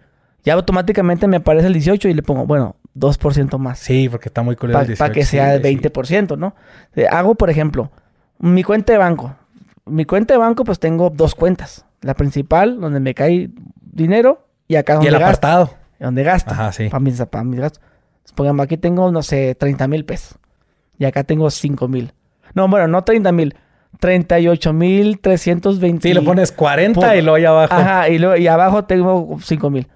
[0.44, 3.80] ya automáticamente me aparece el 18 y le pongo, bueno, 2% más.
[3.80, 5.14] Sí, porque está muy culero Para el 18.
[5.14, 5.62] que sí, sea sí.
[5.64, 6.56] 20%, ¿no?
[6.96, 7.92] Eh, Hago, por ejemplo,
[8.40, 9.36] mi cuenta de banco.
[9.86, 11.86] Mi cuenta de banco, pues tengo dos cuentas.
[12.02, 13.50] La principal, donde me cae
[13.82, 15.26] dinero, y acá Y donde el gasto.
[15.26, 15.74] apartado.
[16.00, 16.52] Donde gasto.
[16.52, 16.90] Ajá, sí.
[16.90, 17.82] Para mis, para mis gastos.
[18.26, 20.38] Supongamos, aquí tengo, no sé, 30 mil pesos.
[21.00, 22.12] Y acá tengo 5 mil.
[22.54, 23.56] No, bueno, no 30 mil.
[24.00, 26.08] 38 mil 320.
[26.08, 27.10] Sí, le pones 40 Pum.
[27.18, 27.74] y luego allá abajo.
[27.74, 29.88] Ajá, y, luego, y abajo tengo 5 mil.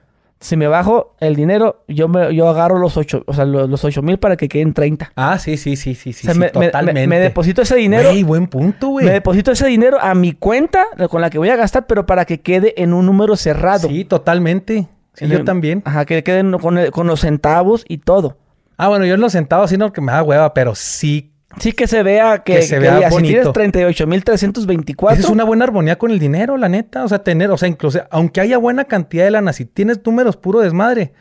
[0.42, 3.86] Si me bajo el dinero, yo me, yo agarro los 8, o sea, los, los
[3.86, 5.12] 8 mil para que queden 30.
[5.16, 7.02] Ah, sí, sí, sí, sí, sí, o sea, sí, me, me- totalmente.
[7.02, 8.10] me- me deposito ese dinero.
[8.10, 9.06] Güey, buen punto, güey.
[9.06, 12.26] Me deposito ese dinero a mi cuenta con la que voy a gastar, pero para
[12.26, 13.88] que quede en un número cerrado.
[13.88, 14.88] Sí, totalmente.
[15.14, 15.84] Sí, yo también.
[15.86, 18.38] Ajá, que quede en- con, el- con los centavos y todo.
[18.78, 21.31] Ah, bueno, yo en los centavos sí no que me da hueva, pero sí.
[21.60, 23.54] Sí que se vea que, Que se que vea diga, si tienes bonito.
[23.54, 25.20] 38,324.
[25.20, 27.04] Esa es una buena armonía con el dinero, la neta.
[27.04, 30.38] O sea, tener, o sea, incluso, aunque haya buena cantidad de lana, si tienes números
[30.38, 31.14] puro desmadre,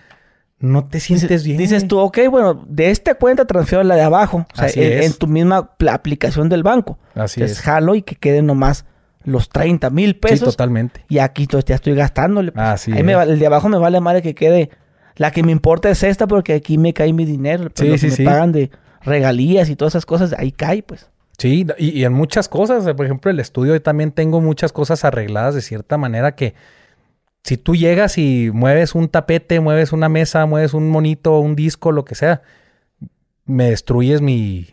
[0.58, 1.58] no te sientes Dices, bien.
[1.58, 4.46] dices tú, ok, bueno, de esta cuenta transfiero a la de abajo.
[4.52, 5.06] O sea, Así en, es.
[5.06, 6.98] en tu misma aplicación del banco.
[7.14, 7.64] Así Entonces es.
[7.64, 8.84] jalo y que queden nomás
[9.24, 10.50] los 30 mil Sí, pesos.
[10.50, 11.04] totalmente.
[11.08, 12.52] y aquí ya estoy gastándole.
[12.52, 12.64] pues.
[12.64, 14.70] Así Ahí me va- el de abajo me vale madre que quede
[15.16, 17.64] La que me importa es esta porque aquí me cae mi dinero.
[17.74, 18.24] Pero Sí, lo que sí, me sí.
[18.24, 18.70] pagan de
[19.02, 21.08] regalías y todas esas cosas, ahí cae, pues.
[21.38, 25.04] Sí, y, y en muchas cosas, por ejemplo, el estudio yo también tengo muchas cosas
[25.04, 26.54] arregladas de cierta manera que
[27.42, 31.92] si tú llegas y mueves un tapete, mueves una mesa, mueves un monito, un disco,
[31.92, 32.42] lo que sea,
[33.46, 34.66] me destruyes mi,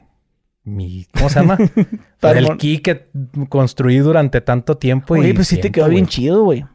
[0.65, 1.57] mi ¿cómo se llama?
[2.21, 3.07] El key que
[3.47, 5.13] construí durante tanto tiempo.
[5.13, 6.65] Oye, y pues sí te quedó bien chido, güey.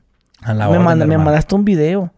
[0.40, 2.11] a la Me, manda- me mandaste un video.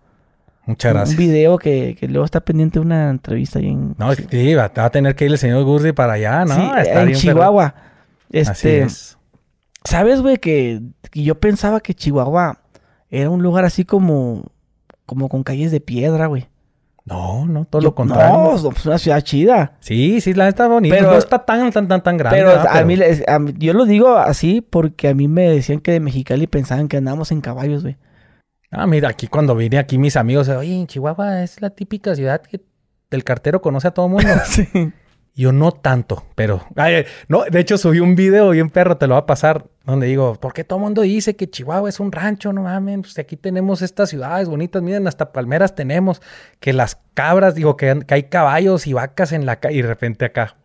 [0.67, 1.19] Muchas gracias.
[1.19, 4.69] Un video que, que luego está pendiente de una entrevista ahí en, No, sí, va,
[4.77, 6.55] va a tener que ir el señor Gurdi para allá, ¿no?
[6.55, 7.75] Sí, Está en Chihuahua.
[7.75, 8.51] perro.
[8.51, 9.19] Así Este, es.
[9.85, 10.39] ¿sabes, güey?
[10.39, 12.61] Que, que yo pensaba que Chihuahua
[13.11, 14.45] era un lugar así como,
[15.07, 16.47] como con calles de piedra, güey.
[17.05, 18.35] No, no, todo Yo- lo contrario.
[18.35, 19.75] No, no, pues una ciudad chida.
[19.81, 20.97] Sí, sí, la está bonita.
[20.97, 22.39] Pero- no está tan, tan, tan, tan grande.
[22.39, 22.67] Pero ¿verdad?
[22.79, 22.97] a mí,
[23.29, 26.89] a mí- yo lo digo así porque a mí me decían que de Mexicali pensaban
[26.89, 27.99] que andábamos en caballos, güey.
[28.75, 32.43] Ah, mira, aquí cuando vine aquí mis amigos, oye, en Chihuahua es la típica ciudad
[32.43, 32.61] que
[33.11, 34.29] el cartero conoce a todo mundo.
[34.45, 34.93] sí.
[35.37, 36.65] Yo no tanto, pero...
[36.77, 40.07] Ay, no, de hecho subí un video bien perro, te lo va a pasar, donde
[40.07, 42.53] digo, ¿por qué todo el mundo dice que Chihuahua es un rancho?
[42.53, 46.23] No mames, pues aquí tenemos estas ciudades bonitas, miren, hasta palmeras tenemos,
[46.61, 49.89] que las cabras, digo, que, que hay caballos y vacas en la calle, y de
[49.89, 50.57] repente acá,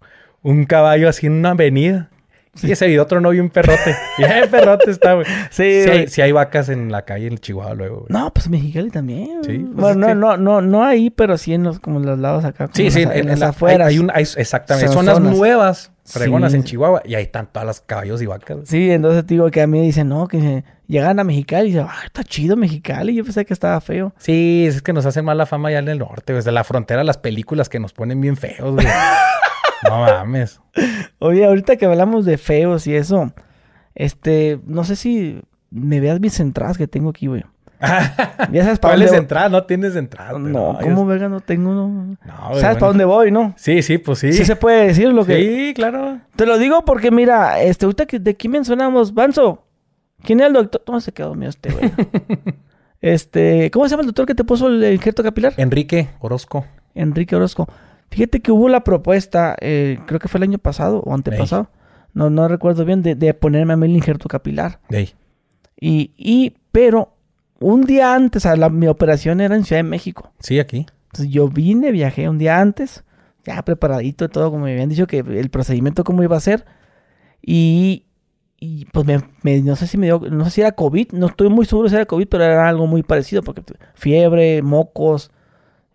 [0.43, 2.11] un caballo así en una avenida.
[2.55, 3.95] Sí, ese video otro no vi un perrote.
[4.17, 5.25] Bien perrote está, güey.
[5.51, 6.07] Sí, Sí, hay, güey.
[6.07, 8.07] sí hay vacas en la calle en Chihuahua luego, güey.
[8.09, 9.43] No, pues Mexicali también.
[9.45, 12.05] Sí, pues bueno, no, que- no, no, no ahí, pero sí en los, como en
[12.05, 12.69] los lados acá.
[12.73, 13.87] Sí, sí, en, en en las la- afueras.
[13.87, 14.87] Hay, hay un- hay- exactamente.
[14.87, 15.37] Son Zonas zonas.
[15.37, 16.57] nuevas, fregonas Sí.
[16.57, 18.57] en Chihuahua, y ahí están todas las caballos y vacas.
[18.65, 22.01] Sí, entonces digo que a mí dicen, no, que llegan a Mexicali y dicen, ah,
[22.03, 23.13] está chido Mexicali.
[23.15, 24.13] Yo pensé que estaba feo.
[24.17, 27.17] Sí, es que nos hacen mala fama allá en el norte, desde la frontera las
[27.19, 28.87] películas que nos ponen bien feos, güey.
[29.87, 30.61] no mames.
[31.19, 33.31] Oye, ahorita que hablamos de feos y eso,
[33.95, 37.43] este, no sé si me veas mis entradas que tengo aquí, güey.
[38.51, 39.49] Ya sabes para ¿Cuál es dónde entrada?
[39.49, 40.31] No tienes entrada.
[40.31, 41.73] pero No, ¿cómo verga no tengo?
[41.73, 41.87] No.
[41.87, 42.79] No, ¿Sabes bueno.
[42.79, 43.53] para dónde voy, no?
[43.57, 44.33] Sí, sí, pues sí.
[44.33, 44.45] Sí.
[44.45, 45.37] se puede decir lo que...
[45.37, 46.19] Sí, claro.
[46.35, 49.63] Te lo digo porque, mira, este, ahorita que de quién mencionamos, Banzo.
[50.23, 50.81] ¿Quién es el doctor?
[50.85, 51.91] ¿Cómo se quedó mío este, güey?
[53.01, 55.53] este, ¿cómo se llama el doctor que te puso el injerto capilar?
[55.57, 56.65] Enrique Orozco.
[56.95, 57.69] Enrique Orozco.
[58.11, 61.69] Fíjate que hubo la propuesta, eh, creo que fue el año pasado o antepasado.
[62.13, 64.79] No, no recuerdo bien, de, de ponerme a mí el injerto capilar.
[64.89, 65.11] Ahí.
[65.79, 67.13] Y, y, pero,
[67.59, 70.31] un día antes, o sea, la- mi operación era en Ciudad de México.
[70.39, 70.85] Sí, aquí.
[71.07, 73.03] Entonces yo vine, viajé un día antes,
[73.45, 76.65] ya preparadito y todo, como me habían dicho que el procedimiento cómo iba a ser.
[77.41, 78.05] Y,
[78.59, 81.27] y, pues me, me- no sé si me dio, no sé si era COVID, no
[81.27, 83.61] estoy muy seguro si era COVID, pero era algo muy parecido, porque
[83.93, 85.31] fiebre, mocos,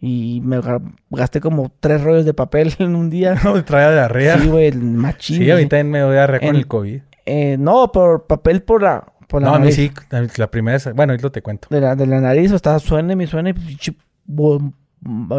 [0.07, 3.35] y me ga- gasté como tres rollos de papel en un día.
[3.45, 4.35] No, traía de arriba.
[4.35, 5.51] Sí, Sí, güey, machín.
[5.51, 7.01] ahorita me voy a con En- el COVID.
[7.27, 9.77] Eh, no, por papel por la, por la No, a mí nariz.
[9.77, 9.91] sí,
[10.37, 10.93] la primera vez.
[10.95, 11.69] Bueno, ahorita te cuento.
[11.71, 14.61] De la, de la nariz, o estaba suene, mi suene, pues,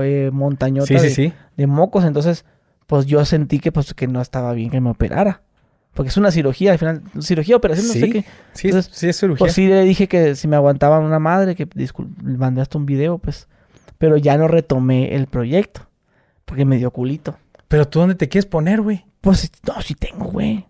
[0.02, 1.34] eh, montañota Sí, sí, de- sí.
[1.58, 2.46] de mocos, entonces
[2.88, 5.42] pues yo sentí que pues que no estaba bien que me operara.
[5.94, 8.26] Porque es una cirugía, al final, cirugía, operación, no sé Sí, qué.
[8.54, 9.40] Sí, Entonces, sí es cirugía.
[9.40, 12.78] Pues sí le dije que si me aguantaban una madre, que discul- le mandé hasta
[12.78, 13.48] un video, pues.
[13.98, 15.82] Pero ya no retomé el proyecto.
[16.46, 17.38] Porque me dio culito.
[17.68, 19.06] Pero tú, ¿dónde te quieres poner, güey?
[19.22, 20.68] Pues no, sí tengo, güey.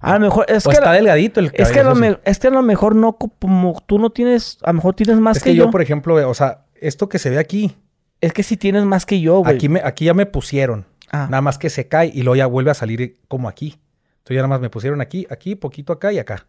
[0.00, 2.18] A lo mejor, es O que, está delgadito el es, que a cabello, lo me-
[2.24, 5.18] es que a lo mejor no, co- como tú no tienes, a lo mejor tienes
[5.18, 5.64] más Es que, que yo.
[5.64, 7.74] yo, por ejemplo, o sea, esto que se ve aquí,
[8.20, 9.54] Es que sí tienes más que yo, güey.
[9.54, 10.84] aquí, me, aquí ya me pusieron.
[11.10, 11.26] Ah.
[11.30, 13.78] Nada más que se cae y luego ya vuelve a salir como aquí.
[14.18, 16.46] Entonces ya nada más me pusieron aquí, aquí, poquito acá y acá.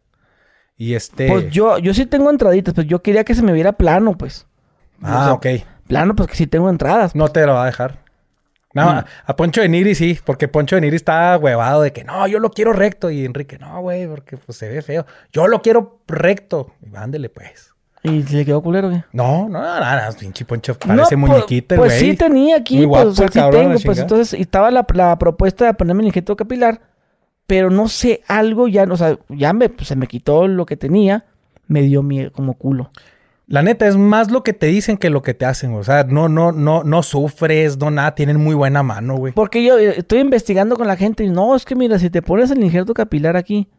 [0.77, 1.27] Y este...
[1.29, 4.47] Pues yo, yo sí tengo entraditas, pues yo quería que se me viera plano, pues.
[5.01, 5.65] Ah, o sea, ok.
[5.87, 7.15] Plano, pues que sí tengo entradas.
[7.15, 7.99] No te lo va a dejar.
[8.73, 9.03] No, Mm.
[9.27, 12.39] a- Poncho de Niri sí, porque Poncho de Niri está huevado de que no, yo
[12.39, 13.09] lo quiero recto.
[13.09, 15.05] Y Enrique, no, güey, porque pues se ve feo.
[15.31, 16.73] Yo lo quiero recto.
[16.85, 17.71] Y ándele, pues.
[18.03, 19.03] ¿Y se le quedó culero, güey?
[19.13, 21.99] No, no, nada, pinche Poncho parece No, muñequita, el Pues, güey.
[22.01, 24.69] pues sí tenía aquí, Muy pues, guapo el sí cabrón, tengo, pues entonces y estaba
[24.69, 26.81] la, la propuesta de ponerme el injerto capilar,
[27.47, 30.77] pero no sé, algo ya, o sea, ya me, pues, se me quitó lo que
[30.77, 31.25] tenía,
[31.67, 32.91] me dio miedo como culo.
[33.47, 35.73] La neta, es más lo que te dicen que lo que te hacen.
[35.75, 39.33] O sea, no, no, no, no sufres, no nada, tienen muy buena mano, güey.
[39.33, 42.21] Porque yo eh, estoy investigando con la gente y no, es que mira, si te
[42.21, 43.69] pones el injerto capilar aquí,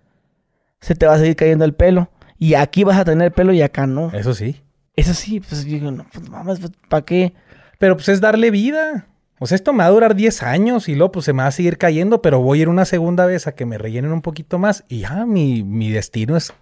[0.80, 2.10] se te va a seguir cayendo el pelo.
[2.38, 4.12] Y aquí vas a tener pelo y acá no.
[4.12, 4.62] Eso sí.
[4.94, 7.34] Eso sí, pues yo digo, no, pues mames, ¿para qué?
[7.78, 9.08] Pero pues es darle vida.
[9.38, 11.48] O sea, esto me va a durar 10 años y luego pues se me va
[11.48, 14.22] a seguir cayendo, pero voy a ir una segunda vez a que me rellenen un
[14.22, 16.54] poquito más y ya mi, mi destino es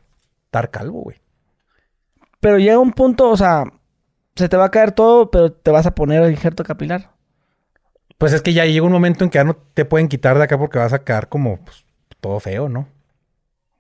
[0.47, 1.24] estar calvo, güey.
[2.45, 3.65] Pero llega un punto, o sea,
[4.37, 7.13] se te va a caer todo, pero te vas a poner el injerto capilar.
[8.19, 10.45] Pues es que ya llega un momento en que ya no te pueden quitar de
[10.45, 11.87] acá porque vas a quedar como pues,
[12.21, 12.87] todo feo, ¿no?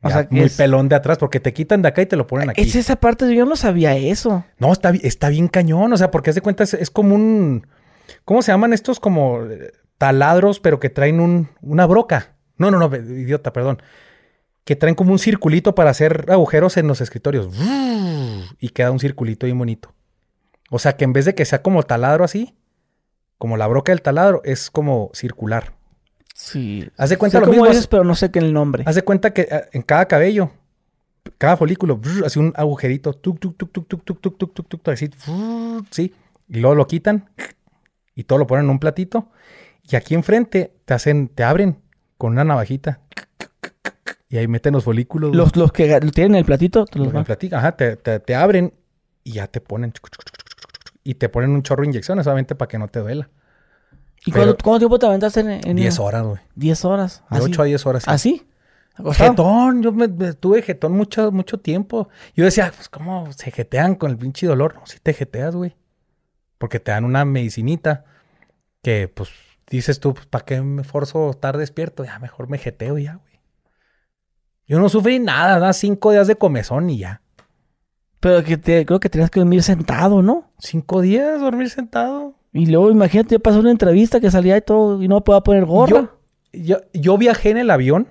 [0.01, 2.27] O sea, muy es- pelón de atrás, porque te quitan de acá y te lo
[2.27, 2.63] ponen aquí.
[2.63, 4.47] Es esa parte, yo no sabía eso.
[4.59, 7.67] No, está, está bien cañón, o sea, porque haz de cuenta, es, es como un.
[8.25, 8.99] ¿Cómo se llaman estos?
[8.99, 12.33] Como eh, taladros, pero que traen un, una broca.
[12.57, 13.83] No, no, no, idiota, perdón.
[14.65, 17.49] Que traen como un circulito para hacer agujeros en los escritorios.
[18.59, 19.93] Y queda un circulito bien bonito.
[20.71, 22.55] O sea, que en vez de que sea como taladro así,
[23.39, 25.75] como la broca del taladro, es como circular.
[26.35, 26.89] Sí.
[26.97, 27.87] Haz de cuenta Sé lo cómo mismo.
[27.91, 28.85] pero no sé qué el nombre.
[28.87, 30.51] Haz de cuenta que eh, en cada cabello,
[31.39, 34.69] cada folículo, brr, hace un agujerito, tuc, tuc, tuc, tuc, tuc, tuc, tuc, tuc, tuc,
[34.69, 36.15] tuc, así, brr, sí.
[36.49, 37.31] Y luego lo quitan
[38.15, 39.31] y todo lo ponen en un platito.
[39.83, 41.79] Y aquí enfrente te hacen, te abren
[42.19, 43.01] con una navajita.
[44.35, 45.31] Y ahí meten los folículos.
[45.31, 45.39] güey.
[45.39, 48.75] Los, los que tienen el platito, te los van- platito, ajá, te, te- te abren
[49.23, 49.93] y ya te ponen.
[51.05, 53.31] Y te ponen un chorro de inyecciones, solamente para que no te duela.
[54.27, 56.41] ¿Y cuánto, cuánto tiempo te aventaste en, en 10 horas, güey.
[56.57, 57.23] 10 horas.
[57.31, 57.45] De ¿Así?
[57.45, 58.03] 8 a 10 horas.
[58.03, 58.11] sí.
[58.11, 58.47] ¿Así?
[58.97, 59.31] ¿Acostado?
[59.31, 62.09] Jetón, yo me, me- tuve jetón mucho, mucho tiempo.
[62.35, 64.75] Yo decía, pues, ¿cómo se jetean con el pinche dolor?
[64.75, 65.77] No, si te jeteas, güey.
[66.59, 68.05] Porque te dan una medicinita
[68.83, 69.31] que, pues,
[69.71, 72.05] dices tú, pues, ¿para qué me forzo estar despierto?
[72.05, 73.34] Ya, mejor me jeteo ya, güey.
[74.67, 77.21] Yo no sufrí nada, nada, cinco días de comezón y ya.
[78.21, 80.51] Pero que te, creo que tenías que dormir sentado, ¿no?
[80.59, 82.35] Cinco días dormir sentado.
[82.53, 86.11] Y luego imagínate, pasó una entrevista que salía y todo y no podía poner gorra.
[86.53, 88.09] Yo, yo, yo viajé en el avión.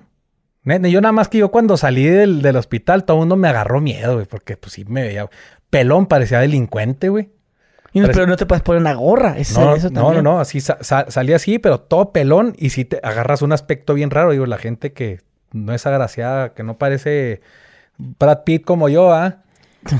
[0.65, 3.81] Yo nada más que yo cuando salí del, del hospital, todo el mundo me agarró
[3.81, 5.29] miedo, güey, porque pues sí me veía
[5.69, 7.31] pelón, parecía delincuente, güey.
[7.93, 9.37] No- pero no te puedes poner una gorra.
[9.37, 12.69] Eso, No, eso no, no, no, así sa- sa- salí así, pero todo pelón y
[12.69, 15.19] si te agarras un aspecto bien raro, digo, la gente que
[15.53, 17.41] no es agraciada, que no parece
[17.97, 19.37] Brad Pitt como yo, ¿ah?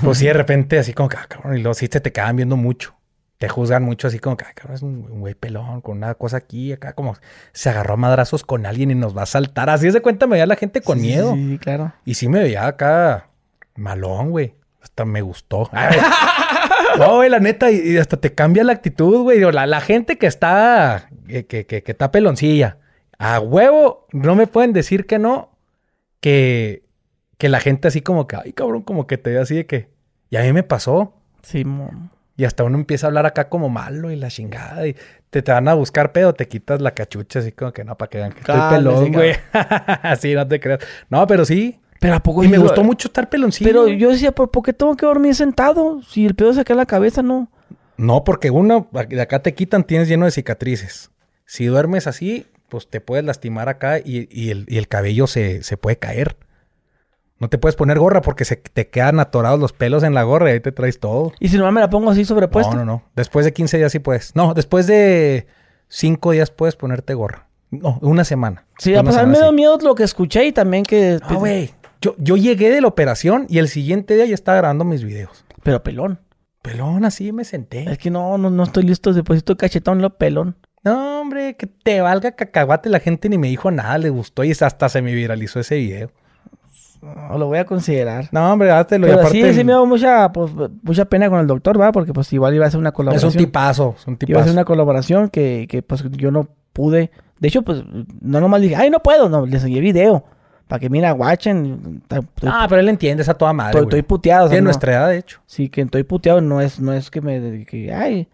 [0.03, 2.35] Pues sí, de repente así como que, ah, cabrón, y luego sí te, te quedan
[2.35, 2.93] viendo mucho.
[3.37, 6.37] Te juzgan mucho así como que, ah, cabrón, es un güey pelón con una cosa
[6.37, 7.15] aquí, acá como
[7.51, 9.69] se agarró a madrazos con alguien y nos va a saltar.
[9.69, 11.33] Así es de cuenta me veía la gente con Sí, miedo.
[11.33, 11.91] Sí, claro.
[12.05, 13.27] Y sí me veía acá
[13.75, 14.55] malón, güey.
[14.81, 15.69] Hasta me gustó.
[15.73, 15.97] Ay,
[16.97, 19.39] no, güey, la neta, y, y hasta te cambia la actitud, güey.
[19.51, 22.77] La, la gente que está, que, que, que- que está peloncilla,
[23.23, 25.49] a huevo, no me pueden decir que no,
[26.19, 26.83] que,
[27.37, 29.89] que la gente así como que, ay, cabrón, como que te ve así de que,
[30.29, 31.13] y a mí me pasó.
[31.41, 34.87] Sí, mo- Y hasta uno empieza a hablar acá como malo y la chingada.
[34.87, 34.95] Y
[35.29, 38.09] te, te van a buscar pedo, te quitas la cachucha así como que no, para
[38.09, 39.33] que vean que estoy pelón, güey.
[40.19, 40.79] sí, no te creas.
[41.09, 41.79] No, pero sí.
[41.99, 43.69] Pero a poco Y me gustó mucho estar peloncillo.
[43.69, 46.01] Pero yo decía, ¿por, por qué tengo que dormir sentado?
[46.01, 47.49] Si el pedo es acá en la cabeza, no.
[47.95, 51.11] No, porque uno, de acá te quitan, tienes lleno de cicatrices.
[51.45, 55.61] Si duermes así, pues te puedes lastimar acá y, y el, y el cabello se,
[55.61, 56.37] se puede caer.
[57.37, 60.49] No te puedes poner gorra porque se te quedan atorados los pelos en la gorra
[60.49, 61.33] y ahí te traes todo.
[61.39, 62.73] Y si nomás me la pongo así sobrepuesta.
[62.73, 63.03] No, no, no.
[63.15, 64.35] Después de 15 días sí puedes.
[64.35, 65.45] No, después de
[65.89, 67.47] 5 días puedes ponerte gorra.
[67.69, 68.65] No, una semana.
[68.79, 71.19] Sí, pues a mí me dio miedo lo que escuché y también que...
[71.21, 71.75] Ah, güey.
[72.01, 75.45] Yo, yo llegué de la operación y el siguiente día ya estaba grabando mis videos.
[75.61, 76.19] Pero pelón.
[76.63, 77.91] Pelón, así me senté.
[77.91, 79.13] Es que no, no, no estoy listo.
[79.13, 80.55] Después estoy cachetón, lo pelón.
[80.83, 82.89] No, hombre, que te valga cacahuate.
[82.89, 86.11] La gente ni me dijo nada, le gustó y hasta se me viralizó ese video.
[87.01, 88.29] No, lo voy a considerar.
[88.31, 89.05] No, hombre, háztelo.
[89.07, 90.51] y Pero aparte, sí, sí me dio mucha, pues,
[90.83, 91.91] mucha pena con el doctor, ¿va?
[91.91, 93.31] Porque pues igual iba a ser una es colaboración.
[93.31, 94.43] un tipazo, es un Iba a tipazo.
[94.45, 97.11] ser una colaboración que, que pues yo no pude.
[97.39, 97.83] De hecho, pues
[98.21, 99.27] no nomás dije, ay, no puedo.
[99.27, 100.23] No, le seguí video.
[100.69, 102.01] Para que mira, guachen.
[102.45, 104.45] Ah, pero él entiende esa toda madre, estoy- estoy puteado.
[104.45, 105.41] o sea, no- nuestra edad, de hecho.
[105.45, 106.39] Sí, que estoy puteado.
[106.39, 108.29] No es, no es que me dedique, ay.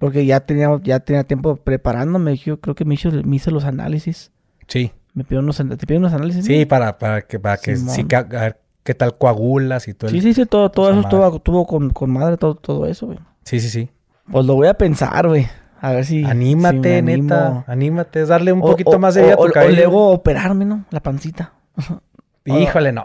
[0.00, 2.36] Porque ya tenía, ya tenía tiempo preparándome.
[2.36, 4.32] Yo creo que me hice, me hice los análisis.
[4.66, 6.44] Sí, Me pidió unos, te piden unos análisis.
[6.44, 10.08] sí, para, para que, para que sí, que- a ver qué tal coagulas y todo
[10.10, 13.06] el- Sí, sí, sí, todo, todo eso estuvo, estuvo con, con madre, todo, todo eso,
[13.06, 13.18] güey.
[13.44, 13.90] sí, sí, sí.
[14.32, 15.46] Pues lo voy a pensar, güey.
[15.82, 16.24] A ver si.
[16.24, 17.64] Anímate, si neta.
[17.66, 19.72] Anímate, es darle un O- poquito o- más de vida a tu cabello.
[19.72, 20.84] O luego operarme, ¿no?
[20.90, 21.52] La pancita.
[22.44, 23.04] Híjole, no,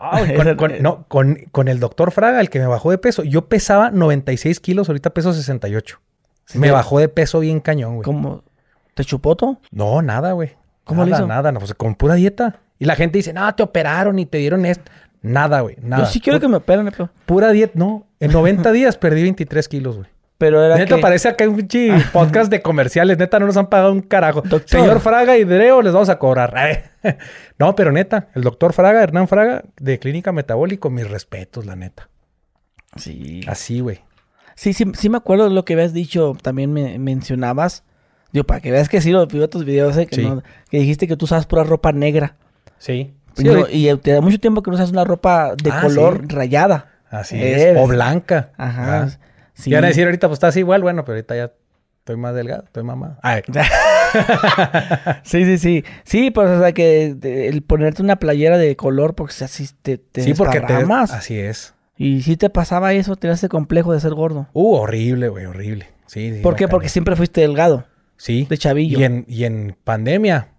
[0.57, 3.23] con- no, con, con el doctor Fraga, el que me bajó de peso.
[3.23, 5.99] Yo pesaba 96 kilos, ahorita peso 68.
[6.53, 8.05] Me bajó de peso bien cañón, güey.
[8.05, 8.43] ¿Cómo?
[8.93, 9.59] ¿Te chupó todo?
[9.71, 10.53] No, nada, güey.
[10.83, 11.27] ¿Cómo le nada, hizo?
[11.27, 12.59] Nada, no, pues con pura dieta.
[12.77, 14.91] Y la gente dice, no, te operaron y te dieron esto.
[15.21, 16.03] Nada, güey, nada.
[16.03, 18.05] Yo sí quiero que me operen, pero, Pura dieta, no.
[18.19, 20.07] En 90 días perdí 23 kilos, güey.
[20.37, 21.01] pero era Neta, que...
[21.01, 23.17] parece acá un pinche podcast de comerciales.
[23.17, 24.41] Neta, no nos han pagado un carajo.
[24.41, 24.81] Doctor.
[24.81, 26.91] Señor Fraga y Dreo, les vamos a cobrar.
[27.57, 32.09] no, pero neta, el doctor Fraga, Hernán Fraga, de Clínica Metabólico, mis respetos, la neta.
[32.97, 33.41] Sí.
[33.47, 34.01] Así, güey.
[34.55, 36.35] Sí, sí, sí me acuerdo de lo que habías dicho.
[36.41, 37.83] También me mencionabas.
[38.31, 40.07] Digo, para que veas que sí lo vi tus videos, ¿eh?
[40.07, 40.21] Que, Sí.
[40.23, 42.35] no- que dijiste que tú usabas pura ropa negra.
[42.79, 43.13] Sí.
[43.37, 46.21] Y no- y te da mucho tiempo que no usas una ropa de Ah, color
[46.27, 46.35] sí.
[46.35, 46.91] rayada.
[47.09, 47.77] Así Eh, es.
[47.77, 48.51] O blanca.
[48.57, 49.03] Ajá.
[49.03, 49.09] Ah.
[49.53, 49.69] Sí.
[49.69, 51.51] Y van a decir ahorita, pues estás igual, bueno, pero ahorita ya
[52.05, 53.17] Estoy más delgado, estoy mamado.
[53.23, 53.41] Ay,
[55.23, 55.83] Sí, sí, sí.
[56.03, 59.97] Sí, pues o sea que de- el ponerte una playera de color porque así te,
[59.97, 60.73] te sí, porque te...
[60.73, 61.73] Así es.
[61.97, 64.47] Y si te pasaba eso, tenías ese complejo de ser gordo.
[64.53, 65.87] Uh, horrible, güey, horrible.
[66.07, 66.41] Sí, sí.
[66.41, 66.67] ¿Por qué?
[66.67, 67.85] Porque siempre fuiste delgado,
[68.17, 68.45] Sí.
[68.49, 68.99] de chavillo.
[68.99, 70.49] Y en, y en pandemia.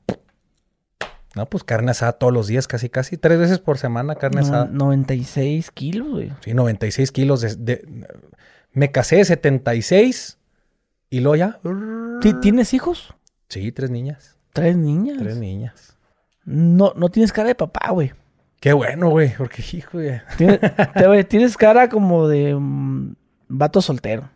[1.34, 3.18] No, pues carne asada todos los días, casi, casi.
[3.18, 4.64] Tres veces por semana carne No- asada.
[4.72, 6.32] 96 kilos, güey.
[6.40, 8.06] Sí, 96 kilos de, de-
[8.72, 10.38] Me casé de 76
[11.10, 11.60] y luego ya...
[12.22, 13.14] ¿Ti- ¿Tienes hijos?
[13.50, 14.36] Sí, tres niñas.
[14.54, 15.18] Tres niñas.
[15.18, 15.96] Tres niñas.
[16.46, 18.12] No, no tienes cara de papá, güey.
[18.60, 20.20] Qué bueno, güey, porque hijo, güey.
[20.36, 20.60] Tienes,
[20.94, 23.14] te- güey, tienes cara como de mm,
[23.48, 24.28] vato soltero.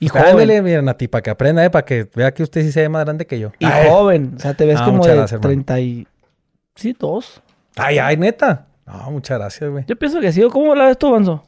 [0.00, 0.32] Y joven.
[0.32, 0.64] joven.
[0.64, 3.04] mira, Nati, para que aprenda, eh, para que vea que usted sí se ve más
[3.04, 3.50] grande que yo.
[3.58, 4.34] Y Ay, joven.
[4.36, 5.48] O sea, te ves Ah, como de gracias, hermano.
[5.48, 6.06] 30 y...
[6.76, 7.42] Sí, dos.
[7.76, 8.66] Ay, ay, neta.
[8.86, 9.84] No, muchas gracias, güey.
[9.88, 10.40] Yo pienso que sí.
[10.52, 11.44] ¿Cómo la ves tú, Banzo?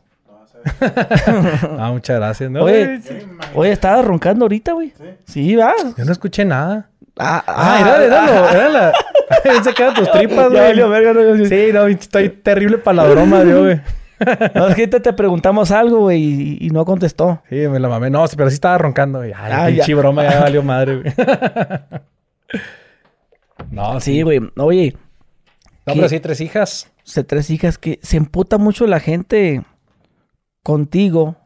[1.78, 2.50] Ah, muchas gracias.
[2.50, 3.18] No, Oye, güey, sí.
[3.54, 4.92] Oye, estaba roncando ahorita, güey.
[5.26, 5.96] Sí, vas.
[5.96, 6.88] Yo no escuché nada.
[7.18, 8.92] Ah, Ah, era, era, lo- era la...
[9.62, 10.60] se quedan tus tripas, güey.
[10.62, 11.46] valió verga, no, sí.
[11.46, 13.80] Sí, no, estoy terrible para la broma, yo, güey.
[14.54, 17.42] No, es que ahorita te preguntamos algo, güey, y, y no contestó.
[17.48, 18.10] Sí, me la mamé.
[18.10, 19.32] No, sí, pero sí estaba roncando, güey.
[19.34, 19.96] Ay, Ah, pinche ya.
[19.96, 21.14] broma, ya valió madre, güey.
[23.70, 24.40] no, Sí, güey.
[24.56, 24.94] Oye,
[25.86, 25.98] No, ¿Qué?
[26.00, 26.90] pero sí, tres hijas.
[27.02, 29.62] se tres hijas que se emputa mucho la gente
[30.62, 31.36] contigo.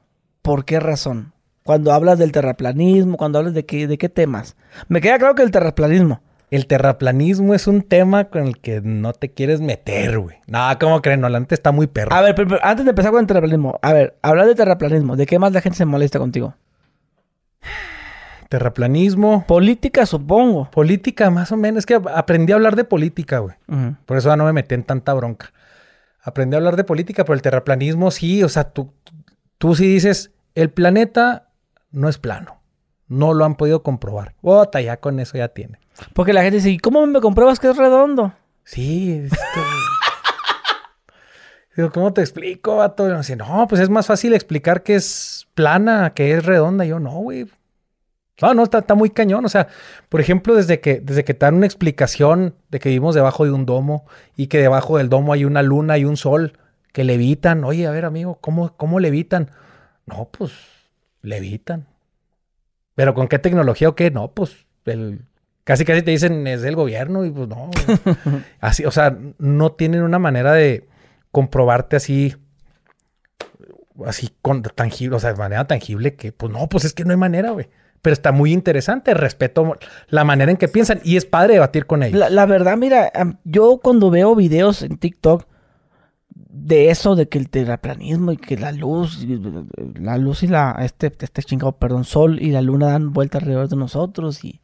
[0.42, 1.32] ¿Por qué razón?
[1.62, 4.56] Cuando hablas del terraplanismo, cuando hablas de qué, de qué temas.
[4.88, 6.20] Me queda claro que el terraplanismo.
[6.50, 10.36] El terraplanismo es un tema con el que no te quieres meter, güey.
[10.46, 11.20] No, ¿cómo creen?
[11.22, 12.12] No, la neta está muy perro.
[12.14, 15.16] A ver, pero- pero antes de empezar con el terraplanismo, a ver, hablar de terraplanismo,
[15.16, 16.54] ¿de qué más la gente se molesta contigo?
[18.48, 20.70] Terraplanismo, Política, supongo.
[20.70, 21.78] política, más o menos.
[21.78, 23.56] Es que aprendí a hablar de política, güey.
[24.06, 25.50] Por eso ya no me metí en tanta bronca.
[26.24, 28.94] Aprendí a hablar de política, pero el terraplanismo sí, o sea, tú,
[29.58, 31.50] tú sí dices, el planeta
[31.90, 32.62] no es plano.
[33.08, 34.34] No lo han podido comprobar.
[34.40, 35.78] Ota, ya con eso ya tiene.
[36.14, 38.32] Porque la gente dice, ¿y cómo me compruebas que es redondo?
[38.64, 39.28] Sí.
[41.76, 43.06] Digo, ¿cómo te explico, vato?
[43.06, 46.86] Y me dice, no, pues es más fácil explicar que es plana, que es redonda.
[46.86, 47.46] Y yo, no, güey.
[48.42, 49.44] No, no, está, está muy cañón.
[49.44, 49.68] O sea,
[50.08, 53.52] por ejemplo, desde que, desde que te dan una explicación de que vivimos debajo de
[53.52, 54.06] un domo
[54.36, 56.58] y que debajo del domo hay una luna y un sol
[56.92, 57.64] que levitan.
[57.64, 59.50] Oye, a ver, amigo, ¿cómo, cómo levitan?
[60.06, 60.52] No, pues,
[61.22, 61.86] levitan.
[62.94, 64.10] ¿Pero con qué tecnología o qué?
[64.10, 65.22] No, pues, el,
[65.64, 67.70] casi casi te dicen es del gobierno y pues no.
[68.60, 70.86] Así, o sea, no tienen una manera de
[71.32, 72.36] comprobarte así,
[74.06, 77.10] así con tangible, o sea, de manera tangible que, pues no, pues es que no
[77.10, 77.68] hay manera, güey.
[78.04, 79.78] Pero está muy interesante, respeto
[80.10, 82.30] la manera en que piensan y es padre debatir con ellos.
[82.30, 83.10] La, verdad, mira,
[83.44, 85.46] yo cuando veo videos en TikTok
[86.34, 89.40] de eso, de que el terraplanismo y que la luz, y
[89.98, 93.70] la luz y la, este, este chingado, perdón, sol y la luna dan vuelta alrededor
[93.70, 94.60] de nosotros y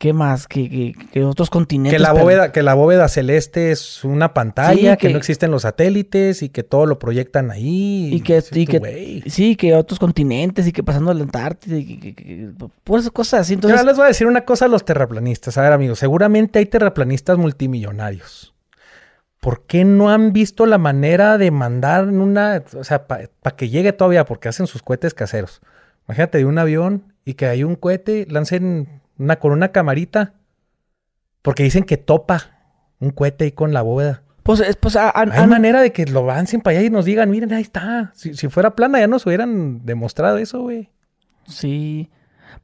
[0.00, 1.92] qué más, que, que, que otros continentes.
[1.92, 5.18] que la pero- bóveda, que la bóveda celeste es una pantalla, Sí, que, que- no
[5.18, 8.08] existen los satélites y que todo lo proyectan ahí.
[8.14, 12.50] Y que, y sí, que otros continentes y que pasando la Antártida y
[12.82, 13.52] pues cosas así.
[13.54, 15.58] Entonces, les voy a decir una cosa a los terraplanistas.
[15.58, 18.54] A ver, amigos, seguramente hay terraplanistas multimillonarios.
[19.38, 23.92] ¿Por qué no han visto la manera de mandar una, o sea, para que llegue
[23.92, 25.60] todavía, porque hacen sus cohetes caseros?
[26.08, 30.34] Imagínate de un avión y que hay un cohete, lancen una con una camarita,
[31.42, 32.50] porque dicen que topa
[33.00, 34.22] un cohete ahí con la bóveda.
[34.42, 37.30] pues, es- pues, a- Hay manera de que lo avancen para allá y nos digan,
[37.30, 38.10] miren, ahí está.
[38.14, 40.90] Si, si fuera plana ya nos hubieran demostrado eso, güey.
[41.46, 42.10] Sí.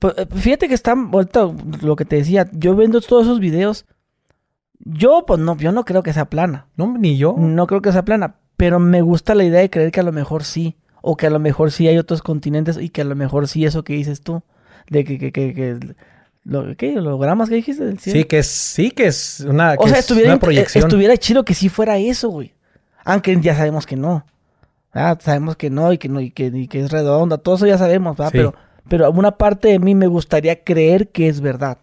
[0.01, 1.49] Pues, eh, fíjate que están, ahorita
[1.83, 3.85] lo que te decía, yo viendo todos esos videos,
[4.81, 6.67] yo pues no, yo no creo que sea plana.
[6.77, 7.35] No, ni yo.
[7.39, 10.13] No creo que sea plana, pero me gusta la idea de creer que a lo
[10.13, 13.15] mejor sí, o que a lo mejor sí hay otros continentes y que a lo
[13.15, 14.43] mejor sí eso que dices tú,
[14.91, 15.79] de que, que, que, que
[16.47, 16.97] lo, ¿qué?
[16.99, 18.19] ¿Hologramas que dijiste del cielo?
[18.21, 20.85] Sí, que es, sí, que es una, o que sea, es estuviera, una int- proyección.
[20.85, 22.55] estuviera chido que sí fuera eso, güey.
[23.05, 24.25] Aunque ya sabemos que no.
[24.93, 27.67] Ah, sabemos que no y que no y que, y que es redonda, todo eso
[27.67, 28.31] ya sabemos, ¿verdad?
[28.33, 28.39] Sí.
[28.39, 28.55] Pero,
[28.89, 31.79] pero una parte de mí me gustaría creer que es verdad.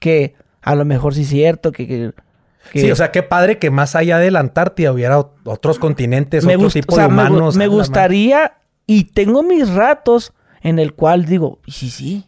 [0.00, 2.12] Que a lo mejor sí es cierto, que, que,
[2.72, 5.78] que- Sí, o sea, qué padre que más allá de la Antártida hubiera ot- otros
[5.78, 7.56] continentes, me, otro tipo o sea, de humanos.
[7.56, 12.26] me gustaría y tengo mis ratos en el cual digo, sí, sí.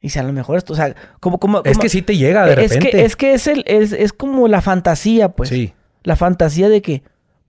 [0.00, 1.60] Y si a lo mejor esto, o sea, como, como.
[1.64, 2.90] Es que sí te llega de es repente.
[2.90, 5.48] que, es que es el, es, es como la fantasía, pues.
[5.50, 5.74] sí.
[6.02, 7.02] La fantasía de que,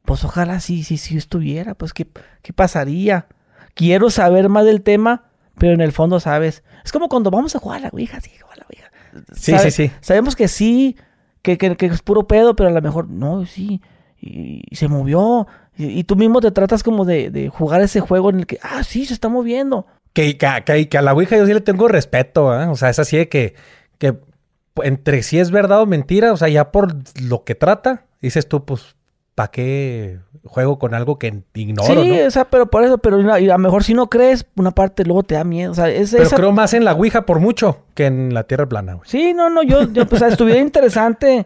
[0.03, 2.05] pues ojalá sí, sí, sí estuviera, pues qué,
[2.41, 3.27] qué pasaría.
[3.75, 6.61] Quiero saber más del tema, pero en el fondo sabes.
[6.83, 8.91] Es como cuando vamos a jugar a la Ouija, sí, jugar a la Ouija.
[9.33, 9.91] Sí, Sabe- sí, sí.
[10.01, 10.97] Sabemos que sí,
[11.41, 13.81] que, que- que es puro pedo, pero a lo mejor no, sí.
[14.19, 15.47] Y, y se movió.
[15.77, 18.59] Y, y tú mismo te tratas como de, de jugar ese juego en el que,
[18.61, 19.87] ah, sí, se está moviendo.
[20.13, 22.65] Que, que, que- que a la Ouija yo sí le tengo respeto, ¿eh?
[22.67, 23.55] O sea, es así de que,
[23.97, 24.15] que
[24.83, 28.65] entre si es verdad o mentira, o sea, ya por lo que trata, dices tú,
[28.65, 28.95] pues,
[29.35, 32.27] ¿para qué juego con algo que ignoro, sí, no?
[32.27, 35.23] o sea, pero por eso, pero a lo mejor si no crees, una parte luego
[35.23, 35.71] te da miedo.
[35.71, 38.43] O sea, es, Pero esa- creo más en la Ouija por mucho que en la
[38.43, 39.07] Tierra plana, güey.
[39.09, 41.45] Sí, no, no, yo, yo pues estuviera interesante.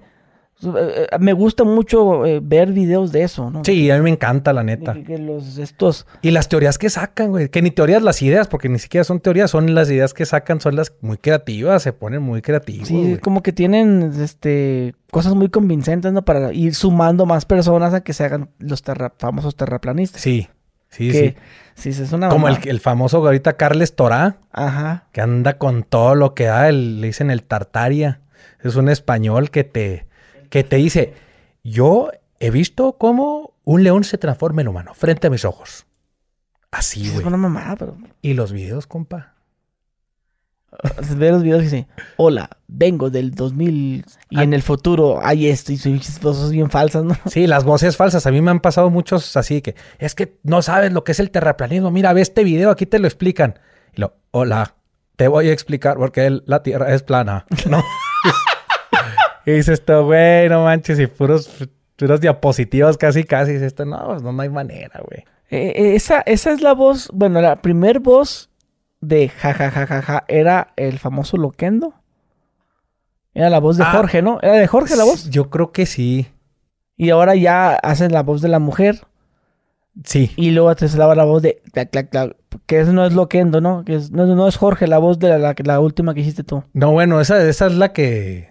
[0.64, 3.64] Eh, eh, Me gusta mucho eh, ver videos de eso, ¿no?
[3.65, 4.94] Sí, a mí me encanta, la neta.
[4.94, 6.07] que, que los estos.
[6.22, 7.49] Y las teorías que sacan, güey.
[7.49, 10.61] Que ni teorías las ideas, porque ni siquiera son teorías, son las ideas que sacan,
[10.61, 12.88] son las muy creativas, se ponen muy creativos.
[12.88, 13.18] Sí, güey.
[13.19, 16.23] como que tienen este cosas muy convincentes, ¿no?
[16.23, 20.22] Para ir sumando más personas a que se hagan los terra- famosos terraplanistas.
[20.22, 20.48] Sí,
[20.90, 21.36] sí, que,
[21.76, 21.91] sí.
[21.94, 25.07] sí, es una Como el, famoso ahorita Carles Torá, Ajá.
[25.11, 28.22] que anda con todo lo que da, el- le dicen el Tartaria.
[28.64, 30.05] Es un español que te,
[30.49, 31.13] que te dice,
[31.63, 35.85] yo he visto cómo un león se transforma en humano frente a mis ojos.
[36.72, 37.26] Así, es güey.
[37.26, 39.34] una mamada, pero Y los videos, compa.
[41.15, 44.43] ve los videos y dice, hola, vengo del 2000 y Ah.
[44.43, 47.15] en el futuro hay esto y son cosas bien falsas, ¿no?
[47.27, 48.27] Sí, las voces falsas.
[48.27, 51.19] A mí me han pasado muchos así que es que no sabes lo que es
[51.22, 51.91] el terraplanismo.
[51.91, 53.57] Mira, ve este video, aquí te lo explican.
[53.93, 54.76] Y lo, hola,
[55.15, 57.45] te voy a explicar porque el- la Tierra es plana.
[57.69, 57.81] ¿No?
[59.45, 61.49] y dices esto, güey, no manches, y puros,
[61.95, 63.53] puros diapositivas casi, casi.
[63.53, 65.23] Dices esto, no, pues no, no hay manera, güey.
[65.49, 68.49] Eh, eh, esa, esa es la voz, bueno, la primer voz
[69.01, 71.93] de jajajajaja era el famoso Loquendo.
[73.34, 73.91] Era la voz de Ah.
[73.91, 74.39] Jorge, ¿no?
[74.41, 75.30] Era de Jorge la voz.
[75.30, 76.27] Yo creo que sí.
[76.97, 79.01] Y ahora ya hacen la voz de la mujer.
[80.03, 80.31] Sí.
[80.38, 82.35] Y luego te lava la voz de clac, clac, clac,
[82.65, 83.84] que eso no es Loquendo, ¿no?
[83.85, 86.43] Que es- no, no es Jorge la voz de la, la, la última que hiciste
[86.43, 86.63] tú.
[86.73, 88.49] No, bueno, esa, esa es la que,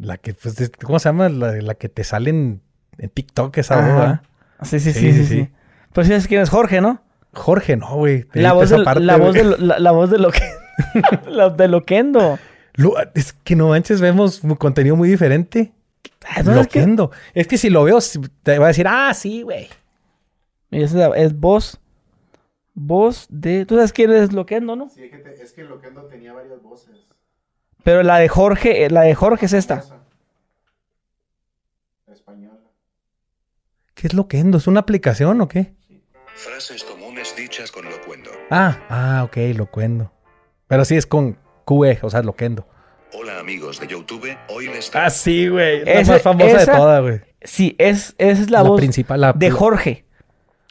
[0.00, 1.28] la que, pues, es- ¿cómo se llama?
[1.28, 2.62] La, la que te sale en,
[2.98, 3.76] en TikTok, esa.
[3.76, 4.22] ¿verdad?
[4.62, 5.48] Sí, sí, Sí, sí, sí, sí.
[5.92, 7.02] Pues sí, es quién es Jorge, ¿no?
[7.32, 8.26] Jorge, no, güey.
[8.32, 10.56] La voz, parte, la, voz de, la, la voz de Loquendo.
[11.28, 12.38] la de Loquendo.
[12.74, 15.72] Lo- es que no manches, vemos mu- contenido muy diferente.
[16.28, 16.60] Ah, ¿no?
[16.60, 17.10] Es que- Loquendo.
[17.34, 17.98] Es que si lo veo,
[18.42, 19.68] te va a decir, ah, sí, güey.
[20.70, 21.78] Y esa es, voz.
[22.74, 23.66] Voz de.
[23.66, 24.88] ¿Tú sabes quién es Loquendo, no?
[24.88, 26.96] Sí, es que, te- es que Loquendo tenía varias voces.
[27.84, 29.84] Pero la de Jorge, eh, la de Jorge es esta.
[32.10, 32.58] Española.
[33.94, 34.58] ¿Qué es Loquendo?
[34.58, 35.74] ¿Es una aplicación o qué?
[36.34, 38.30] Frases comunes dichas con locuendo.
[38.50, 40.12] Ah, ah, ok, Loquendo.
[40.66, 42.66] Pero sí es con QE, o sea, Loquendo.
[43.12, 45.84] Hola amigos de YouTube, hoy les Ah, sí, güey.
[45.84, 47.20] La más famosa esa- de todas, güey.
[47.42, 49.20] Sí, es, esa es la, voz principal.
[49.20, 50.04] La, de Jorge.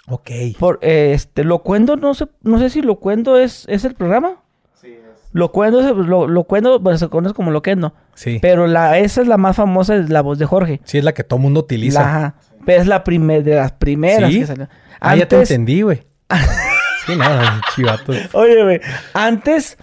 [0.07, 0.30] Ok.
[0.57, 4.41] Por, eh, este, Locuendo, no sé, no sé si Locuendo es, es el programa.
[4.82, 5.30] Sí, es.
[5.34, 7.94] Locuendo, lo, Locuendo se conoce como Loquendo.
[8.16, 8.40] Sí.
[8.42, 10.82] Pero la, esa es la más famosa, es la voz de Jorge.
[10.86, 12.02] Sí, es la que todo mundo utiliza.
[12.02, 12.36] La- ajá.
[12.66, 14.40] Pero es la primera de las primeras ¿Sí?
[14.40, 14.68] que salió.
[15.00, 16.04] Ah, ya te Antes- entendí, güey.
[17.06, 18.12] sí, nada, chivato.
[18.34, 18.82] Oye, güey,
[19.14, 19.78] antes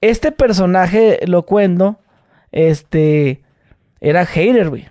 [0.00, 1.98] este personaje locuendo,
[2.52, 3.42] este,
[4.00, 4.88] era hater, güey.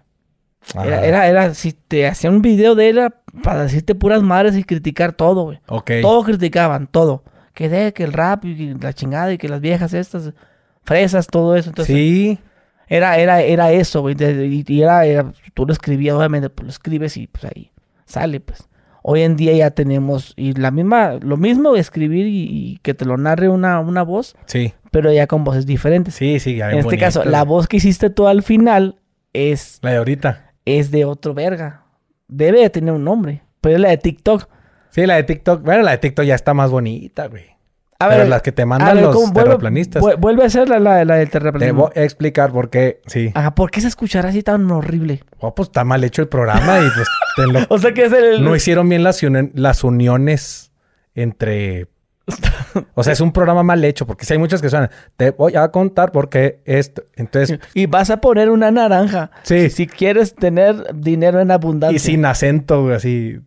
[0.76, 4.56] Era, era, era, si te hacía un video de él, era para decirte puras madres
[4.56, 5.60] y criticar todo, güey.
[5.68, 5.92] Ok.
[6.02, 7.24] Todo criticaban, todo.
[7.54, 10.34] Que de, que el rap y la chingada y que las viejas estas,
[10.84, 11.70] fresas, todo eso.
[11.70, 12.40] Entonces, sí.
[12.88, 14.16] era, era, era eso, güey.
[14.20, 17.72] Y, era, era- tú lo escribías, obviamente, pues lo escribes y pues ahí
[18.06, 18.68] sale, pues.
[19.02, 23.06] Hoy en día ya tenemos, y la misma, lo mismo escribir y, y que te
[23.06, 24.74] lo narre una, una voz, Sí.
[24.92, 26.16] pero ya con voces diferentes.
[26.16, 26.58] Sí, sí.
[26.58, 28.98] ya en este caso, la voz que hiciste tú al final
[29.34, 30.52] es, La de ahorita.
[30.66, 31.84] es de otro verga.
[32.28, 34.48] Debe de tener un nombre, pero es la de TikTok.
[34.90, 35.62] Sí, la de TikTok.
[35.64, 37.46] Bueno, la de TikTok ya está más bonita, güey.
[38.02, 40.02] A Pero ver, las que te mandan ver, los terraplanistas.
[40.02, 41.82] vu- Vuelve a hacer la, la, la del Te terraplanismo.
[41.88, 43.02] voy a explicar por qué.
[43.08, 43.32] Sí.
[43.36, 45.22] Ajá, ¿por qué se escuchará así tan horrible?
[45.40, 48.14] Oh, pues está mal hecho el programa y pues te lo- O sea que es
[48.14, 48.42] el...
[48.44, 50.72] no hicieron bien las uniones
[51.14, 51.88] entre...
[52.96, 54.90] O sea, es un programa mal hecho porque si hay muchos que suenan.
[55.18, 57.04] Te voy a contar porque esto...
[57.16, 59.32] Entonces, Y vas a poner una naranja.
[59.44, 59.70] Sí.
[59.70, 61.96] Si quieres tener dinero en abundancia.
[61.96, 63.40] y sin acento, así,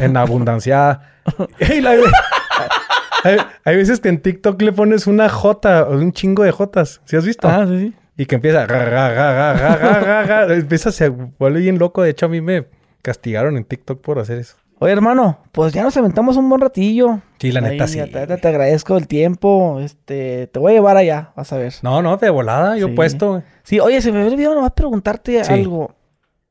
[0.00, 1.00] en abundancia.
[1.80, 1.90] La-
[3.24, 7.00] hay, hay veces que en TikTok le pones una J o un chingo de Jotas.
[7.04, 7.48] ¿Sí has visto?
[7.48, 7.94] Ah, sí, sí.
[8.16, 8.66] Y que empieza...
[8.66, 10.54] ga, ga, ga.
[10.54, 12.02] Empieza, se vuelve bien loco.
[12.02, 12.66] De hecho, a mí me
[13.02, 14.56] castigaron en TikTok por hacer eso.
[14.80, 17.20] Oye, hermano, pues ya nos aventamos un buen ratillo.
[17.40, 17.98] Sí, la Ahí, neta, sí.
[17.98, 19.80] Te, te agradezco el tiempo.
[19.80, 21.74] Este, te voy a llevar allá, vas a ver.
[21.82, 22.92] No, no, de volada, yo Sí.
[22.94, 23.42] puesto.
[23.64, 25.52] Sí, oye, se me olvidado nomás preguntarte Sí.
[25.52, 25.94] algo.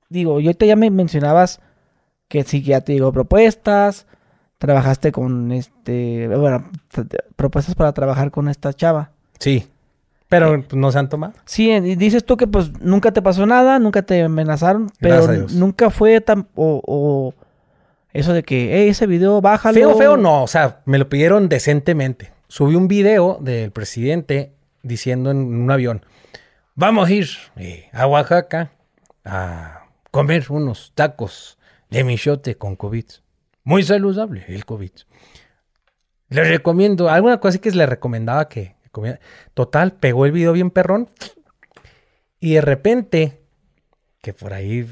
[0.09, 1.61] Digo, yo ahorita ya me mencionabas
[2.27, 4.07] que sí que ya te digo propuestas.
[4.57, 6.27] Trabajaste con este.
[6.27, 6.69] Bueno,
[7.35, 9.11] propuestas para trabajar con esta chava.
[9.39, 9.67] Sí.
[10.29, 11.33] Pero pues, no se han tomado.
[11.45, 15.89] Sí, y dices tú que pues nunca te pasó nada, nunca te amenazaron, pero nunca
[15.89, 17.33] fue tan o, o
[18.13, 19.73] eso de que, ese video bájalo.
[19.73, 20.43] Feo, feo, no.
[20.43, 22.31] O sea, me lo pidieron decentemente.
[22.47, 24.53] subió un video del presidente
[24.83, 26.05] diciendo en un avión,
[26.75, 27.27] vamos a ir
[27.57, 28.71] eh, a Oaxaca
[29.25, 31.57] a comer unos tacos
[31.89, 33.05] de michote con COVID.
[33.63, 34.91] Muy saludable el COVID.
[36.29, 39.19] Les recomiendo, alguna cosa que le recomendaba que comiera.
[39.53, 41.09] Total, pegó el video bien perrón.
[42.39, 43.41] Y de repente,
[44.21, 44.87] que por ahí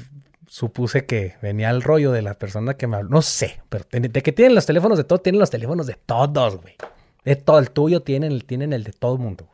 [0.56, 3.10] supuse que venía el rollo de la persona que me habló.
[3.10, 6.62] No sé, pero de que tienen los teléfonos de todos, tienen los teléfonos de todos,
[6.62, 6.76] güey.
[7.26, 9.50] De todo, el tuyo tienen, tienen el de todo el mundo.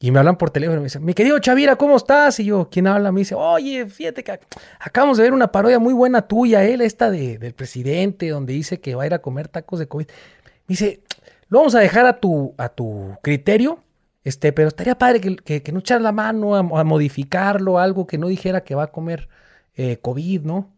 [0.00, 2.40] Y me hablan por teléfono y me dicen, mi querido Chavira, ¿cómo estás?
[2.40, 3.12] Y yo, ¿quién habla?
[3.12, 4.40] Me dice, oye, fíjate que ac-
[4.80, 8.80] acabamos de ver una parodia muy buena tuya, él, esta de- del presidente, donde dice
[8.80, 10.08] que va a ir a comer tacos de COVID.
[10.08, 11.00] Me dice,
[11.48, 13.84] lo vamos a dejar a tu, a tu criterio,
[14.24, 18.26] este, pero estaría padre que, que, no echar la mano a modificarlo, algo que no
[18.26, 19.28] dijera que va a comer
[19.76, 20.74] eh, COVID, ¿no?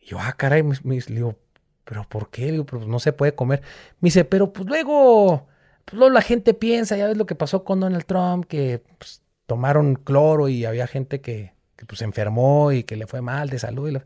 [0.00, 1.36] Y yo, ah, caray, me- le digo,
[1.84, 2.50] ¿pero por qué?
[2.52, 3.62] Digo, pero pues no se puede comer.
[4.00, 5.46] Me dice, pero pues luego,
[5.84, 9.22] pues luego la gente piensa, ya ves lo que pasó con Donald Trump, que pues,
[9.46, 13.48] tomaron cloro y había gente que, que, pues se enfermó y que le fue mal
[13.50, 13.90] de salud.
[13.90, 13.96] y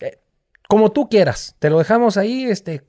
[0.00, 0.18] "Eh,
[0.68, 2.82] como tú quieras, te lo dejamos ahí, este,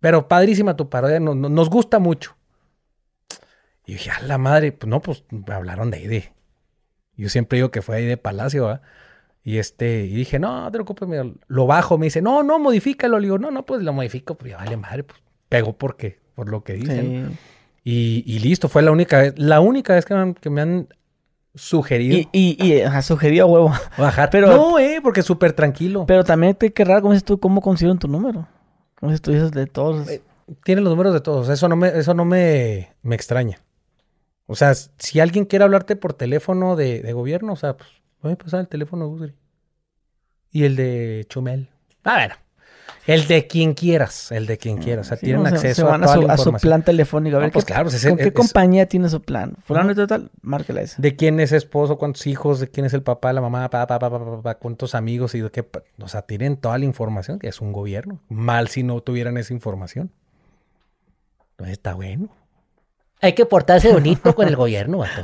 [0.00, 2.36] pero padrísima tu parodia, no- no- nos gusta mucho.
[3.84, 6.32] Y dije, a la madre, pues no, pues me hablaron de ahí de.
[7.16, 8.82] Yo siempre digo que fue ahí de Palacio, ¿verdad?
[9.44, 11.08] Y este, y dije, no, no te preocupes,
[11.48, 11.98] lo bajo.
[11.98, 13.18] Me dice, no, no, modifícalo.
[13.18, 16.48] Le digo, no, no, pues lo modifico, pues ya vale madre, pues pego porque, por
[16.48, 17.30] lo que dicen.
[17.30, 17.38] Sí.
[17.84, 20.60] Y, y listo, fue la única vez, la única vez que me han, que me
[20.60, 20.88] han
[21.54, 23.72] sugerido Y, y, y ajá, sugerido huevo.
[23.98, 24.30] bajar.
[24.30, 26.06] pero- no, eh, porque súper tranquilo.
[26.06, 28.46] Pero también te qué raro, como dices tú, cómo consiguieron tu número.
[28.94, 30.08] Como si tú dices de todos.
[30.08, 30.22] Eh,
[30.64, 31.48] Tiene los números de todos.
[31.48, 33.58] Eso no me, eso no me, me extraña.
[34.46, 37.88] O sea, si alguien quiere hablarte por teléfono de, de gobierno, o sea, pues
[38.22, 39.34] voy a pasar el teléfono Google.
[40.50, 41.68] Y el de Chumel.
[42.04, 42.32] A ver,
[43.06, 45.06] el de quien quieras, el de quien quieras.
[45.06, 46.68] O sea, Sí, tienen no, acceso se van a toda su, la a su información.
[46.68, 47.36] plan telefónico.
[47.36, 49.56] A ver No, pues qué, claro, pues ¿con qué es- compañía tiene su plan?
[49.64, 51.00] Fulano y total, márquela esa.
[51.00, 54.54] De quién es esposo, cuántos hijos, de quién es el papá, la mamá, pa, pa,
[54.56, 55.66] cuántos amigos y de qué.
[56.00, 58.20] O sea, tienen toda la información, que es un gobierno.
[58.28, 60.10] Mal si no tuvieran esa información.
[61.52, 62.28] Entonces está bueno.
[63.24, 65.22] Hay que portarse bonito con el gobierno, vato,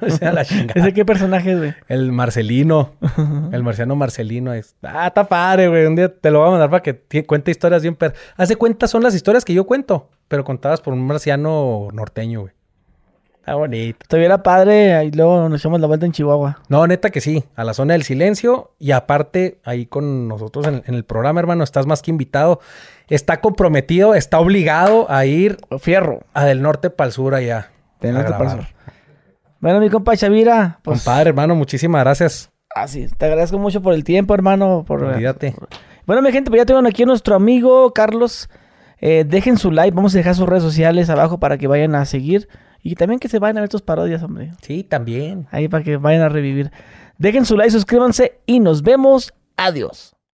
[0.00, 0.80] o sea, la chingada.
[0.80, 1.74] ¿Ese qué personaje es, güey?
[1.86, 2.92] El Marcelino,
[3.52, 4.74] el marciano Marcelino es.
[4.82, 5.84] Ah, está padre, güey.
[5.84, 7.96] Un día te lo voy a mandar para que cuente historias bien.
[7.96, 8.14] Per...
[8.38, 12.54] Hace cuenta, son las historias que yo cuento, pero contadas por un marciano norteño, güey.
[13.40, 13.98] Está bonito.
[14.00, 16.62] Estuviera padre y luego nos echamos la vuelta en Chihuahua.
[16.70, 20.82] No, neta que sí, a la zona del silencio y aparte ahí con nosotros en,
[20.86, 22.60] en el programa, hermano, estás más que invitado,
[23.08, 26.20] está comprometido, está obligado a ir Fierro.
[26.34, 27.70] a del norte para el sur allá.
[28.00, 28.66] Del norte pa'l grabar.
[28.66, 28.74] sur.
[29.60, 32.50] Bueno, mi compa Chavira, pues Compadre, hermano, muchísimas gracias.
[32.74, 34.84] así, te agradezco mucho por el tiempo, hermano.
[34.86, 35.54] Por, Olvídate.
[36.06, 38.48] Bueno, mi gente, pues ya tengo aquí a nuestro amigo Carlos.
[39.00, 42.04] Eh, dejen su like, vamos a dejar sus redes sociales abajo para que vayan a
[42.04, 42.48] seguir.
[42.82, 44.52] Y también que se vayan a ver tus parodias, hombre.
[44.62, 45.48] Sí, también.
[45.50, 46.70] Ahí para que vayan a revivir.
[47.18, 49.34] Dejen su like, suscríbanse y nos vemos.
[49.56, 50.14] Adiós.